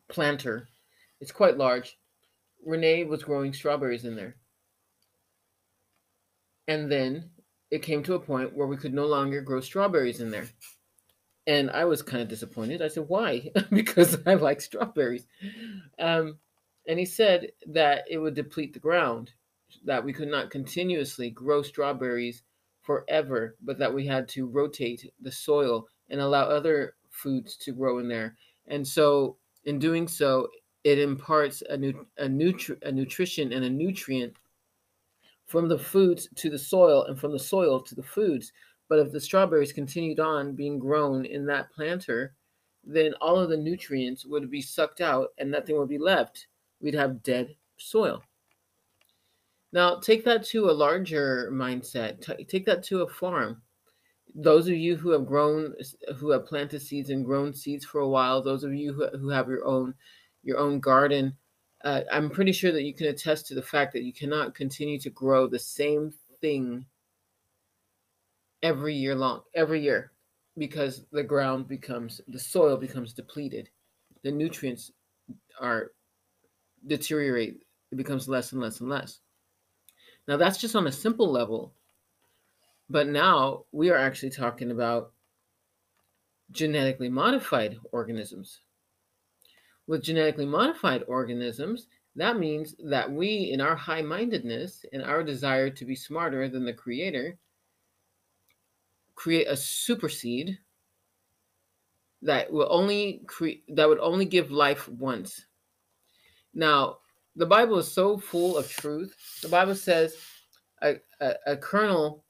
planter. 0.09 0.67
It's 1.19 1.32
quite 1.32 1.57
large, 1.57 1.97
Renee 2.65 3.05
was 3.05 3.24
growing 3.24 3.53
strawberries 3.53 4.05
in 4.05 4.15
there. 4.15 4.36
And 6.67 6.91
then 6.91 7.30
it 7.69 7.82
came 7.82 8.03
to 8.03 8.15
a 8.15 8.19
point 8.19 8.55
where 8.55 8.67
we 8.67 8.78
could 8.78 8.93
no 8.93 9.05
longer 9.05 9.41
grow 9.41 9.61
strawberries 9.61 10.22
in 10.22 10.32
there. 10.32 10.47
And 11.47 11.72
I 11.72 11.86
was 11.86 12.01
kind 12.01 12.22
of 12.22 12.28
disappointed. 12.28 12.82
I 12.82 12.88
said, 12.88 13.05
Why? 13.07 13.51
because 13.72 14.17
I 14.28 14.36
like 14.36 14.61
strawberries. 14.61 15.26
Um, 15.97 16.38
and 16.88 16.98
he 17.00 17.06
said 17.06 17.52
that 17.68 18.06
it 18.10 18.18
would 18.18 18.34
deplete 18.34 18.74
the 18.74 18.80
ground, 18.80 19.32
that 19.86 20.04
we 20.04 20.14
could 20.14 20.28
not 20.28 20.52
continuously 20.52 21.30
grow 21.30 21.62
strawberries 21.62 22.44
forever, 22.82 23.56
but 23.62 23.78
that 23.78 23.94
we 23.94 24.06
had 24.06 24.28
to 24.30 24.48
rotate 24.48 25.12
the 25.22 25.32
soil 25.32 25.88
and 26.10 26.20
allow 26.20 26.44
other 26.44 26.96
foods 27.10 27.56
to 27.58 27.72
grow 27.72 28.00
in 28.00 28.08
there. 28.08 28.36
And 28.68 28.88
so, 28.88 29.38
in 29.66 29.80
doing 29.80 30.08
so, 30.08 30.48
it 30.84 30.98
imparts 30.98 31.62
a, 31.70 31.78
nu- 31.78 32.06
a, 32.18 32.26
nutri- 32.26 32.82
a 32.84 32.92
nutrition 32.92 33.54
and 33.54 33.64
a 33.64 33.70
nutrient 33.70 34.34
from 35.46 35.68
the 35.68 35.78
foods 35.78 36.28
to 36.36 36.50
the 36.50 36.58
soil 36.58 37.04
and 37.06 37.20
from 37.20 37.32
the 37.32 37.40
soil 37.40 37.82
to 37.82 37.94
the 37.94 38.04
foods. 38.04 38.52
But 38.90 39.00
if 39.00 39.12
the 39.12 39.22
strawberries 39.22 39.74
continued 39.74 40.20
on 40.20 40.56
being 40.56 40.80
grown 40.80 41.26
in 41.26 41.46
that 41.46 41.72
planter, 41.72 42.34
then 42.84 43.14
all 43.22 43.38
of 43.38 43.50
the 43.50 43.58
nutrients 43.58 44.26
would 44.26 44.50
be 44.50 44.62
sucked 44.62 45.02
out 45.02 45.30
and 45.38 45.52
nothing 45.52 45.78
would 45.78 45.90
be 45.90 46.00
left. 46.00 46.48
We'd 46.82 46.96
have 46.96 47.24
dead 47.24 47.56
soil. 47.78 48.24
Now, 49.74 50.00
take 50.00 50.26
that 50.26 50.44
to 50.48 50.70
a 50.70 50.72
larger 50.72 51.50
mindset. 51.52 52.22
T- 52.22 52.44
take 52.44 52.66
that 52.66 52.84
to 52.84 53.04
a 53.04 53.08
farm. 53.08 53.62
Those 54.36 54.68
of 54.68 54.76
you 54.76 54.96
who 54.98 55.12
have 55.12 55.26
grown, 55.26 55.74
who 56.18 56.32
have 56.32 56.46
planted 56.46 56.82
seeds 56.82 57.10
and 57.10 57.26
grown 57.26 57.54
seeds 57.54 57.86
for 57.86 58.02
a 58.02 58.08
while, 58.08 58.42
those 58.42 58.64
of 58.64 58.74
you 58.74 58.94
who, 58.94 59.08
who 59.18 59.30
have 59.30 59.48
your 59.48 59.66
own 59.66 59.94
your 60.44 60.58
own 60.58 60.80
garden, 60.80 61.38
uh, 61.84 62.02
I'm 62.12 62.30
pretty 62.30 62.52
sure 62.52 62.72
that 62.72 62.84
you 62.84 62.94
can 62.94 63.08
attest 63.08 63.48
to 63.48 63.56
the 63.56 63.62
fact 63.62 63.94
that 63.94 64.04
you 64.04 64.14
cannot 64.14 64.56
continue 64.56 65.00
to 65.00 65.10
grow 65.10 65.48
the 65.48 65.60
same 65.60 66.14
thing 66.40 66.86
every 68.64 68.96
year 68.96 69.16
long, 69.16 69.42
every 69.54 69.82
year, 69.82 70.12
because 70.58 71.06
the 71.12 71.24
ground 71.24 71.68
becomes, 71.68 72.22
the 72.28 72.40
soil 72.40 72.78
becomes 72.78 73.14
depleted. 73.14 73.70
The 74.24 74.32
nutrients 74.32 74.92
are 75.60 75.92
deteriorate. 76.86 77.62
It 77.92 77.96
becomes 77.96 78.28
less 78.28 78.52
and 78.52 78.62
less 78.62 78.80
and 78.80 78.90
less. 78.90 79.20
Now, 80.28 80.38
that's 80.38 80.58
just 80.58 80.76
on 80.76 80.88
a 80.88 80.92
simple 80.92 81.30
level. 81.30 81.74
But 82.90 83.08
now 83.08 83.66
we 83.72 83.90
are 83.90 83.98
actually 83.98 84.32
talking 84.32 84.72
about 84.72 85.14
genetically 86.52 87.10
modified 87.10 87.78
organisms 87.92 88.60
with 89.92 90.04
genetically 90.04 90.46
modified 90.46 91.04
organisms, 91.08 91.88
that 92.16 92.38
means 92.38 92.76
that 92.84 93.12
we, 93.12 93.52
in 93.52 93.60
our 93.60 93.76
high 93.76 94.02
mindedness 94.02 94.86
and 94.94 95.04
our 95.04 95.22
desire 95.22 95.70
to 95.70 95.86
be 95.86 95.96
smarter 95.96 96.48
than 96.48 96.64
the 96.64 96.74
creator, 96.74 97.38
create 99.16 99.48
a 99.48 99.58
super 99.58 100.08
seed 100.08 100.58
that 102.22 102.52
will 102.52 102.68
only 102.70 103.22
create 103.28 103.64
that 103.76 103.90
would 103.90 104.00
only 104.00 104.26
give 104.26 104.50
life 104.50 104.88
once. 104.88 105.46
Now, 106.54 106.97
the 107.36 107.45
Bible 107.45 107.78
is 107.78 107.91
so 107.91 108.18
full 108.18 108.58
of 108.58 108.70
truth. 108.70 109.16
The 109.41 109.47
Bible 109.47 109.76
says 109.76 110.18
a, 110.82 110.95
a, 111.20 111.34
a 111.47 111.58
kernel 111.58 112.24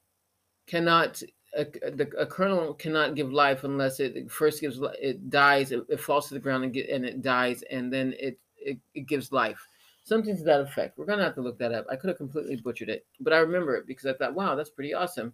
cannot 0.66 1.22
a, 1.54 1.64
the, 1.64 2.10
a 2.18 2.24
kernel 2.24 2.72
cannot 2.74 3.14
give 3.14 3.32
life 3.32 3.64
unless 3.64 4.00
it 4.00 4.30
first 4.30 4.60
gives 4.60 4.80
it 4.98 5.28
dies 5.28 5.70
it, 5.70 5.84
it 5.88 6.00
falls 6.00 6.28
to 6.28 6.34
the 6.34 6.40
ground 6.40 6.64
and 6.64 6.72
get 6.72 6.88
and 6.88 7.04
it 7.04 7.20
dies 7.20 7.62
and 7.70 7.92
then 7.92 8.14
it, 8.18 8.38
it 8.56 8.78
it 8.94 9.06
gives 9.06 9.32
life. 9.32 9.66
Something 10.04 10.36
to 10.36 10.42
that 10.44 10.62
effect. 10.62 10.98
We're 10.98 11.06
gonna 11.06 11.22
have 11.22 11.34
to 11.36 11.42
look 11.42 11.58
that 11.58 11.72
up. 11.72 11.86
I 11.90 11.96
could 11.96 12.08
have 12.08 12.16
completely 12.16 12.56
butchered 12.56 12.88
it 12.88 13.04
but 13.20 13.32
i 13.32 13.38
remember 13.38 13.76
it 13.76 13.86
because 13.86 14.06
i 14.06 14.12
thought 14.14 14.34
wow 14.34 14.54
that's 14.54 14.70
pretty 14.70 14.94
awesome. 14.94 15.32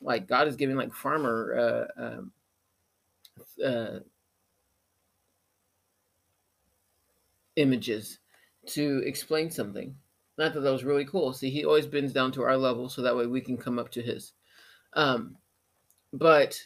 Like 0.00 0.28
god 0.28 0.48
is 0.48 0.56
giving 0.56 0.76
like 0.76 0.92
farmer 0.92 1.88
uh, 1.98 2.02
um, 2.04 2.32
uh, 3.64 3.98
images 7.58 8.18
to 8.66 9.02
explain 9.04 9.50
something 9.50 9.94
not 10.38 10.54
that 10.54 10.60
that 10.60 10.72
was 10.72 10.84
really 10.84 11.04
cool 11.04 11.32
see 11.32 11.50
he 11.50 11.64
always 11.64 11.86
bends 11.86 12.12
down 12.12 12.32
to 12.32 12.42
our 12.42 12.56
level 12.56 12.88
so 12.88 13.02
that 13.02 13.16
way 13.16 13.26
we 13.26 13.40
can 13.40 13.56
come 13.56 13.78
up 13.78 13.90
to 13.90 14.02
his 14.02 14.32
um, 14.94 15.36
but 16.12 16.58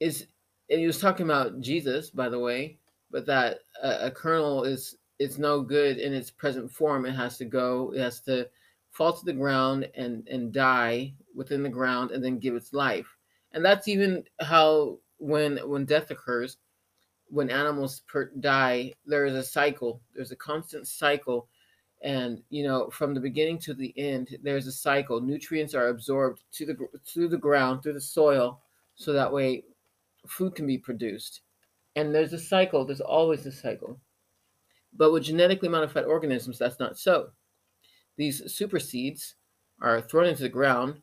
is 0.00 0.26
and 0.68 0.80
he 0.80 0.86
was 0.86 1.00
talking 1.00 1.26
about 1.26 1.60
Jesus, 1.60 2.10
by 2.10 2.28
the 2.28 2.38
way, 2.38 2.78
but 3.10 3.26
that 3.26 3.60
a, 3.82 4.06
a 4.06 4.10
kernel 4.10 4.64
is 4.64 4.96
it's 5.18 5.38
no 5.38 5.62
good 5.62 5.98
in 5.98 6.12
its 6.12 6.30
present 6.30 6.70
form. 6.70 7.06
It 7.06 7.12
has 7.12 7.38
to 7.38 7.44
go. 7.44 7.92
It 7.94 8.00
has 8.00 8.20
to 8.22 8.48
fall 8.90 9.12
to 9.12 9.24
the 9.24 9.32
ground 9.32 9.88
and 9.94 10.26
and 10.28 10.52
die 10.52 11.14
within 11.34 11.62
the 11.62 11.68
ground 11.68 12.10
and 12.10 12.22
then 12.24 12.38
give 12.38 12.54
its 12.54 12.72
life. 12.72 13.06
And 13.52 13.64
that's 13.64 13.88
even 13.88 14.24
how 14.40 14.98
when 15.18 15.58
when 15.68 15.84
death 15.84 16.10
occurs, 16.10 16.58
when 17.28 17.50
animals 17.50 18.02
per, 18.06 18.30
die, 18.40 18.92
there 19.04 19.26
is 19.26 19.34
a 19.34 19.42
cycle. 19.42 20.00
There's 20.14 20.32
a 20.32 20.36
constant 20.36 20.86
cycle, 20.86 21.48
and 22.02 22.42
you 22.50 22.62
know 22.62 22.88
from 22.90 23.14
the 23.14 23.20
beginning 23.20 23.58
to 23.60 23.74
the 23.74 23.92
end, 23.96 24.36
there's 24.42 24.66
a 24.66 24.72
cycle. 24.72 25.20
Nutrients 25.20 25.74
are 25.74 25.88
absorbed 25.88 26.42
to 26.52 26.66
the 26.66 26.76
through 27.04 27.28
the 27.28 27.38
ground, 27.38 27.82
through 27.82 27.94
the 27.94 28.00
soil, 28.00 28.60
so 28.94 29.12
that 29.12 29.32
way 29.32 29.64
food 30.26 30.54
can 30.54 30.66
be 30.66 30.78
produced. 30.78 31.42
And 31.94 32.14
there's 32.14 32.32
a 32.32 32.38
cycle. 32.38 32.84
There's 32.84 33.00
always 33.00 33.46
a 33.46 33.52
cycle. 33.52 33.98
But 34.94 35.12
with 35.12 35.24
genetically 35.24 35.68
modified 35.68 36.04
organisms, 36.04 36.58
that's 36.58 36.80
not 36.80 36.98
so. 36.98 37.30
These 38.16 38.52
super 38.52 38.78
seeds 38.78 39.34
are 39.80 40.00
thrown 40.00 40.26
into 40.26 40.42
the 40.42 40.48
ground 40.48 41.02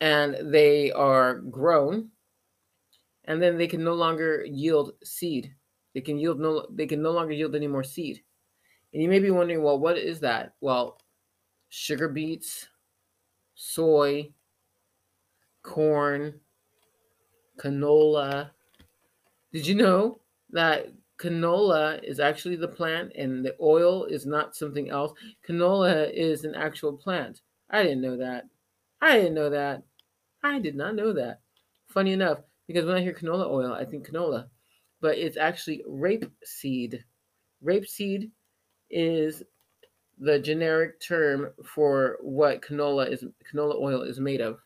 and 0.00 0.36
they 0.52 0.92
are 0.92 1.36
grown 1.36 2.10
and 3.26 3.42
then 3.42 3.56
they 3.56 3.66
can 3.66 3.82
no 3.82 3.94
longer 3.94 4.44
yield 4.44 4.92
seed. 5.02 5.54
They 5.94 6.00
can 6.00 6.18
yield 6.18 6.40
no 6.40 6.66
they 6.70 6.86
can 6.86 7.02
no 7.02 7.12
longer 7.12 7.32
yield 7.32 7.54
any 7.54 7.66
more 7.66 7.84
seed. 7.84 8.22
And 8.92 9.02
you 9.02 9.08
may 9.08 9.18
be 9.18 9.30
wondering, 9.30 9.62
well, 9.62 9.78
what 9.78 9.98
is 9.98 10.20
that? 10.20 10.54
Well, 10.60 11.00
sugar 11.68 12.08
beets, 12.08 12.68
soy, 13.54 14.32
corn, 15.62 16.40
canola. 17.58 18.50
Did 19.52 19.66
you 19.66 19.74
know 19.74 20.20
that 20.50 20.92
canola 21.18 22.02
is 22.04 22.20
actually 22.20 22.56
the 22.56 22.68
plant 22.68 23.12
and 23.16 23.44
the 23.44 23.56
oil 23.60 24.04
is 24.04 24.26
not 24.26 24.54
something 24.54 24.90
else? 24.90 25.12
Canola 25.48 26.12
is 26.12 26.44
an 26.44 26.54
actual 26.54 26.92
plant. 26.92 27.40
I 27.70 27.82
didn't 27.82 28.02
know 28.02 28.16
that. 28.16 28.44
I 29.00 29.16
didn't 29.16 29.34
know 29.34 29.50
that. 29.50 29.82
I 30.42 30.58
did 30.60 30.76
not 30.76 30.94
know 30.94 31.12
that. 31.14 31.40
Funny 31.88 32.12
enough, 32.12 32.38
because 32.66 32.84
when 32.84 32.96
I 32.96 33.02
hear 33.02 33.14
canola 33.14 33.50
oil, 33.50 33.72
I 33.72 33.84
think 33.84 34.08
canola, 34.08 34.46
but 35.00 35.18
it's 35.18 35.36
actually 35.36 35.82
rape 35.86 36.24
seed. 36.44 37.04
Rape 37.62 37.86
seed 37.86 38.30
is 38.90 39.42
the 40.18 40.38
generic 40.38 41.00
term 41.00 41.50
for 41.64 42.18
what 42.20 42.62
canola 42.62 43.10
is 43.10 43.24
canola 43.52 43.80
oil 43.80 44.02
is 44.02 44.20
made 44.20 44.40
of. 44.40 44.58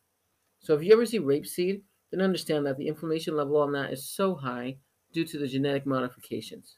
So 0.60 0.74
if 0.74 0.82
you 0.82 0.92
ever 0.92 1.06
see 1.06 1.20
rapeseed, 1.20 1.82
then 2.10 2.20
understand 2.20 2.66
that 2.66 2.76
the 2.76 2.88
inflammation 2.88 3.36
level 3.36 3.58
on 3.58 3.72
that 3.72 3.92
is 3.92 4.08
so 4.08 4.34
high 4.34 4.76
due 5.12 5.24
to 5.24 5.38
the 5.38 5.46
genetic 5.46 5.86
modifications. 5.86 6.76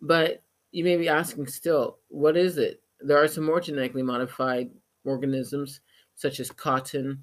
But 0.00 0.42
you 0.72 0.84
may 0.84 0.96
be 0.96 1.08
asking 1.08 1.46
still, 1.46 1.98
what 2.08 2.36
is 2.36 2.58
it? 2.58 2.82
There 3.00 3.22
are 3.22 3.28
some 3.28 3.44
more 3.44 3.60
genetically 3.60 4.02
modified 4.02 4.70
organisms, 5.04 5.80
such 6.14 6.40
as 6.40 6.50
cotton, 6.50 7.22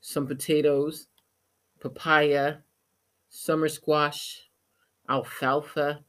some 0.00 0.26
potatoes, 0.26 1.08
papaya, 1.80 2.56
summer 3.28 3.68
squash, 3.68 4.48
alfalfa. 5.08 6.04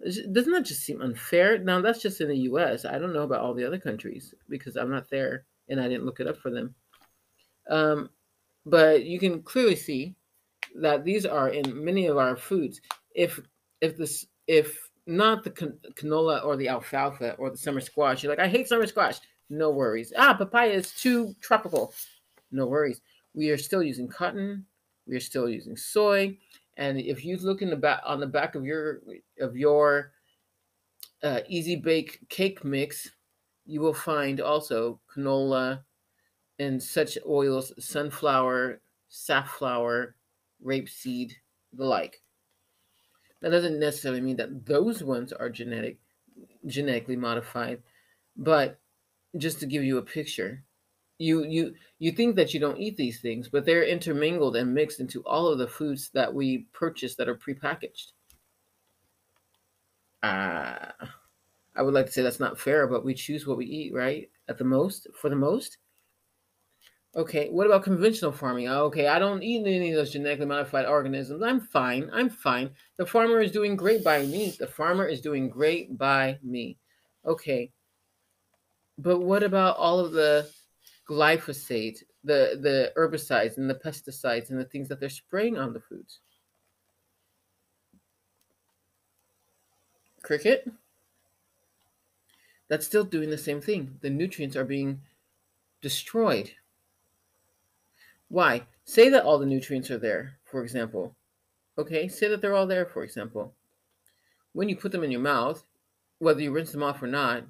Doesn't 0.00 0.52
that 0.52 0.64
just 0.64 0.82
seem 0.82 1.00
unfair? 1.00 1.58
Now, 1.58 1.80
that's 1.80 2.02
just 2.02 2.20
in 2.20 2.28
the 2.28 2.38
US. 2.50 2.84
I 2.84 2.98
don't 2.98 3.14
know 3.14 3.22
about 3.22 3.40
all 3.40 3.54
the 3.54 3.66
other 3.66 3.78
countries 3.78 4.34
because 4.48 4.76
I'm 4.76 4.90
not 4.90 5.08
there 5.10 5.44
and 5.68 5.80
I 5.80 5.88
didn't 5.88 6.04
look 6.04 6.20
it 6.20 6.26
up 6.26 6.36
for 6.36 6.50
them. 6.50 6.74
Um, 7.68 8.10
but 8.64 9.04
you 9.04 9.18
can 9.18 9.42
clearly 9.42 9.76
see 9.76 10.14
that 10.80 11.04
these 11.04 11.24
are 11.24 11.48
in 11.48 11.84
many 11.84 12.06
of 12.06 12.18
our 12.18 12.36
foods. 12.36 12.80
If 13.14 13.40
if 13.80 13.96
this 13.96 14.26
if 14.46 14.90
not 15.06 15.44
the 15.44 15.50
canola 15.50 16.44
or 16.44 16.56
the 16.56 16.68
alfalfa 16.68 17.34
or 17.34 17.50
the 17.50 17.56
summer 17.56 17.80
squash, 17.80 18.22
you're 18.22 18.30
like, 18.30 18.44
I 18.44 18.48
hate 18.48 18.68
summer 18.68 18.86
squash. 18.86 19.18
No 19.48 19.70
worries. 19.70 20.12
Ah, 20.16 20.34
papaya 20.34 20.72
is 20.72 20.92
too 20.92 21.34
tropical. 21.40 21.94
No 22.50 22.66
worries. 22.66 23.00
We 23.36 23.50
are 23.50 23.58
still 23.58 23.82
using 23.82 24.08
cotton. 24.08 24.66
We 25.06 25.14
are 25.14 25.20
still 25.20 25.48
using 25.48 25.76
soy. 25.76 26.38
And 26.76 26.98
if 26.98 27.24
you 27.24 27.36
look 27.36 27.62
in 27.62 27.70
the 27.70 27.76
back 27.76 28.02
on 28.04 28.18
the 28.18 28.26
back 28.26 28.56
of 28.56 28.64
your 28.64 29.02
of 29.38 29.56
your 29.56 30.12
uh, 31.22 31.40
easy 31.48 31.76
bake 31.76 32.28
cake 32.28 32.64
mix, 32.64 33.10
you 33.64 33.80
will 33.80 33.94
find 33.94 34.40
also 34.40 35.00
canola 35.14 35.84
and 36.58 36.82
such 36.82 37.18
oils, 37.26 37.72
sunflower, 37.78 38.80
safflower, 39.08 40.16
rapeseed, 40.64 41.32
the 41.72 41.84
like. 41.84 42.22
That 43.42 43.50
doesn't 43.50 43.78
necessarily 43.78 44.22
mean 44.22 44.36
that 44.36 44.64
those 44.64 45.02
ones 45.02 45.32
are 45.32 45.50
genetic, 45.50 45.98
genetically 46.66 47.16
modified, 47.16 47.82
but 48.36 48.80
just 49.36 49.60
to 49.60 49.66
give 49.66 49.84
you 49.84 49.98
a 49.98 50.02
picture, 50.02 50.64
you 51.18 51.44
you 51.44 51.74
you 51.98 52.12
think 52.12 52.36
that 52.36 52.52
you 52.52 52.60
don't 52.60 52.78
eat 52.78 52.96
these 52.96 53.20
things, 53.20 53.48
but 53.48 53.64
they're 53.64 53.84
intermingled 53.84 54.56
and 54.56 54.74
mixed 54.74 55.00
into 55.00 55.22
all 55.24 55.48
of 55.48 55.58
the 55.58 55.68
foods 55.68 56.10
that 56.14 56.32
we 56.32 56.66
purchase 56.72 57.14
that 57.16 57.28
are 57.28 57.36
prepackaged. 57.36 58.12
Uh, 60.22 60.90
I 61.74 61.82
would 61.82 61.94
like 61.94 62.06
to 62.06 62.12
say 62.12 62.22
that's 62.22 62.40
not 62.40 62.58
fair, 62.58 62.86
but 62.86 63.04
we 63.04 63.14
choose 63.14 63.46
what 63.46 63.58
we 63.58 63.66
eat, 63.66 63.94
right? 63.94 64.30
At 64.48 64.58
the 64.58 64.64
most, 64.64 65.06
for 65.14 65.28
the 65.28 65.36
most. 65.36 65.78
Okay, 67.14 67.48
what 67.48 67.66
about 67.66 67.82
conventional 67.82 68.32
farming? 68.32 68.68
Okay, 68.68 69.08
I 69.08 69.18
don't 69.18 69.42
eat 69.42 69.66
any 69.66 69.90
of 69.90 69.96
those 69.96 70.12
genetically 70.12 70.44
modified 70.46 70.84
organisms. 70.84 71.42
I'm 71.42 71.60
fine. 71.60 72.10
I'm 72.12 72.28
fine. 72.28 72.70
The 72.98 73.06
farmer 73.06 73.40
is 73.40 73.52
doing 73.52 73.74
great 73.74 74.04
by 74.04 74.26
me. 74.26 74.54
The 74.58 74.66
farmer 74.66 75.06
is 75.06 75.22
doing 75.22 75.48
great 75.48 75.96
by 75.96 76.38
me. 76.42 76.76
Okay. 77.24 77.70
But 78.98 79.20
what 79.20 79.42
about 79.42 79.76
all 79.78 79.98
of 79.98 80.12
the 80.12 80.50
glyphosate, 81.08 82.02
the, 82.24 82.58
the 82.60 82.92
herbicides 82.96 83.56
and 83.56 83.68
the 83.68 83.74
pesticides 83.74 84.50
and 84.50 84.58
the 84.58 84.64
things 84.64 84.88
that 84.88 85.00
they're 85.00 85.08
spraying 85.08 85.56
on 85.56 85.72
the 85.72 85.80
foods? 85.80 86.20
Cricket? 90.22 90.68
That's 92.68 92.86
still 92.86 93.04
doing 93.04 93.30
the 93.30 93.38
same 93.38 93.60
thing. 93.60 93.96
The 94.00 94.10
nutrients 94.10 94.56
are 94.56 94.64
being 94.64 95.00
destroyed 95.80 96.50
why? 98.28 98.66
Say 98.84 99.08
that 99.10 99.24
all 99.24 99.38
the 99.38 99.46
nutrients 99.46 99.90
are 99.90 99.98
there, 99.98 100.38
for 100.44 100.62
example. 100.62 101.14
Okay, 101.78 102.08
say 102.08 102.28
that 102.28 102.40
they're 102.40 102.54
all 102.54 102.66
there, 102.66 102.86
for 102.86 103.04
example. 103.04 103.54
When 104.52 104.68
you 104.68 104.76
put 104.76 104.92
them 104.92 105.04
in 105.04 105.10
your 105.10 105.20
mouth, 105.20 105.64
whether 106.18 106.40
you 106.40 106.50
rinse 106.50 106.72
them 106.72 106.82
off 106.82 107.02
or 107.02 107.06
not, 107.06 107.44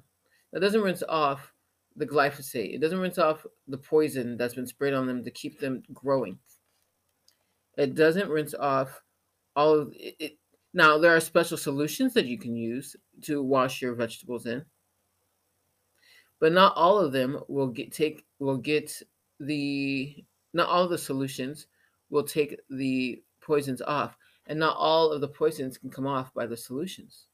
that 0.51 0.59
doesn't 0.59 0.81
rinse 0.81 1.03
off 1.07 1.53
the 1.97 2.05
glyphosate. 2.05 2.73
It 2.73 2.79
doesn't 2.79 2.99
rinse 2.99 3.17
off 3.17 3.45
the 3.67 3.77
poison 3.77 4.37
that's 4.37 4.53
been 4.53 4.67
sprayed 4.67 4.93
on 4.93 5.07
them 5.07 5.23
to 5.23 5.31
keep 5.31 5.59
them 5.59 5.83
growing. 5.93 6.37
It 7.77 7.95
doesn't 7.95 8.29
rinse 8.29 8.53
off 8.53 9.01
all 9.55 9.73
of 9.73 9.93
it. 9.95 10.37
now, 10.73 10.97
there 10.97 11.15
are 11.15 11.19
special 11.19 11.57
solutions 11.57 12.13
that 12.13 12.25
you 12.25 12.37
can 12.37 12.55
use 12.55 12.95
to 13.23 13.41
wash 13.43 13.81
your 13.81 13.95
vegetables 13.95 14.45
in, 14.45 14.63
but 16.39 16.53
not 16.53 16.75
all 16.75 16.99
of 16.99 17.11
them 17.11 17.39
will 17.47 17.67
get 17.67 17.91
take 17.91 18.25
will 18.39 18.57
get 18.57 19.01
the 19.39 20.23
not 20.53 20.69
all 20.69 20.87
the 20.87 20.97
solutions 20.97 21.67
will 22.09 22.23
take 22.23 22.59
the 22.69 23.21
poisons 23.41 23.81
off, 23.81 24.15
and 24.45 24.59
not 24.59 24.77
all 24.77 25.11
of 25.11 25.21
the 25.21 25.27
poisons 25.27 25.77
can 25.77 25.89
come 25.89 26.07
off 26.07 26.33
by 26.33 26.45
the 26.45 26.57
solutions. 26.57 27.25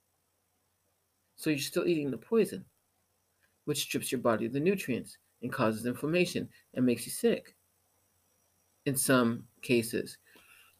So 1.36 1.49
you're 1.49 1.59
still 1.59 1.88
eating 1.88 2.11
the 2.11 2.18
poison, 2.18 2.64
which 3.66 3.82
strips 3.82 4.11
your 4.11 4.22
body 4.22 4.45
of 4.45 4.53
the 4.53 4.59
nutrients 4.59 5.18
and 5.41 5.51
causes 5.51 5.86
inflammation 5.86 6.47
and 6.74 6.86
makes 6.86 7.05
you 7.05 7.11
sick 7.11 7.55
in 8.86 8.95
some 8.95 9.43
cases. 9.61 10.18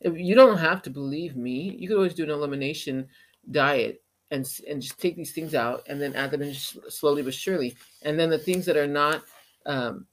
If 0.02 0.18
you 0.18 0.36
don't 0.36 0.58
have 0.58 0.82
to 0.84 0.90
believe 0.90 1.36
me, 1.36 1.76
you 1.78 1.88
could 1.88 1.98
always 1.98 2.14
do 2.14 2.24
an 2.24 2.30
elimination 2.30 3.08
diet 3.52 4.02
and, 4.32 4.48
and 4.68 4.82
just 4.82 5.00
take 5.00 5.16
these 5.16 5.32
things 5.32 5.56
out 5.56 5.84
and 5.88 6.02
then 6.02 6.14
add 6.16 6.32
them 6.32 6.42
in 6.42 6.54
slowly 6.54 7.22
but 7.22 7.34
surely. 7.34 7.76
And 8.02 8.20
then 8.20 8.30
the 8.30 8.38
things 8.38 8.66
that 8.66 8.78
are 8.78 8.88
not 8.88 9.24
um, 9.66 10.08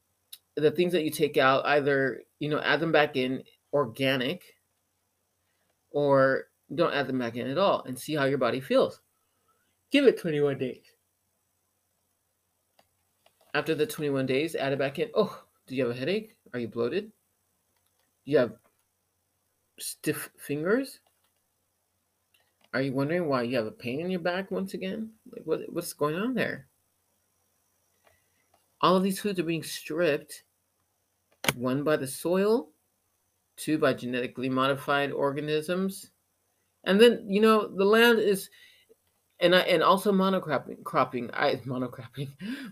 the 0.55 0.71
things 0.71 0.91
that 0.93 1.03
you 1.03 1.11
take 1.11 1.37
out 1.37 1.65
either 1.65 2.23
you 2.39 2.49
know 2.49 2.59
add 2.61 2.79
them 2.79 2.91
back 2.91 3.15
in 3.15 3.43
organic 3.73 4.43
or 5.91 6.45
don't 6.75 6.93
add 6.93 7.07
them 7.07 7.19
back 7.19 7.35
in 7.35 7.47
at 7.47 7.57
all 7.57 7.83
and 7.83 7.97
see 7.97 8.15
how 8.15 8.25
your 8.25 8.37
body 8.37 8.59
feels 8.59 9.01
give 9.91 10.05
it 10.05 10.19
21 10.19 10.57
days 10.57 10.90
after 13.53 13.75
the 13.75 13.85
21 13.85 14.25
days 14.25 14.55
add 14.55 14.73
it 14.73 14.79
back 14.79 14.99
in. 14.99 15.09
Oh 15.13 15.43
do 15.67 15.75
you 15.75 15.85
have 15.85 15.95
a 15.95 15.99
headache? 15.99 16.35
Are 16.53 16.59
you 16.59 16.67
bloated? 16.67 17.11
You 18.25 18.37
have 18.39 18.53
stiff 19.79 20.29
fingers? 20.37 20.99
Are 22.73 22.81
you 22.81 22.93
wondering 22.93 23.27
why 23.27 23.43
you 23.43 23.57
have 23.57 23.65
a 23.65 23.71
pain 23.71 23.99
in 23.99 24.09
your 24.09 24.19
back 24.19 24.51
once 24.51 24.73
again? 24.73 25.11
Like 25.31 25.43
what, 25.45 25.61
what's 25.71 25.93
going 25.93 26.15
on 26.15 26.33
there? 26.33 26.67
All 28.81 28.95
of 28.95 29.03
these 29.03 29.19
foods 29.19 29.39
are 29.39 29.43
being 29.43 29.63
stripped 29.63 30.43
one 31.55 31.83
by 31.83 31.97
the 31.97 32.07
soil, 32.07 32.69
two 33.57 33.77
by 33.77 33.93
genetically 33.93 34.49
modified 34.49 35.11
organisms. 35.11 36.11
And 36.83 36.99
then, 36.99 37.25
you 37.27 37.41
know, 37.41 37.67
the 37.67 37.85
land 37.85 38.19
is 38.19 38.49
and 39.41 39.55
I, 39.55 39.61
and 39.61 39.83
also 39.83 40.11
monocropping 40.11 40.83
cropping 40.83 41.29
I 41.33 41.55
monocropping 41.65 42.29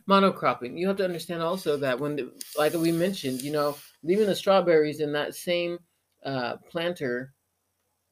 monocropping 0.07 0.77
you 0.77 0.87
have 0.87 0.97
to 0.97 1.05
understand 1.05 1.41
also 1.41 1.77
that 1.77 1.99
when 1.99 2.15
the, 2.15 2.31
like 2.57 2.73
we 2.73 2.91
mentioned 2.91 3.41
you 3.41 3.51
know 3.51 3.75
leaving 4.03 4.27
the 4.27 4.35
strawberries 4.35 4.99
in 4.99 5.11
that 5.13 5.35
same 5.35 5.79
uh, 6.23 6.57
planter 6.69 7.33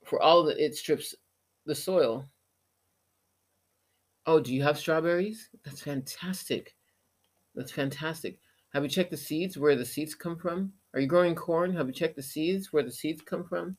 for 0.05 0.22
all 0.22 0.43
that 0.43 0.64
it 0.64 0.76
strips 0.76 1.14
the 1.66 1.76
soil. 1.76 2.26
Oh, 4.26 4.39
do 4.39 4.53
you 4.53 4.64
have 4.64 4.78
strawberries? 4.78 5.49
That's 5.64 5.82
fantastic. 5.82 6.76
That's 7.55 7.72
fantastic. 7.72 8.39
Have 8.74 8.84
you 8.84 8.89
checked 8.89 9.12
the 9.12 9.18
seeds 9.18 9.58
where 9.58 9.76
the 9.76 9.86
seeds 9.86 10.16
come 10.16 10.38
from? 10.38 10.74
Are 10.93 10.99
you 10.99 11.08
growing 11.08 11.36
corn? 11.36 11.74
Have 11.74 11.88
you 11.88 11.93
checked 11.93 12.16
the 12.16 12.24
seeds 12.24 12.72
where 12.72 12.84
the 12.84 12.91
seeds 12.91 13.22
come 13.22 13.43
from? 13.43 13.78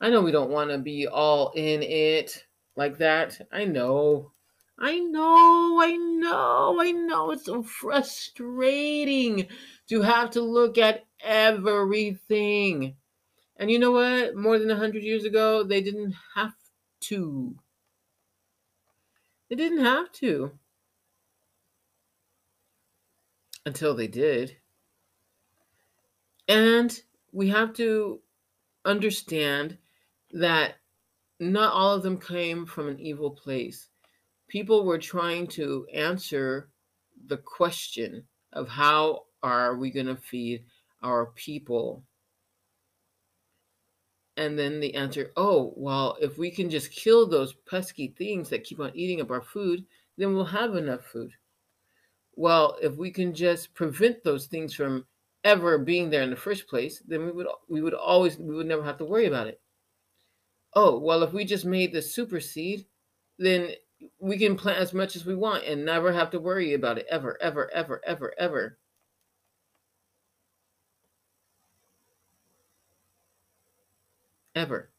I 0.00 0.08
know 0.08 0.22
we 0.22 0.32
don't 0.32 0.50
want 0.50 0.70
to 0.70 0.78
be 0.78 1.06
all 1.06 1.52
in 1.54 1.82
it 1.82 2.46
like 2.74 2.98
that. 2.98 3.40
I 3.52 3.64
know. 3.66 4.32
I 4.78 4.98
know, 4.98 5.78
I 5.82 5.92
know, 5.92 6.80
I 6.80 6.90
know. 6.92 7.32
It's 7.32 7.44
so 7.44 7.62
frustrating 7.62 9.46
to 9.90 10.00
have 10.00 10.30
to 10.30 10.40
look 10.40 10.78
at 10.78 11.04
everything. 11.22 12.94
And 13.58 13.70
you 13.70 13.78
know 13.78 13.90
what? 13.90 14.34
More 14.34 14.58
than 14.58 14.68
100 14.68 15.02
years 15.02 15.26
ago, 15.26 15.62
they 15.62 15.82
didn't 15.82 16.14
have 16.34 16.54
to. 17.00 17.56
They 19.50 19.56
didn't 19.56 19.84
have 19.84 20.10
to. 20.12 20.52
Until 23.66 23.94
they 23.94 24.06
did. 24.06 24.56
And 26.48 26.98
we 27.32 27.50
have 27.50 27.74
to 27.74 28.20
understand 28.86 29.76
that 30.32 30.74
not 31.38 31.72
all 31.72 31.94
of 31.94 32.02
them 32.02 32.18
came 32.18 32.66
from 32.66 32.88
an 32.88 33.00
evil 33.00 33.30
place. 33.30 33.88
People 34.48 34.84
were 34.84 34.98
trying 34.98 35.46
to 35.46 35.86
answer 35.92 36.68
the 37.26 37.38
question 37.38 38.24
of 38.52 38.68
how 38.68 39.24
are 39.42 39.76
we 39.76 39.90
going 39.90 40.06
to 40.06 40.16
feed 40.16 40.64
our 41.02 41.26
people? 41.26 42.04
And 44.36 44.58
then 44.58 44.80
the 44.80 44.94
answer, 44.94 45.32
oh, 45.36 45.72
well, 45.76 46.16
if 46.20 46.38
we 46.38 46.50
can 46.50 46.70
just 46.70 46.92
kill 46.92 47.26
those 47.26 47.54
pesky 47.68 48.14
things 48.16 48.48
that 48.50 48.64
keep 48.64 48.80
on 48.80 48.92
eating 48.94 49.20
up 49.20 49.30
our 49.30 49.42
food, 49.42 49.84
then 50.16 50.34
we'll 50.34 50.44
have 50.44 50.76
enough 50.76 51.04
food. 51.04 51.32
Well, 52.36 52.76
if 52.82 52.96
we 52.96 53.10
can 53.10 53.34
just 53.34 53.74
prevent 53.74 54.22
those 54.24 54.46
things 54.46 54.74
from 54.74 55.06
ever 55.44 55.78
being 55.78 56.10
there 56.10 56.22
in 56.22 56.30
the 56.30 56.36
first 56.36 56.68
place, 56.68 57.02
then 57.06 57.24
we 57.24 57.32
would 57.32 57.46
we 57.68 57.82
would 57.82 57.94
always 57.94 58.38
we 58.38 58.54
would 58.54 58.66
never 58.66 58.82
have 58.82 58.98
to 58.98 59.04
worry 59.04 59.26
about 59.26 59.46
it 59.46 59.60
oh, 60.74 60.98
well, 60.98 61.22
if 61.22 61.32
we 61.32 61.44
just 61.44 61.64
made 61.64 61.92
the 61.92 62.02
super 62.02 62.40
seed, 62.40 62.86
then 63.38 63.70
we 64.18 64.38
can 64.38 64.56
plant 64.56 64.78
as 64.78 64.94
much 64.94 65.16
as 65.16 65.26
we 65.26 65.34
want 65.34 65.64
and 65.64 65.84
never 65.84 66.12
have 66.12 66.30
to 66.30 66.40
worry 66.40 66.74
about 66.74 66.98
it 66.98 67.06
ever, 67.10 67.36
ever, 67.40 67.70
ever, 67.72 68.00
ever, 68.06 68.34
ever. 68.38 68.78
Ever. 74.54 74.90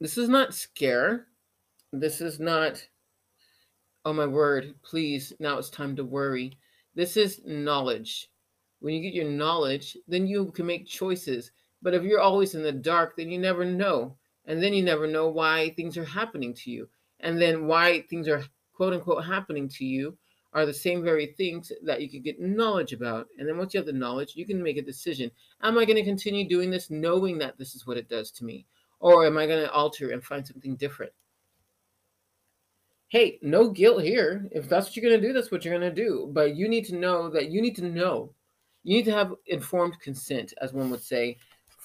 This 0.00 0.16
is 0.16 0.28
not 0.28 0.54
scare. 0.54 1.26
This 1.92 2.20
is 2.20 2.38
not, 2.38 2.86
oh 4.04 4.12
my 4.12 4.26
word, 4.26 4.74
please, 4.82 5.32
now 5.40 5.58
it's 5.58 5.70
time 5.70 5.96
to 5.96 6.04
worry. 6.04 6.58
This 6.94 7.16
is 7.16 7.40
knowledge. 7.44 8.30
When 8.80 8.94
you 8.94 9.02
get 9.02 9.14
your 9.14 9.30
knowledge, 9.30 9.96
then 10.06 10.26
you 10.26 10.52
can 10.52 10.66
make 10.66 10.86
choices 10.86 11.50
but 11.82 11.94
if 11.94 12.02
you're 12.02 12.20
always 12.20 12.54
in 12.54 12.62
the 12.62 12.72
dark, 12.72 13.16
then 13.16 13.30
you 13.30 13.38
never 13.38 13.64
know. 13.64 14.16
And 14.46 14.62
then 14.62 14.72
you 14.72 14.82
never 14.82 15.06
know 15.06 15.28
why 15.28 15.70
things 15.70 15.96
are 15.96 16.04
happening 16.04 16.54
to 16.54 16.70
you. 16.70 16.88
And 17.20 17.40
then 17.40 17.66
why 17.66 18.02
things 18.08 18.28
are 18.28 18.42
quote 18.72 18.94
unquote 18.94 19.24
happening 19.24 19.68
to 19.68 19.84
you 19.84 20.16
are 20.54 20.64
the 20.64 20.72
same 20.72 21.04
very 21.04 21.26
things 21.26 21.70
that 21.84 22.00
you 22.00 22.08
could 22.08 22.24
get 22.24 22.40
knowledge 22.40 22.92
about. 22.92 23.28
And 23.38 23.46
then 23.46 23.58
once 23.58 23.74
you 23.74 23.78
have 23.78 23.86
the 23.86 23.92
knowledge, 23.92 24.34
you 24.34 24.46
can 24.46 24.62
make 24.62 24.78
a 24.78 24.82
decision. 24.82 25.30
Am 25.62 25.76
I 25.76 25.84
going 25.84 25.96
to 25.96 26.04
continue 26.04 26.48
doing 26.48 26.70
this 26.70 26.90
knowing 26.90 27.38
that 27.38 27.58
this 27.58 27.74
is 27.74 27.86
what 27.86 27.98
it 27.98 28.08
does 28.08 28.30
to 28.32 28.44
me? 28.44 28.64
Or 29.00 29.26
am 29.26 29.36
I 29.36 29.46
going 29.46 29.62
to 29.62 29.70
alter 29.70 30.10
and 30.10 30.24
find 30.24 30.46
something 30.46 30.76
different? 30.76 31.12
Hey, 33.08 33.38
no 33.42 33.70
guilt 33.70 34.02
here. 34.02 34.48
If 34.50 34.68
that's 34.68 34.86
what 34.86 34.96
you're 34.96 35.08
going 35.08 35.20
to 35.20 35.26
do, 35.26 35.32
that's 35.32 35.50
what 35.50 35.64
you're 35.64 35.78
going 35.78 35.94
to 35.94 36.02
do. 36.02 36.30
But 36.32 36.56
you 36.56 36.68
need 36.68 36.86
to 36.86 36.96
know 36.96 37.28
that 37.30 37.50
you 37.50 37.60
need 37.60 37.76
to 37.76 37.84
know. 37.84 38.32
You 38.84 38.96
need 38.96 39.04
to 39.04 39.12
have 39.12 39.34
informed 39.46 40.00
consent, 40.00 40.54
as 40.60 40.72
one 40.72 40.90
would 40.90 41.02
say, 41.02 41.36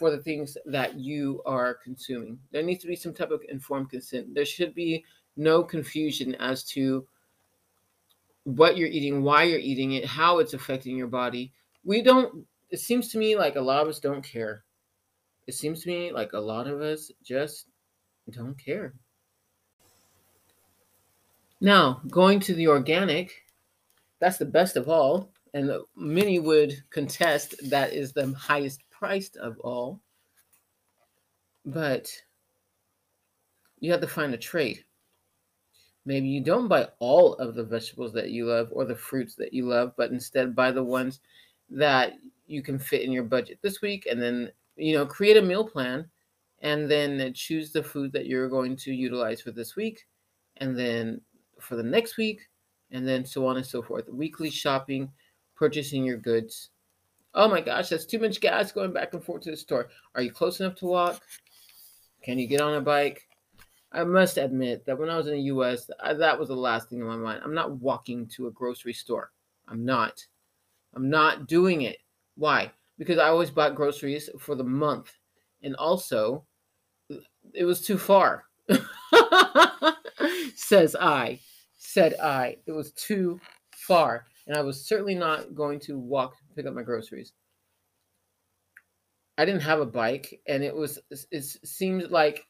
for 0.04 0.12
the 0.12 0.22
things 0.22 0.58
that 0.66 0.96
you 0.96 1.42
are 1.46 1.76
consuming. 1.76 2.38
There 2.52 2.62
needs 2.62 2.82
to 2.82 2.90
be 2.90 2.96
some 2.98 3.14
type 3.14 3.32
of 3.32 3.42
informed 3.48 3.90
consent. 3.90 4.36
There 4.36 4.44
should 4.44 4.76
be 4.76 5.06
no 5.38 5.64
confusion 5.64 6.36
as 6.36 6.66
to 6.66 7.08
what 8.44 8.76
you're 8.76 8.90
eating, 8.90 9.24
why 9.24 9.44
you're 9.44 9.60
eating 9.60 9.94
it, 9.94 10.04
how 10.04 10.40
it's 10.40 10.54
affecting 10.54 10.98
your 10.98 11.08
body. 11.08 11.54
We 11.86 12.02
don't, 12.02 12.46
it 12.70 12.82
seems 12.82 13.08
to 13.14 13.18
me 13.18 13.38
like 13.38 13.56
a 13.56 13.62
lot 13.62 13.82
of 13.82 13.88
us 13.88 14.00
don't 14.00 14.22
care. 14.22 14.66
It 15.48 15.54
seems 15.54 15.84
to 15.84 15.88
me 15.88 16.12
like 16.12 16.34
a 16.34 16.40
lot 16.40 16.68
of 16.68 16.82
us 16.82 17.10
just 17.24 17.68
don't 18.30 18.58
care. 18.58 18.94
Now, 21.62 22.02
going 22.10 22.42
to 22.42 22.54
the 22.54 22.68
organic, 22.68 23.46
that's 24.20 24.38
the 24.38 24.44
best 24.44 24.76
of 24.76 24.90
all. 24.90 25.32
And 25.54 25.72
many 25.96 26.40
would 26.40 26.84
contest 26.90 27.56
that 27.70 27.94
is 27.94 28.12
the 28.12 28.34
highest 28.34 28.82
priced 29.04 29.36
of 29.36 29.60
all, 29.60 30.00
but 31.66 32.10
you 33.82 33.92
have 33.92 34.00
to 34.00 34.08
find 34.08 34.34
a 34.34 34.38
trade. 34.38 34.86
Maybe 36.06 36.30
you 36.30 36.40
don't 36.40 36.70
buy 36.70 36.88
all 37.00 37.34
of 37.34 37.54
the 37.54 37.66
vegetables 37.66 38.14
that 38.14 38.30
you 38.30 38.46
love 38.46 38.70
or 38.72 38.86
the 38.86 38.96
fruits 38.96 39.36
that 39.36 39.52
you 39.52 39.68
love, 39.68 39.92
but 39.98 40.12
instead 40.12 40.56
buy 40.56 40.72
the 40.72 40.86
ones 40.86 41.20
that 41.70 42.14
you 42.48 42.62
can 42.62 42.80
fit 42.80 43.02
in 43.02 43.12
your 43.12 43.26
budget 43.26 43.60
this 43.62 43.82
week 43.82 44.08
and 44.10 44.22
then, 44.22 44.50
you 44.78 44.96
know, 44.96 45.06
create 45.06 45.36
a 45.36 45.42
meal 45.42 45.68
plan 45.68 46.10
and 46.62 46.90
then 46.90 47.34
choose 47.34 47.74
the 47.74 47.84
food 47.84 48.14
that 48.14 48.26
you're 48.26 48.48
going 48.48 48.74
to 48.78 48.94
utilize 48.94 49.42
for 49.42 49.52
this 49.52 49.76
week 49.76 50.08
and 50.58 50.80
then 50.80 51.20
for 51.60 51.76
the 51.76 51.84
next 51.84 52.16
week 52.16 52.40
and 52.92 53.06
then 53.06 53.26
so 53.26 53.46
on 53.46 53.58
and 53.58 53.66
so 53.66 53.82
forth. 53.82 54.08
Weekly 54.08 54.50
shopping, 54.50 55.12
purchasing 55.58 56.06
your 56.06 56.16
goods 56.16 56.70
Oh 57.36 57.48
my 57.48 57.62
gosh, 57.62 57.90
that's 57.90 58.06
too 58.06 58.20
much 58.20 58.40
gas 58.40 58.72
going 58.72 58.94
back 58.94 59.14
and 59.14 59.24
forth 59.24 59.42
to 59.44 59.52
the 59.52 59.58
store. 59.58 59.90
Are 60.14 60.22
you 60.22 60.32
close 60.32 60.60
enough 60.60 60.76
to 60.76 60.86
walk? 60.86 61.22
Can 62.24 62.38
you 62.38 62.48
get 62.48 62.62
on 62.62 62.76
a 62.76 62.82
bike? 62.82 63.28
I 63.92 64.04
must 64.04 64.38
admit 64.38 64.86
that 64.86 64.98
when 64.98 65.10
I 65.10 65.18
was 65.18 65.28
in 65.28 65.34
the 65.34 65.42
US, 65.42 65.90
I, 66.02 66.14
that 66.14 66.40
was 66.40 66.50
the 66.50 66.56
last 66.56 66.90
thing 66.90 67.00
in 67.00 67.06
my 67.06 67.16
mind. 67.16 67.42
I'm 67.44 67.54
not 67.54 67.80
walking 67.80 68.28
to 68.36 68.48
a 68.48 68.52
grocery 68.52 68.94
store. 68.94 69.32
I'm 69.68 69.84
not. 69.84 70.24
I'm 70.96 71.10
not 71.10 71.48
doing 71.48 71.82
it. 71.84 71.98
Why? 72.36 72.72
Because 72.98 73.18
I 73.18 73.30
always 73.30 73.50
bought 73.50 73.76
groceries 73.76 74.30
for 74.40 74.56
the 74.56 74.64
month. 74.64 75.12
And 75.64 75.76
also, 75.76 76.46
it 77.54 77.66
was 77.66 77.82
too 77.82 77.98
far. 77.98 78.46
Says 80.56 80.96
I. 81.00 81.40
Said 81.78 82.16
I. 82.22 82.58
It 82.68 82.72
was 82.72 82.92
too 82.92 83.40
far 83.76 84.26
and 84.48 84.58
I 84.58 84.62
was 84.62 84.86
certainly 84.86 85.16
not 85.16 85.56
going 85.56 85.80
to 85.82 85.98
walk 85.98 86.36
pick 86.56 86.66
up 86.66 86.74
my 86.74 86.84
groceries. 86.84 87.34
I 89.38 89.46
didn't 89.46 89.62
have 89.62 89.80
a 89.80 89.86
bike, 89.86 90.42
and 90.48 90.64
it 90.64 90.76
was 90.76 91.00
it 91.10 91.44
seemed 91.44 92.12
like 92.12 92.48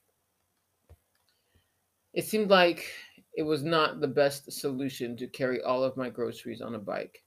it 2.14 2.26
seemed 2.26 2.50
like 2.50 2.90
it 3.36 3.44
was 3.44 3.64
not 3.64 4.00
the 4.00 4.08
best 4.08 4.52
solution 4.52 5.18
to 5.18 5.28
carry 5.28 5.62
all 5.62 5.84
of 5.84 5.98
my 5.98 6.10
groceries 6.10 6.62
on 6.62 6.76
a 6.76 6.80
bike. 6.80 7.24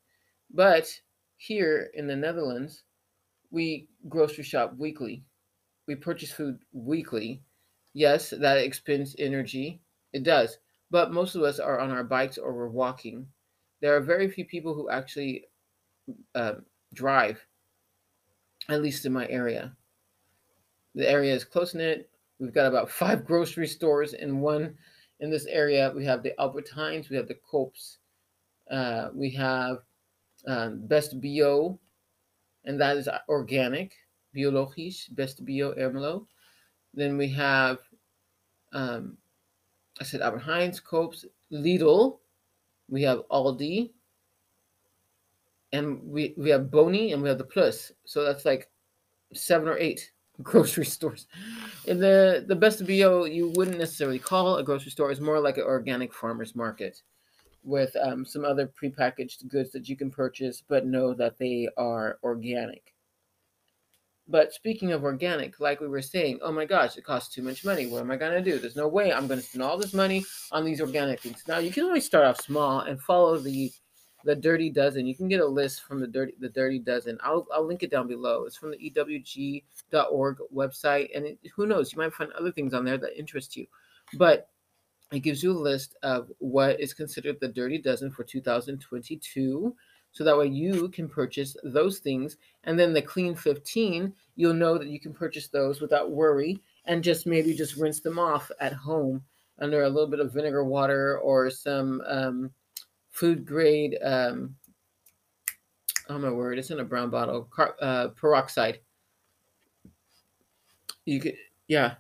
But 0.50 1.00
here 1.36 1.90
in 1.94 2.06
the 2.06 2.16
Netherlands, 2.16 2.84
we 3.50 3.88
grocery 4.08 4.44
shop 4.44 4.76
weekly. 4.76 5.24
We 5.86 5.96
purchase 5.96 6.32
food 6.32 6.60
weekly. 6.72 7.42
Yes, 7.94 8.30
that 8.30 8.58
expends 8.58 9.16
energy. 9.18 9.80
It 10.12 10.22
does. 10.22 10.58
But 10.90 11.12
most 11.12 11.34
of 11.34 11.42
us 11.42 11.58
are 11.58 11.80
on 11.80 11.90
our 11.90 12.04
bikes 12.04 12.38
or 12.38 12.54
we're 12.54 12.68
walking 12.68 13.28
there 13.80 13.96
are 13.96 14.00
very 14.00 14.28
few 14.28 14.44
people 14.44 14.74
who 14.74 14.90
actually 14.90 15.46
uh, 16.34 16.54
drive, 16.94 17.44
at 18.68 18.82
least 18.82 19.06
in 19.06 19.12
my 19.12 19.28
area. 19.28 19.74
The 20.94 21.08
area 21.08 21.34
is 21.34 21.44
close 21.44 21.74
knit. 21.74 22.08
We've 22.38 22.54
got 22.54 22.66
about 22.66 22.90
five 23.02 23.24
grocery 23.24 23.66
stores 23.66 24.14
in 24.14 24.40
one 24.40 24.76
in 25.20 25.30
this 25.30 25.46
area. 25.46 25.92
We 25.94 26.04
have 26.04 26.22
the 26.22 26.38
Albert 26.40 26.68
Heijns, 26.74 27.08
we 27.08 27.16
have 27.16 27.28
the 27.28 27.38
Coops, 27.50 27.98
uh, 28.70 29.08
we 29.14 29.30
have 29.30 29.78
um, 30.46 30.86
Best 30.86 31.20
Bio, 31.20 31.78
and 32.64 32.80
that 32.80 32.96
is 32.96 33.08
organic, 33.28 33.94
biologisch, 34.34 35.14
Best 35.14 35.44
Bio 35.44 35.72
Ermelo. 35.74 36.26
Then 36.94 37.16
we 37.16 37.28
have, 37.28 37.78
um, 38.72 39.16
I 40.00 40.04
said 40.04 40.20
Albert 40.20 40.42
Heijns, 40.42 40.82
Coops, 40.82 41.24
Lidl, 41.52 42.18
we 42.88 43.02
have 43.02 43.22
Aldi, 43.30 43.90
and 45.76 46.00
we, 46.04 46.34
we 46.36 46.50
have 46.50 46.70
Boni, 46.70 47.12
and 47.12 47.22
we 47.22 47.28
have 47.28 47.38
the 47.38 47.44
Plus. 47.44 47.92
So 48.04 48.24
that's 48.24 48.44
like 48.44 48.70
seven 49.34 49.68
or 49.68 49.78
eight 49.78 50.12
grocery 50.42 50.84
stores. 50.86 51.26
In 51.86 51.98
the 52.00 52.44
the 52.48 52.56
best 52.56 52.86
bio 52.86 53.24
you 53.24 53.52
wouldn't 53.56 53.78
necessarily 53.78 54.18
call 54.18 54.56
a 54.56 54.64
grocery 54.64 54.90
store. 54.90 55.10
It's 55.10 55.20
more 55.20 55.40
like 55.40 55.58
an 55.58 55.64
organic 55.64 56.12
farmers 56.14 56.54
market. 56.54 57.02
with 57.66 57.94
um, 58.00 58.24
some 58.24 58.44
other 58.44 58.72
prepackaged 58.80 59.48
goods 59.48 59.72
that 59.72 59.88
you 59.88 59.96
can 59.96 60.10
purchase, 60.10 60.62
but 60.66 60.86
know 60.86 61.12
that 61.14 61.36
they 61.38 61.68
are 61.76 62.18
organic. 62.22 62.94
But 64.28 64.52
speaking 64.52 64.92
of 64.92 65.04
organic, 65.04 65.60
like 65.60 65.80
we 65.80 65.88
were 65.88 66.02
saying, 66.02 66.40
oh 66.42 66.52
my 66.52 66.64
gosh, 66.64 66.96
it 66.96 67.04
costs 67.04 67.34
too 67.34 67.42
much 67.42 67.64
money. 67.64 67.86
What 67.86 68.00
am 68.00 68.10
I 68.10 68.16
going 68.16 68.32
to 68.32 68.50
do? 68.50 68.58
There's 68.58 68.76
no 68.76 68.88
way 68.88 69.12
I'm 69.12 69.26
going 69.28 69.40
to 69.40 69.46
spend 69.46 69.62
all 69.62 69.78
this 69.78 69.94
money 69.94 70.24
on 70.50 70.64
these 70.64 70.80
organic 70.80 71.20
things. 71.20 71.42
Now, 71.46 71.58
you 71.58 71.70
can 71.70 71.84
always 71.84 72.06
start 72.06 72.24
off 72.24 72.40
small 72.40 72.80
and 72.80 73.00
follow 73.00 73.38
the 73.38 73.70
the 74.26 74.34
Dirty 74.34 74.70
Dozen. 74.70 75.06
You 75.06 75.14
can 75.14 75.28
get 75.28 75.40
a 75.40 75.46
list 75.46 75.84
from 75.84 76.00
the 76.00 76.06
Dirty 76.06 76.34
the 76.40 76.48
Dirty 76.48 76.80
Dozen. 76.80 77.16
I'll 77.22 77.46
I'll 77.54 77.64
link 77.64 77.84
it 77.84 77.90
down 77.90 78.08
below. 78.08 78.44
It's 78.44 78.56
from 78.56 78.72
the 78.72 78.90
ewg.org 78.90 80.36
website, 80.54 81.16
and 81.16 81.26
it, 81.26 81.38
who 81.54 81.66
knows, 81.66 81.92
you 81.92 81.98
might 81.98 82.12
find 82.12 82.32
other 82.32 82.50
things 82.50 82.74
on 82.74 82.84
there 82.84 82.98
that 82.98 83.18
interest 83.18 83.56
you. 83.56 83.66
But 84.14 84.48
it 85.12 85.20
gives 85.20 85.42
you 85.44 85.52
a 85.52 85.54
list 85.54 85.96
of 86.02 86.30
what 86.38 86.80
is 86.80 86.92
considered 86.92 87.38
the 87.40 87.48
Dirty 87.48 87.78
Dozen 87.78 88.10
for 88.10 88.24
2022. 88.24 89.74
So 90.10 90.24
that 90.24 90.36
way 90.36 90.48
you 90.48 90.88
can 90.88 91.08
purchase 91.08 91.56
those 91.62 91.98
things. 92.00 92.38
And 92.64 92.78
then 92.78 92.92
the 92.92 93.02
Clean 93.02 93.36
15, 93.36 94.12
you'll 94.34 94.54
know 94.54 94.78
that 94.78 94.88
you 94.88 94.98
can 94.98 95.12
purchase 95.12 95.48
those 95.48 95.80
without 95.80 96.10
worry 96.10 96.60
and 96.86 97.04
just 97.04 97.26
maybe 97.26 97.54
just 97.54 97.76
rinse 97.76 98.00
them 98.00 98.18
off 98.18 98.50
at 98.60 98.72
home 98.72 99.22
under 99.60 99.84
a 99.84 99.88
little 99.88 100.08
bit 100.08 100.20
of 100.20 100.32
vinegar 100.32 100.64
water 100.64 101.18
or 101.18 101.50
some 101.50 102.02
um, 102.06 102.50
food 103.16 103.46
grade, 103.46 103.96
um, 104.04 104.54
oh 106.10 106.18
my 106.18 106.30
word, 106.30 106.58
it's 106.58 106.70
in 106.70 106.80
a 106.80 106.84
brown 106.84 107.08
bottle, 107.08 107.44
car, 107.44 107.74
uh, 107.80 108.08
peroxide. 108.08 108.80
You 111.06 111.20
could, 111.20 111.34
yeah. 111.66 111.94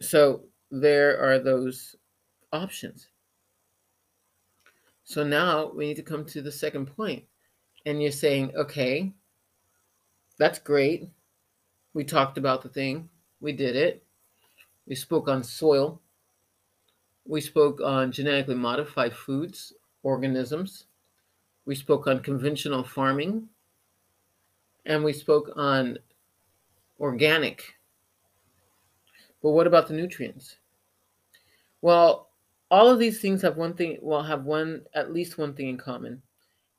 So 0.00 0.44
there 0.70 1.18
are 1.20 1.40
those 1.40 1.96
options. 2.52 3.08
So 5.02 5.24
now 5.24 5.72
we 5.74 5.86
need 5.88 5.96
to 5.96 6.02
come 6.02 6.24
to 6.26 6.40
the 6.40 6.52
second 6.52 6.86
point. 6.86 7.24
And 7.84 8.00
you're 8.00 8.12
saying, 8.12 8.52
okay, 8.54 9.12
that's 10.38 10.60
great. 10.60 11.08
We 11.94 12.04
talked 12.04 12.38
about 12.38 12.62
the 12.62 12.68
thing, 12.68 13.08
we 13.40 13.52
did 13.52 13.74
it. 13.74 14.04
We 14.86 14.94
spoke 14.94 15.28
on 15.28 15.42
soil. 15.42 16.00
We 17.26 17.40
spoke 17.40 17.80
on 17.80 18.12
genetically 18.12 18.54
modified 18.54 19.12
foods, 19.12 19.72
organisms. 20.06 20.86
We 21.64 21.74
spoke 21.74 22.06
on 22.06 22.20
conventional 22.20 22.84
farming. 22.84 23.48
And 24.86 25.02
we 25.02 25.12
spoke 25.12 25.50
on 25.56 25.98
organic. 27.00 27.74
But 29.42 29.50
what 29.50 29.66
about 29.66 29.88
the 29.88 29.94
nutrients? 29.94 30.56
Well, 31.82 32.30
all 32.70 32.88
of 32.88 33.00
these 33.00 33.20
things 33.20 33.42
have 33.42 33.56
one 33.56 33.74
thing, 33.74 33.98
well, 34.00 34.22
have 34.22 34.44
one, 34.44 34.82
at 34.94 35.12
least 35.12 35.38
one 35.38 35.54
thing 35.54 35.68
in 35.68 35.76
common, 35.76 36.22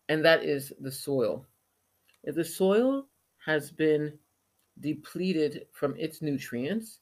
and 0.09 0.23
that 0.23 0.43
is 0.43 0.73
the 0.79 0.91
soil. 0.91 1.45
If 2.23 2.35
the 2.35 2.45
soil 2.45 3.07
has 3.45 3.71
been 3.71 4.17
depleted 4.79 5.67
from 5.73 5.95
its 5.97 6.21
nutrients 6.21 6.99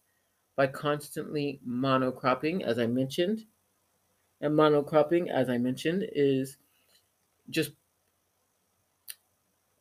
by 0.56 0.68
constantly 0.68 1.62
monocropping, 1.68 2.64
as 2.64 2.80
I 2.80 2.88
mentioned, 2.88 3.46
and 4.42 4.54
monocropping, 4.54 5.30
as 5.30 5.50
I 5.50 5.58
mentioned, 5.58 6.08
is 6.12 6.58
just 7.50 7.72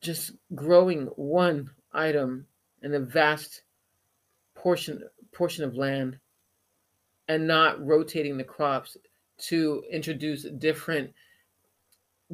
just 0.00 0.32
growing 0.54 1.06
one 1.16 1.70
item 1.92 2.46
in 2.82 2.94
a 2.94 3.00
vast 3.00 3.62
portion 4.54 5.02
portion 5.32 5.64
of 5.64 5.74
land 5.76 6.18
and 7.28 7.46
not 7.46 7.84
rotating 7.84 8.36
the 8.36 8.44
crops 8.44 8.96
to 9.38 9.82
introduce 9.90 10.44
different 10.58 11.12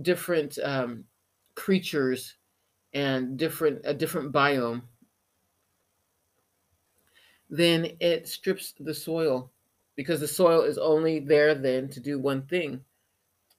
different 0.03 0.59
um, 0.62 1.05
creatures 1.55 2.37
and 2.93 3.37
different 3.39 3.81
a 3.85 3.95
different 3.95 4.33
biome 4.33 4.83
then 7.49 7.97
it 8.01 8.29
strips 8.29 8.75
the 8.79 8.95
soil 8.95 9.51
because 10.01 10.20
the 10.20 10.28
soil 10.28 10.62
is 10.62 10.78
only 10.78 11.20
there 11.20 11.55
then 11.55 11.88
to 11.88 12.01
do 12.01 12.18
one 12.18 12.42
thing 12.42 12.80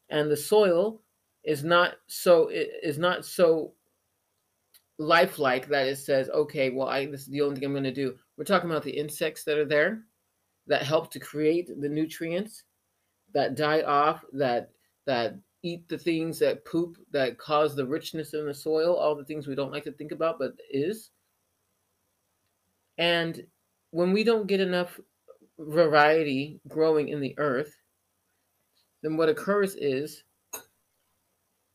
and 0.10 0.30
the 0.30 0.38
soil 0.38 1.02
is 1.44 1.64
not 1.64 1.94
so 2.08 2.50
is 2.50 2.98
not 2.98 3.24
so 3.24 3.74
lifelike 4.98 5.68
that 5.68 5.88
it 5.88 5.98
says 5.98 6.30
okay 6.30 6.70
well 6.70 6.88
i 6.88 7.06
this 7.06 7.22
is 7.22 7.28
the 7.28 7.42
only 7.42 7.56
thing 7.56 7.66
i'm 7.66 7.74
going 7.74 7.84
to 7.84 7.92
do 7.92 8.16
we're 8.38 8.44
talking 8.44 8.70
about 8.70 8.84
the 8.84 8.92
insects 8.92 9.44
that 9.44 9.58
are 9.58 9.66
there 9.66 10.04
that 10.68 10.84
help 10.84 11.12
to 11.12 11.20
create 11.20 11.70
the 11.80 11.90
nutrients 11.90 12.64
that 13.34 13.56
die 13.56 13.82
off, 13.82 14.24
that 14.34 14.70
that 15.06 15.38
eat 15.64 15.88
the 15.88 15.98
things 15.98 16.40
that 16.40 16.66
poop, 16.66 16.98
that 17.12 17.38
cause 17.38 17.76
the 17.76 17.86
richness 17.86 18.34
in 18.34 18.46
the 18.46 18.54
soil, 18.54 18.96
all 18.96 19.16
the 19.16 19.26
things 19.26 19.48
we 19.48 19.56
don't 19.56 19.72
like 19.72 19.84
to 19.84 19.92
think 19.92 20.12
about, 20.12 20.40
but 20.40 20.54
is. 20.72 21.12
And 22.98 23.46
when 23.92 24.12
we 24.12 24.24
don't 24.24 24.48
get 24.48 24.60
enough 24.60 25.00
variety 25.68 26.60
growing 26.68 27.10
in 27.10 27.20
the 27.20 27.36
earth, 27.38 27.76
then 29.04 29.18
what 29.18 29.30
occurs 29.30 29.76
is 29.76 30.24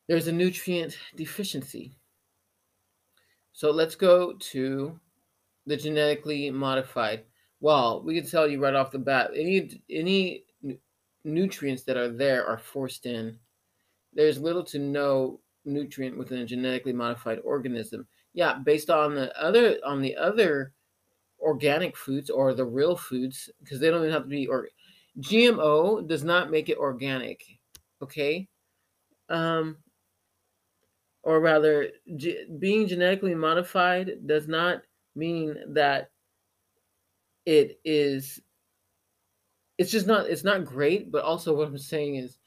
there's 0.08 0.28
a 0.28 0.32
nutrient 0.32 0.96
deficiency. 1.16 1.96
So 3.52 3.70
let's 3.70 3.94
go 3.94 4.34
to 4.34 5.00
the 5.66 5.76
genetically 5.76 6.50
modified. 6.50 7.24
Well, 7.60 8.02
we 8.04 8.20
can 8.20 8.28
tell 8.28 8.46
you 8.46 8.62
right 8.62 8.74
off 8.74 8.90
the 8.90 8.98
bat, 8.98 9.30
any 9.34 9.82
any 9.90 10.44
nutrients 11.24 11.82
that 11.84 11.96
are 11.96 12.10
there 12.10 12.46
are 12.46 12.58
forced 12.58 13.06
in. 13.06 13.38
There's 14.12 14.38
little 14.38 14.62
to 14.64 14.78
no 14.78 15.40
nutrient 15.64 16.16
within 16.16 16.38
a 16.38 16.46
genetically 16.46 16.92
modified 16.92 17.40
organism. 17.44 18.06
Yeah, 18.34 18.58
based 18.58 18.90
on 18.90 19.14
the 19.14 19.36
other 19.42 19.78
on 19.84 20.00
the 20.00 20.14
other 20.16 20.72
organic 21.46 21.96
foods 21.96 22.28
or 22.28 22.52
the 22.52 22.64
real 22.64 22.96
foods, 22.96 23.48
because 23.62 23.80
they 23.80 23.88
don't 23.88 24.00
even 24.00 24.12
have 24.12 24.24
to 24.24 24.28
be 24.28 24.46
or 24.46 24.68
GMO 25.20 26.06
does 26.06 26.24
not 26.24 26.50
make 26.50 26.68
it 26.68 26.76
organic. 26.76 27.42
Okay. 28.02 28.48
Um, 29.28 29.78
or 31.22 31.40
rather, 31.40 31.88
ge- 32.16 32.46
being 32.58 32.86
genetically 32.86 33.34
modified 33.34 34.26
does 34.26 34.46
not 34.46 34.82
mean 35.14 35.56
that 35.74 36.10
it 37.46 37.80
is 37.84 38.40
it's 39.78 39.90
just 39.90 40.06
not 40.06 40.26
it's 40.26 40.44
not 40.44 40.64
great 40.64 41.10
but 41.10 41.24
also 41.24 41.54
what 41.54 41.68
i'm 41.68 41.78
saying 41.78 42.16
is 42.16 42.38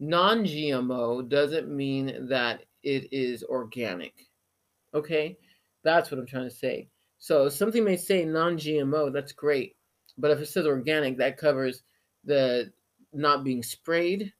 non-gmo 0.00 1.28
doesn't 1.28 1.68
mean 1.68 2.28
that 2.28 2.62
it 2.82 3.12
is 3.12 3.44
organic 3.44 4.26
okay 4.94 5.36
that's 5.84 6.10
what 6.10 6.18
i'm 6.18 6.26
trying 6.26 6.48
to 6.48 6.54
say 6.54 6.88
so 7.26 7.48
something 7.48 7.82
may 7.82 7.96
say 7.96 8.24
non-gmo 8.24 9.12
that's 9.12 9.32
great. 9.32 9.74
But 10.16 10.30
if 10.30 10.38
it 10.38 10.46
says 10.46 10.64
organic 10.64 11.18
that 11.18 11.36
covers 11.36 11.82
the 12.22 12.70
not 13.12 13.42
being 13.42 13.64
sprayed. 13.64 14.32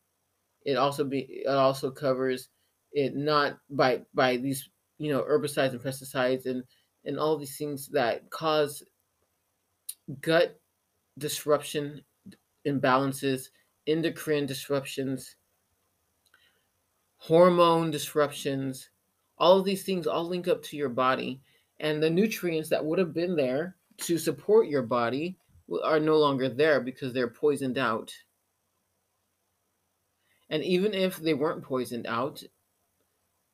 It 0.64 0.76
also 0.76 1.03
be 1.03 1.43
it 1.45 1.49
also 1.49 1.91
covers 1.91 2.49
it 2.93 3.16
not 3.16 3.59
by 3.70 4.03
by 4.14 4.37
these 4.37 4.68
you 4.99 5.11
know 5.11 5.22
herbicides 5.22 5.72
and 5.72 5.80
pesticides 5.80 6.47
and 6.47 6.62
and 7.05 7.18
all 7.18 7.37
these 7.37 7.57
things 7.57 7.89
that 7.89 8.30
cause 8.30 8.84
gut 10.20 10.61
disruption 11.18 12.03
imbalances, 12.64 13.49
endocrine 13.89 14.47
disruptions, 14.47 15.34
hormone 17.16 17.91
disruptions. 17.91 18.91
All 19.39 19.59
of 19.59 19.64
these 19.64 19.82
things 19.82 20.07
all 20.07 20.24
link 20.24 20.47
up 20.47 20.62
to 20.64 20.76
your 20.76 20.89
body, 20.89 21.41
and 21.81 22.03
the 22.03 22.11
nutrients 22.11 22.68
that 22.70 22.85
would 22.85 22.99
have 22.99 23.12
been 23.12 23.37
there 23.37 23.77
to 23.99 24.18
support 24.18 24.68
your 24.68 24.83
body 24.83 25.37
are 25.83 26.01
no 26.01 26.16
longer 26.16 26.49
there 26.49 26.81
because 26.81 27.12
they're 27.12 27.29
poisoned 27.29 27.79
out. 27.79 28.12
And 30.49 30.62
even 30.62 30.95
if 30.95 31.16
they 31.16 31.35
weren't 31.35 31.62
poisoned 31.62 32.07
out, 32.07 32.43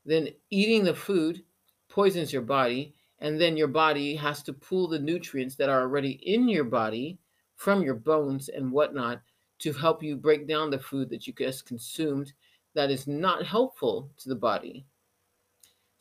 then 0.05 0.29
eating 0.51 0.85
the 0.85 0.95
food 0.95 1.43
poisons 1.89 2.33
your 2.33 2.43
body 2.43 2.95
and 3.21 3.41
then 3.41 3.57
your 3.57 3.69
body 3.69 4.17
has 4.17 4.43
to 4.43 4.53
pull 4.53 4.89
the 4.89 4.99
nutrients 4.99 5.55
that 5.55 5.69
are 5.69 5.83
already 5.83 6.13
in 6.23 6.49
your 6.49 6.65
body 6.65 7.19
from 7.57 7.83
your 7.83 7.95
bones 7.95 8.49
and 8.49 8.71
whatnot 8.71 9.23
to 9.61 9.73
help 9.73 10.03
you 10.03 10.17
break 10.17 10.49
down 10.49 10.71
the 10.71 10.79
food 10.79 11.09
that 11.09 11.27
you 11.27 11.33
just 11.33 11.65
consumed 11.65 12.33
that 12.75 12.91
is 12.91 13.07
not 13.07 13.47
helpful 13.47 14.11
to 14.17 14.29
the 14.29 14.35
body. 14.35 14.85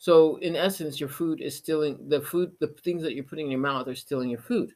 So 0.02 0.34
in 0.38 0.56
essence, 0.56 0.98
your 0.98 1.08
food 1.08 1.40
is 1.40 1.56
stealing 1.56 2.08
the 2.08 2.20
food, 2.20 2.50
the 2.58 2.74
things 2.82 3.04
that 3.04 3.14
you're 3.14 3.22
putting 3.22 3.44
in 3.44 3.52
your 3.52 3.60
mouth 3.60 3.86
are 3.86 3.94
stealing 3.94 4.30
your 4.30 4.40
food. 4.40 4.72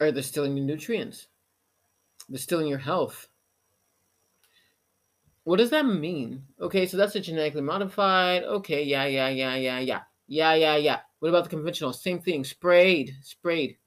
Or 0.00 0.10
they're 0.10 0.24
stealing 0.24 0.56
your 0.56 0.66
nutrients. 0.66 1.28
They're 2.28 2.40
stealing 2.40 2.66
your 2.66 2.80
health. 2.80 3.28
What 5.44 5.58
does 5.58 5.70
that 5.70 5.86
mean? 5.86 6.42
Okay, 6.60 6.86
so 6.86 6.96
that's 6.96 7.14
a 7.14 7.20
genetically 7.20 7.62
modified. 7.62 8.42
Okay, 8.42 8.82
yeah, 8.82 9.04
yeah, 9.04 9.28
yeah, 9.28 9.54
yeah, 9.54 9.78
yeah. 9.78 10.00
Yeah, 10.26 10.54
yeah, 10.54 10.74
yeah. 10.74 11.00
What 11.20 11.28
about 11.28 11.44
the 11.44 11.50
conventional? 11.50 11.92
Same 11.92 12.18
thing. 12.18 12.42
Sprayed, 12.42 13.14
sprayed, 13.22 13.78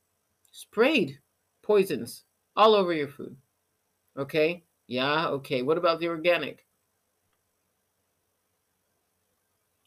sprayed 0.54 1.20
poisons 1.62 2.24
all 2.56 2.74
over 2.74 2.94
your 2.94 3.10
food. 3.10 3.36
Okay, 4.18 4.64
Yeah, 4.88 5.28
okay. 5.28 5.62
What 5.62 5.78
about 5.78 6.00
the 6.00 6.08
organic? 6.08 6.66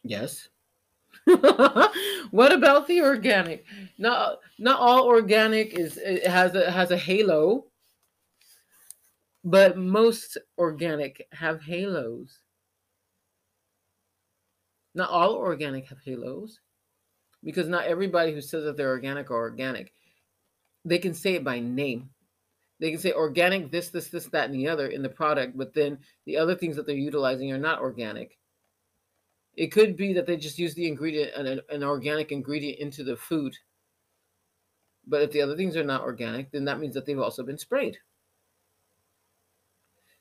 Yes. 0.02 0.48
what 1.24 2.52
about 2.52 2.86
the 2.86 3.00
organic? 3.02 3.64
Not 3.98 4.38
not 4.58 4.80
all 4.80 5.06
organic 5.06 5.74
is 5.74 5.96
it 5.96 6.26
has 6.26 6.54
a 6.54 6.70
has 6.70 6.90
a 6.90 6.96
halo, 6.96 7.66
but 9.44 9.76
most 9.78 10.38
organic 10.58 11.26
have 11.32 11.62
halos. 11.62 12.40
Not 14.94 15.10
all 15.10 15.34
organic 15.34 15.86
have 15.88 15.98
halos 16.04 16.58
because 17.44 17.68
not 17.68 17.84
everybody 17.84 18.32
who 18.32 18.40
says 18.40 18.64
that 18.64 18.76
they're 18.76 18.90
organic 18.90 19.30
are 19.30 19.40
organic. 19.40 19.92
They 20.84 20.98
can 20.98 21.14
say 21.14 21.34
it 21.34 21.44
by 21.44 21.60
name. 21.60 22.10
They 22.80 22.90
can 22.90 22.98
say 22.98 23.12
organic, 23.12 23.70
this, 23.70 23.90
this, 23.90 24.08
this, 24.08 24.26
that, 24.26 24.46
and 24.50 24.54
the 24.54 24.68
other 24.68 24.88
in 24.88 25.02
the 25.02 25.08
product, 25.08 25.56
but 25.56 25.72
then 25.72 25.98
the 26.26 26.36
other 26.36 26.56
things 26.56 26.74
that 26.76 26.86
they're 26.86 26.96
utilizing 26.96 27.52
are 27.52 27.58
not 27.58 27.80
organic. 27.80 28.38
It 29.56 29.68
could 29.68 29.96
be 29.96 30.12
that 30.14 30.26
they 30.26 30.36
just 30.36 30.58
use 30.58 30.74
the 30.74 30.88
ingredient, 30.88 31.34
an, 31.34 31.60
an 31.68 31.84
organic 31.84 32.32
ingredient 32.32 32.78
into 32.78 33.04
the 33.04 33.16
food. 33.16 33.56
But 35.06 35.22
if 35.22 35.32
the 35.32 35.42
other 35.42 35.56
things 35.56 35.76
are 35.76 35.84
not 35.84 36.02
organic, 36.02 36.50
then 36.50 36.64
that 36.64 36.78
means 36.78 36.94
that 36.94 37.04
they've 37.06 37.18
also 37.18 37.42
been 37.42 37.58
sprayed. 37.58 37.98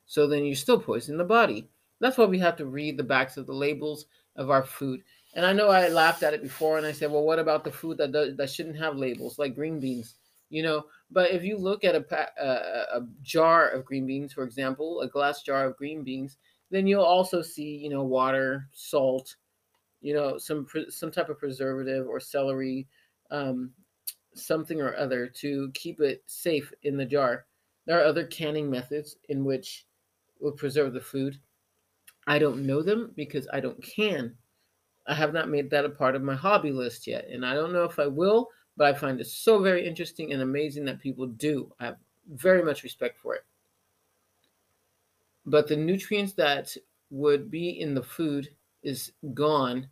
So 0.05 0.27
then 0.27 0.43
you're 0.43 0.55
still 0.55 0.79
poisoning 0.79 1.17
the 1.17 1.23
body. 1.23 1.69
That's 1.99 2.17
why 2.17 2.25
we 2.25 2.39
have 2.39 2.57
to 2.57 2.65
read 2.65 2.97
the 2.97 3.03
backs 3.03 3.37
of 3.37 3.45
the 3.45 3.53
labels 3.53 4.07
of 4.35 4.49
our 4.49 4.63
food. 4.63 5.03
And 5.33 5.45
I 5.45 5.53
know 5.53 5.69
I 5.69 5.87
laughed 5.87 6.23
at 6.23 6.33
it 6.33 6.43
before 6.43 6.77
and 6.77 6.85
I 6.85 6.91
said, 6.91 7.11
well, 7.11 7.23
what 7.23 7.39
about 7.39 7.63
the 7.63 7.71
food 7.71 7.97
that 7.99 8.11
does, 8.11 8.35
that 8.35 8.49
shouldn't 8.49 8.77
have 8.77 8.97
labels, 8.97 9.39
like 9.39 9.55
green 9.55 9.79
beans? 9.79 10.15
You 10.49 10.63
know, 10.63 10.85
but 11.09 11.31
if 11.31 11.43
you 11.43 11.57
look 11.57 11.85
at 11.85 11.95
a, 11.95 12.19
uh, 12.19 12.25
a, 12.43 12.97
a 12.97 13.07
jar 13.21 13.69
of 13.69 13.85
green 13.85 14.05
beans, 14.05 14.33
for 14.33 14.43
example, 14.43 14.99
a 14.99 15.07
glass 15.07 15.43
jar 15.43 15.65
of 15.65 15.77
green 15.77 16.03
beans, 16.03 16.35
then 16.71 16.87
you'll 16.87 17.03
also 17.03 17.41
see, 17.41 17.75
you 17.77 17.89
know, 17.89 18.03
water, 18.03 18.67
salt, 18.71 19.35
you 20.01 20.13
know, 20.13 20.37
some 20.37 20.65
some 20.89 21.11
type 21.11 21.29
of 21.29 21.37
preservative 21.37 22.07
or 22.07 22.19
celery, 22.19 22.87
um, 23.29 23.71
something 24.33 24.81
or 24.81 24.95
other 24.95 25.27
to 25.27 25.69
keep 25.73 26.01
it 26.01 26.23
safe 26.25 26.73
in 26.83 26.97
the 26.97 27.05
jar. 27.05 27.45
There 27.85 27.99
are 27.99 28.05
other 28.05 28.25
canning 28.25 28.69
methods 28.69 29.17
in 29.29 29.43
which 29.43 29.85
will 30.39 30.53
preserve 30.53 30.93
the 30.93 31.01
food. 31.01 31.39
I 32.25 32.39
don't 32.39 32.65
know 32.65 32.81
them 32.81 33.11
because 33.15 33.47
I 33.51 33.59
don't 33.59 33.81
can. 33.83 34.35
I 35.07 35.13
have 35.13 35.33
not 35.33 35.49
made 35.49 35.69
that 35.71 35.85
a 35.85 35.89
part 35.89 36.15
of 36.15 36.21
my 36.21 36.35
hobby 36.35 36.71
list 36.71 37.05
yet, 37.05 37.27
and 37.27 37.45
I 37.45 37.53
don't 37.53 37.73
know 37.73 37.83
if 37.83 37.99
I 37.99 38.07
will, 38.07 38.49
but 38.77 38.87
I 38.87 38.97
find 38.97 39.19
it 39.19 39.27
so 39.27 39.61
very 39.61 39.85
interesting 39.85 40.31
and 40.31 40.41
amazing 40.41 40.85
that 40.85 40.99
people 40.99 41.27
do. 41.27 41.71
I 41.79 41.85
have 41.85 41.97
very 42.29 42.63
much 42.63 42.83
respect 42.83 43.17
for 43.17 43.35
it. 43.35 43.43
But 45.45 45.67
the 45.67 45.75
nutrients 45.75 46.33
that 46.33 46.75
would 47.09 47.49
be 47.49 47.81
in 47.81 47.93
the 47.93 48.03
food 48.03 48.49
is 48.83 49.11
gone 49.33 49.89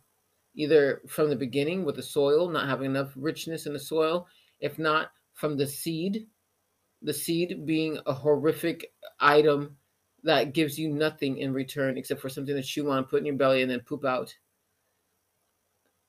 either 0.54 1.02
from 1.08 1.30
the 1.30 1.36
beginning 1.36 1.84
with 1.84 1.96
the 1.96 2.02
soil 2.02 2.48
not 2.48 2.68
having 2.68 2.90
enough 2.90 3.12
richness 3.16 3.66
in 3.66 3.72
the 3.72 3.78
soil, 3.78 4.26
if 4.60 4.78
not 4.78 5.12
from 5.34 5.56
the 5.56 5.66
seed, 5.66 6.26
the 7.02 7.14
seed 7.14 7.64
being 7.64 7.98
a 8.06 8.12
horrific 8.12 8.92
item 9.20 9.76
that 10.22 10.52
gives 10.52 10.78
you 10.78 10.88
nothing 10.88 11.38
in 11.38 11.52
return 11.52 11.96
except 11.96 12.20
for 12.20 12.28
something 12.28 12.54
to 12.54 12.62
chew 12.62 12.90
on, 12.90 13.04
put 13.04 13.20
in 13.20 13.26
your 13.26 13.36
belly, 13.36 13.62
and 13.62 13.70
then 13.70 13.80
poop 13.80 14.04
out. 14.04 14.34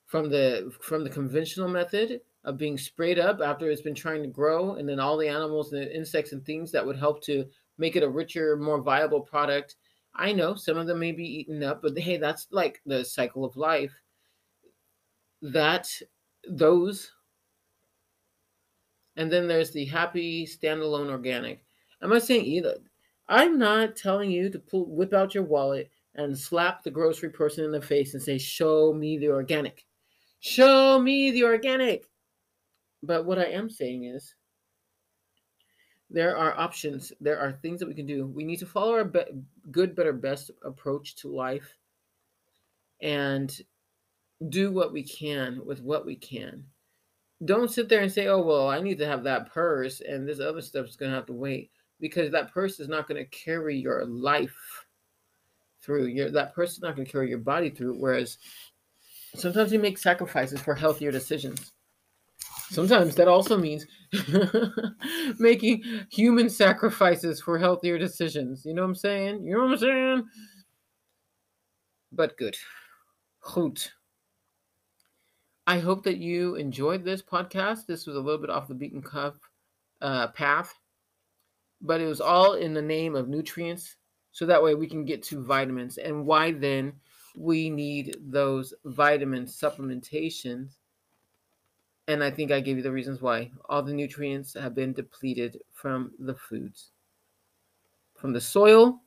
From 0.06 0.30
the 0.30 0.74
from 0.82 1.06
the 1.06 1.10
conventional 1.10 1.70
method 1.70 2.20
of 2.44 2.58
being 2.58 2.78
sprayed 2.78 3.20
up 3.20 3.40
after 3.40 3.70
it's 3.70 3.82
been 3.82 3.96
trying 3.96 4.22
to 4.24 4.28
grow, 4.28 4.76
and 4.76 4.90
then 4.90 5.00
all 5.00 5.16
the 5.16 5.30
animals 5.30 5.72
and 5.72 5.82
the 5.82 5.96
insects 5.96 6.34
and 6.34 6.46
things 6.46 6.72
that 6.72 6.86
would 6.86 6.98
help 6.98 7.24
to 7.24 7.46
make 7.82 7.96
it 7.96 8.04
a 8.04 8.10
richer, 8.10 8.56
more 8.56 8.80
viable 8.80 9.22
product. 9.22 9.76
I 10.14 10.32
know 10.32 10.54
some 10.54 10.78
of 10.78 10.86
them 10.86 11.00
may 11.00 11.12
be 11.12 11.26
eaten 11.26 11.64
up, 11.64 11.82
but 11.82 11.98
hey, 11.98 12.18
that's 12.18 12.48
like 12.52 12.80
the 12.86 13.04
cycle 13.04 13.44
of 13.44 13.58
life. 13.58 13.92
That 15.42 15.90
those 16.48 17.12
and 19.18 19.32
then 19.32 19.48
there's 19.48 19.72
the 19.72 19.86
happy 19.86 20.46
standalone 20.46 21.10
organic. 21.10 21.66
I'm 22.02 22.12
not 22.12 22.24
saying 22.24 22.46
either. 22.46 22.76
I'm 23.28 23.58
not 23.58 23.96
telling 23.96 24.30
you 24.30 24.50
to 24.50 24.60
pull 24.60 24.86
whip 24.86 25.14
out 25.14 25.34
your 25.34 25.44
wallet 25.44 25.90
and 26.16 26.38
slap 26.38 26.84
the 26.84 26.92
grocery 26.92 27.30
person 27.30 27.66
in 27.66 27.72
the 27.72 27.82
face 27.82 28.14
and 28.14 28.22
say, 28.22 28.38
"Show 28.38 28.94
me 28.94 29.18
the 29.18 29.30
organic." 29.30 29.86
Show 30.40 31.00
me 31.00 31.32
the 31.32 31.44
organic. 31.44 32.10
But 33.04 33.26
what 33.26 33.40
I 33.40 33.46
am 33.46 33.70
saying 33.70 34.06
is 34.06 34.36
there 36.12 36.38
are 36.38 36.58
options. 36.60 37.14
There 37.22 37.40
are 37.40 37.54
things 37.54 37.80
that 37.80 37.88
we 37.88 37.96
can 37.96 38.06
do. 38.06 38.28
We 38.28 38.44
need 38.44 38.60
to 38.60 38.66
follow 38.66 38.94
our 38.94 39.06
be- 39.06 39.44
good, 39.72 39.96
better, 39.96 40.14
best 40.14 40.52
approach 40.64 41.16
to 41.18 41.30
life 41.30 41.78
and 43.02 43.56
do 44.50 44.72
what 44.72 44.92
we 44.92 45.04
can 45.04 45.62
with 45.66 45.82
what 45.82 46.06
we 46.06 46.16
can. 46.16 46.66
Don't 47.46 47.72
sit 47.72 47.90
there 47.90 48.02
and 48.02 48.12
say, 48.12 48.28
oh, 48.28 48.42
well, 48.42 48.68
I 48.70 48.82
need 48.82 49.00
to 49.00 49.08
have 49.08 49.24
that 49.24 49.52
purse 49.52 50.02
and 50.02 50.28
this 50.28 50.40
other 50.40 50.62
stuff 50.62 50.86
is 50.86 50.96
going 50.96 51.12
to 51.12 51.16
have 51.16 51.26
to 51.28 51.34
wait 51.34 51.72
because 52.00 52.32
that 52.32 52.54
purse 52.54 52.80
is 52.80 52.88
not 52.88 53.08
going 53.08 53.24
to 53.24 53.30
carry 53.30 53.78
your 53.78 54.06
life 54.06 54.86
through. 55.82 56.08
Your, 56.08 56.30
that 56.32 56.54
purse 56.54 56.74
is 56.74 56.82
not 56.82 56.96
going 56.96 57.06
to 57.06 57.12
carry 57.12 57.30
your 57.30 57.40
body 57.40 57.70
through. 57.70 57.96
Whereas 57.96 58.38
sometimes 59.36 59.72
you 59.72 59.80
make 59.80 59.98
sacrifices 59.98 60.62
for 60.62 60.76
healthier 60.76 61.12
decisions. 61.12 61.72
Sometimes 62.72 63.16
that 63.16 63.28
also 63.28 63.58
means 63.58 63.86
making 65.40 65.84
human 66.10 66.50
sacrifices 66.50 67.42
for 67.42 67.58
healthier 67.58 67.98
decisions. 67.98 68.66
You 68.66 68.74
know 68.74 68.84
what 68.84 68.90
I'm 68.90 68.96
saying? 68.96 69.44
You 69.44 69.56
know 69.56 69.64
what 69.66 69.72
I'm 69.74 69.78
saying? 69.78 70.24
But 72.12 72.38
good. 72.38 72.58
Goed. 73.42 73.82
I 75.68 75.80
hope 75.80 76.04
that 76.04 76.18
you 76.18 76.56
enjoyed 76.56 77.04
this 77.04 77.22
podcast. 77.22 77.86
This 77.86 78.08
was 78.08 78.16
a 78.16 78.20
little 78.20 78.42
bit 78.42 78.50
off 78.50 78.68
the 78.68 78.74
beaten 78.74 79.02
cuff 79.02 79.36
uh, 80.02 80.28
path 80.30 80.74
but 81.82 82.02
it 82.02 82.08
was 82.08 82.22
all 82.22 82.54
in 82.54 82.74
the 82.74 82.82
name 82.82 83.16
of 83.16 83.28
nutrients. 83.28 83.98
So 84.32 84.46
that 84.46 84.62
way 84.62 84.76
we 84.76 84.88
can 84.88 85.04
get 85.04 85.24
to 85.24 85.44
vitamins. 85.44 85.98
And 85.98 86.26
why 86.26 86.52
then 86.52 86.94
we 87.36 87.70
need 87.70 88.18
those 88.22 88.74
vitamin 88.86 89.46
supplementations. 89.46 90.78
And 92.12 92.22
I 92.22 92.30
think 92.30 92.52
I 92.52 92.60
gave 92.60 92.76
you 92.76 92.84
the 92.84 92.92
reasons 92.92 93.22
why. 93.22 93.50
All 93.70 93.82
the 93.82 93.94
nutrients 93.94 94.54
have 94.56 94.76
been 94.76 94.92
depleted 94.92 95.62
from 95.72 96.12
the 96.20 96.36
foods, 96.36 96.90
from 98.18 98.34
the 98.34 98.42
soil, 98.42 99.00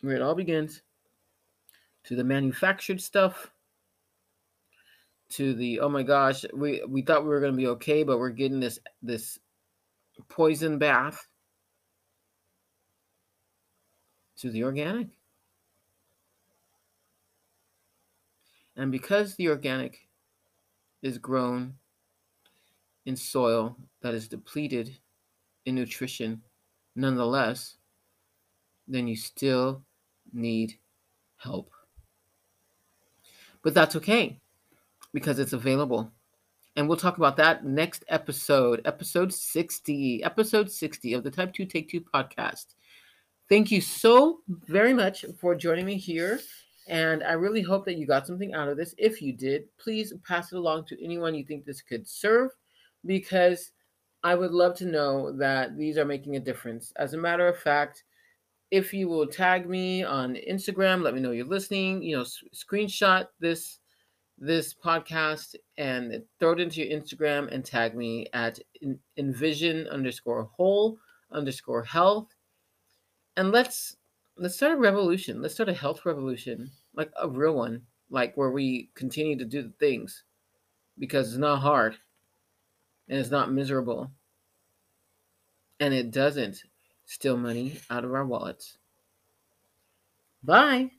where 0.00 0.16
it 0.16 0.22
all 0.22 0.34
begins, 0.34 0.80
to 2.04 2.16
the 2.16 2.24
manufactured 2.24 2.98
stuff, 2.98 3.50
to 5.28 5.52
the 5.52 5.80
oh 5.80 5.90
my 5.90 6.02
gosh, 6.02 6.46
we 6.54 6.82
we 6.88 7.02
thought 7.02 7.24
we 7.24 7.28
were 7.28 7.40
going 7.40 7.52
to 7.52 7.58
be 7.58 7.66
okay, 7.66 8.04
but 8.04 8.18
we're 8.18 8.30
getting 8.30 8.58
this 8.58 8.78
this 9.02 9.38
poison 10.30 10.78
bath 10.78 11.28
to 14.38 14.50
the 14.50 14.64
organic. 14.64 15.08
And 18.76 18.90
because 18.90 19.34
the 19.34 19.48
organic 19.48 20.07
is 21.02 21.18
grown 21.18 21.74
in 23.06 23.16
soil 23.16 23.76
that 24.02 24.14
is 24.14 24.28
depleted 24.28 24.96
in 25.66 25.74
nutrition, 25.74 26.42
nonetheless, 26.96 27.76
then 28.86 29.06
you 29.06 29.16
still 29.16 29.82
need 30.32 30.78
help. 31.36 31.70
But 33.62 33.74
that's 33.74 33.96
okay 33.96 34.40
because 35.12 35.38
it's 35.38 35.52
available 35.52 36.12
and 36.78 36.86
we'll 36.86 36.96
talk 36.96 37.16
about 37.16 37.36
that 37.38 37.64
next 37.64 38.04
episode, 38.08 38.82
episode 38.84 39.34
60, 39.34 40.22
episode 40.22 40.70
60 40.70 41.12
of 41.12 41.24
the 41.24 41.30
Type 41.30 41.52
2 41.52 41.66
Take 41.66 41.90
2 41.90 42.00
podcast. 42.00 42.66
Thank 43.48 43.72
you 43.72 43.80
so 43.80 44.42
very 44.46 44.94
much 44.94 45.24
for 45.40 45.56
joining 45.56 45.86
me 45.86 45.96
here. 45.96 46.38
And 46.88 47.22
I 47.22 47.32
really 47.32 47.62
hope 47.62 47.84
that 47.84 47.96
you 47.96 48.06
got 48.06 48.26
something 48.26 48.54
out 48.54 48.68
of 48.68 48.76
this. 48.76 48.94
If 48.98 49.20
you 49.22 49.32
did, 49.32 49.64
please 49.78 50.12
pass 50.26 50.52
it 50.52 50.56
along 50.56 50.86
to 50.86 51.04
anyone 51.04 51.34
you 51.34 51.44
think 51.44 51.64
this 51.64 51.82
could 51.82 52.08
serve 52.08 52.50
because 53.04 53.72
I 54.24 54.34
would 54.34 54.52
love 54.52 54.74
to 54.76 54.86
know 54.86 55.32
that 55.38 55.76
these 55.76 55.98
are 55.98 56.04
making 56.04 56.36
a 56.36 56.40
difference. 56.40 56.92
As 56.96 57.14
a 57.14 57.18
matter 57.18 57.46
of 57.46 57.58
fact, 57.58 58.04
if 58.70 58.92
you 58.92 59.08
will 59.08 59.26
tag 59.26 59.68
me 59.68 60.02
on 60.04 60.36
Instagram, 60.48 61.02
let 61.02 61.14
me 61.14 61.20
know 61.20 61.30
you're 61.30 61.46
listening, 61.46 62.02
you 62.02 62.16
know, 62.16 62.22
s- 62.22 62.42
screenshot 62.54 63.28
this 63.40 63.80
this 64.38 64.72
podcast 64.72 65.56
and 65.78 66.22
throw 66.38 66.52
it 66.52 66.60
into 66.60 66.80
your 66.80 66.96
Instagram 67.00 67.52
and 67.52 67.64
tag 67.64 67.96
me 67.96 68.26
at 68.32 68.58
envision 69.16 69.86
underscore 69.88 70.44
whole 70.44 70.98
underscore 71.32 71.82
health. 71.82 72.28
And 73.36 73.52
let's 73.52 73.97
let's 74.38 74.56
start 74.56 74.74
a 74.74 74.76
revolution. 74.76 75.42
Let's 75.42 75.54
start 75.54 75.68
a 75.68 75.74
health 75.74 76.04
revolution, 76.04 76.70
like 76.94 77.10
a 77.20 77.28
real 77.28 77.54
one, 77.54 77.82
like 78.08 78.36
where 78.36 78.50
we 78.50 78.90
continue 78.94 79.36
to 79.38 79.44
do 79.44 79.62
the 79.62 79.72
things 79.80 80.22
because 80.98 81.28
it's 81.28 81.38
not 81.38 81.60
hard 81.60 81.96
and 83.08 83.18
it's 83.18 83.30
not 83.30 83.52
miserable. 83.52 84.12
And 85.80 85.94
it 85.94 86.10
doesn't 86.10 86.64
steal 87.04 87.36
money 87.36 87.80
out 87.90 88.04
of 88.04 88.14
our 88.14 88.26
wallets. 88.26 88.78
Bye. 90.42 90.92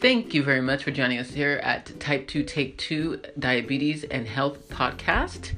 Thank 0.00 0.34
you 0.34 0.42
very 0.42 0.60
much 0.60 0.84
for 0.84 0.90
joining 0.90 1.18
us 1.18 1.30
here 1.30 1.60
at 1.62 1.98
Type 1.98 2.28
2 2.28 2.42
Take 2.42 2.76
2 2.76 3.22
Diabetes 3.38 4.04
and 4.04 4.28
Health 4.28 4.68
Podcast. 4.68 5.52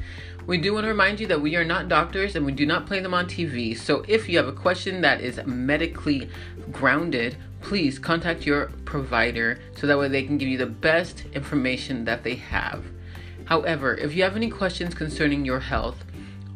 We 0.47 0.59
do 0.59 0.73
want 0.73 0.85
to 0.85 0.89
remind 0.89 1.19
you 1.19 1.27
that 1.27 1.41
we 1.41 1.57
are 1.57 1.65
not 1.65 1.89
doctors 1.89 2.37
and 2.37 2.47
we 2.47 2.53
do 2.53 2.67
not 2.67 2.87
play 2.87 3.01
them 3.01 3.15
on 3.15 3.27
TV. 3.27 3.77
So 3.77 4.05
if 4.07 4.29
you 4.29 4.37
have 4.37 4.47
a 4.47 4.53
question 4.53 5.01
that 5.01 5.21
is 5.21 5.45
medically 5.45 6.29
grounded, 6.71 7.37
please 7.63 7.99
contact 7.99 8.47
your 8.47 8.67
provider 8.85 9.59
so 9.77 9.89
that 9.89 9.99
way 9.99 10.07
they 10.07 10.23
can 10.23 10.39
give 10.39 10.49
you 10.49 10.57
the 10.57 10.67
best 10.67 11.25
information 11.33 12.05
that 12.05 12.23
they 12.23 12.37
have. 12.37 12.85
However, 13.47 13.97
if 13.97 14.15
you 14.15 14.23
have 14.23 14.37
any 14.37 14.49
questions 14.49 14.95
concerning 14.95 15.45
your 15.45 15.59
health 15.59 16.05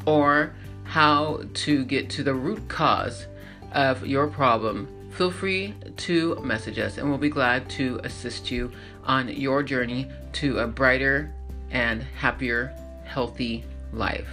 or 0.07 0.55
how 0.85 1.41
to 1.55 1.85
get 1.85 2.09
to 2.11 2.23
the 2.23 2.35
root 2.35 2.69
cause 2.69 3.27
of 3.73 4.07
your 4.07 4.29
problem, 4.29 4.87
feel 5.11 5.33
free 5.33 5.75
to 5.97 6.37
message 6.45 6.79
us 6.79 6.97
and 6.97 7.09
we'll 7.09 7.19
be 7.19 7.29
glad 7.29 7.69
to 7.71 8.01
assist 8.05 8.53
you 8.53 8.71
on 9.03 9.29
your 9.29 9.65
journey 9.65 10.09
to 10.35 10.61
a 10.61 10.67
brighter 10.69 11.33
and 11.73 12.03
happier, 12.03 12.73
healthy 13.05 13.65
life. 13.93 14.29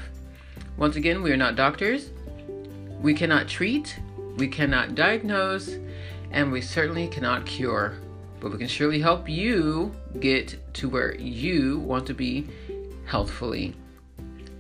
Once 0.78 0.96
again, 0.96 1.22
we 1.22 1.32
are 1.32 1.38
not 1.38 1.56
doctors. 1.56 2.12
We 3.02 3.14
cannot 3.14 3.48
treat, 3.48 4.00
we 4.38 4.48
cannot 4.48 4.96
diagnose, 4.96 5.78
and 6.32 6.52
we 6.52 6.62
certainly 6.62 7.08
cannot 7.08 7.46
cure. 7.46 7.94
But 8.40 8.52
we 8.52 8.58
can 8.60 8.68
surely 8.68 9.00
help 9.00 9.28
you 9.28 9.96
get 10.20 10.74
to 10.76 10.90
where 10.90 11.16
you 11.16 11.80
want 11.80 12.06
to 12.08 12.14
be 12.14 12.48
healthfully. 13.06 13.76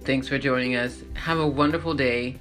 Thanks 0.01 0.27
for 0.27 0.39
joining 0.39 0.75
us. 0.75 1.03
Have 1.13 1.39
a 1.39 1.47
wonderful 1.47 1.93
day. 1.93 2.37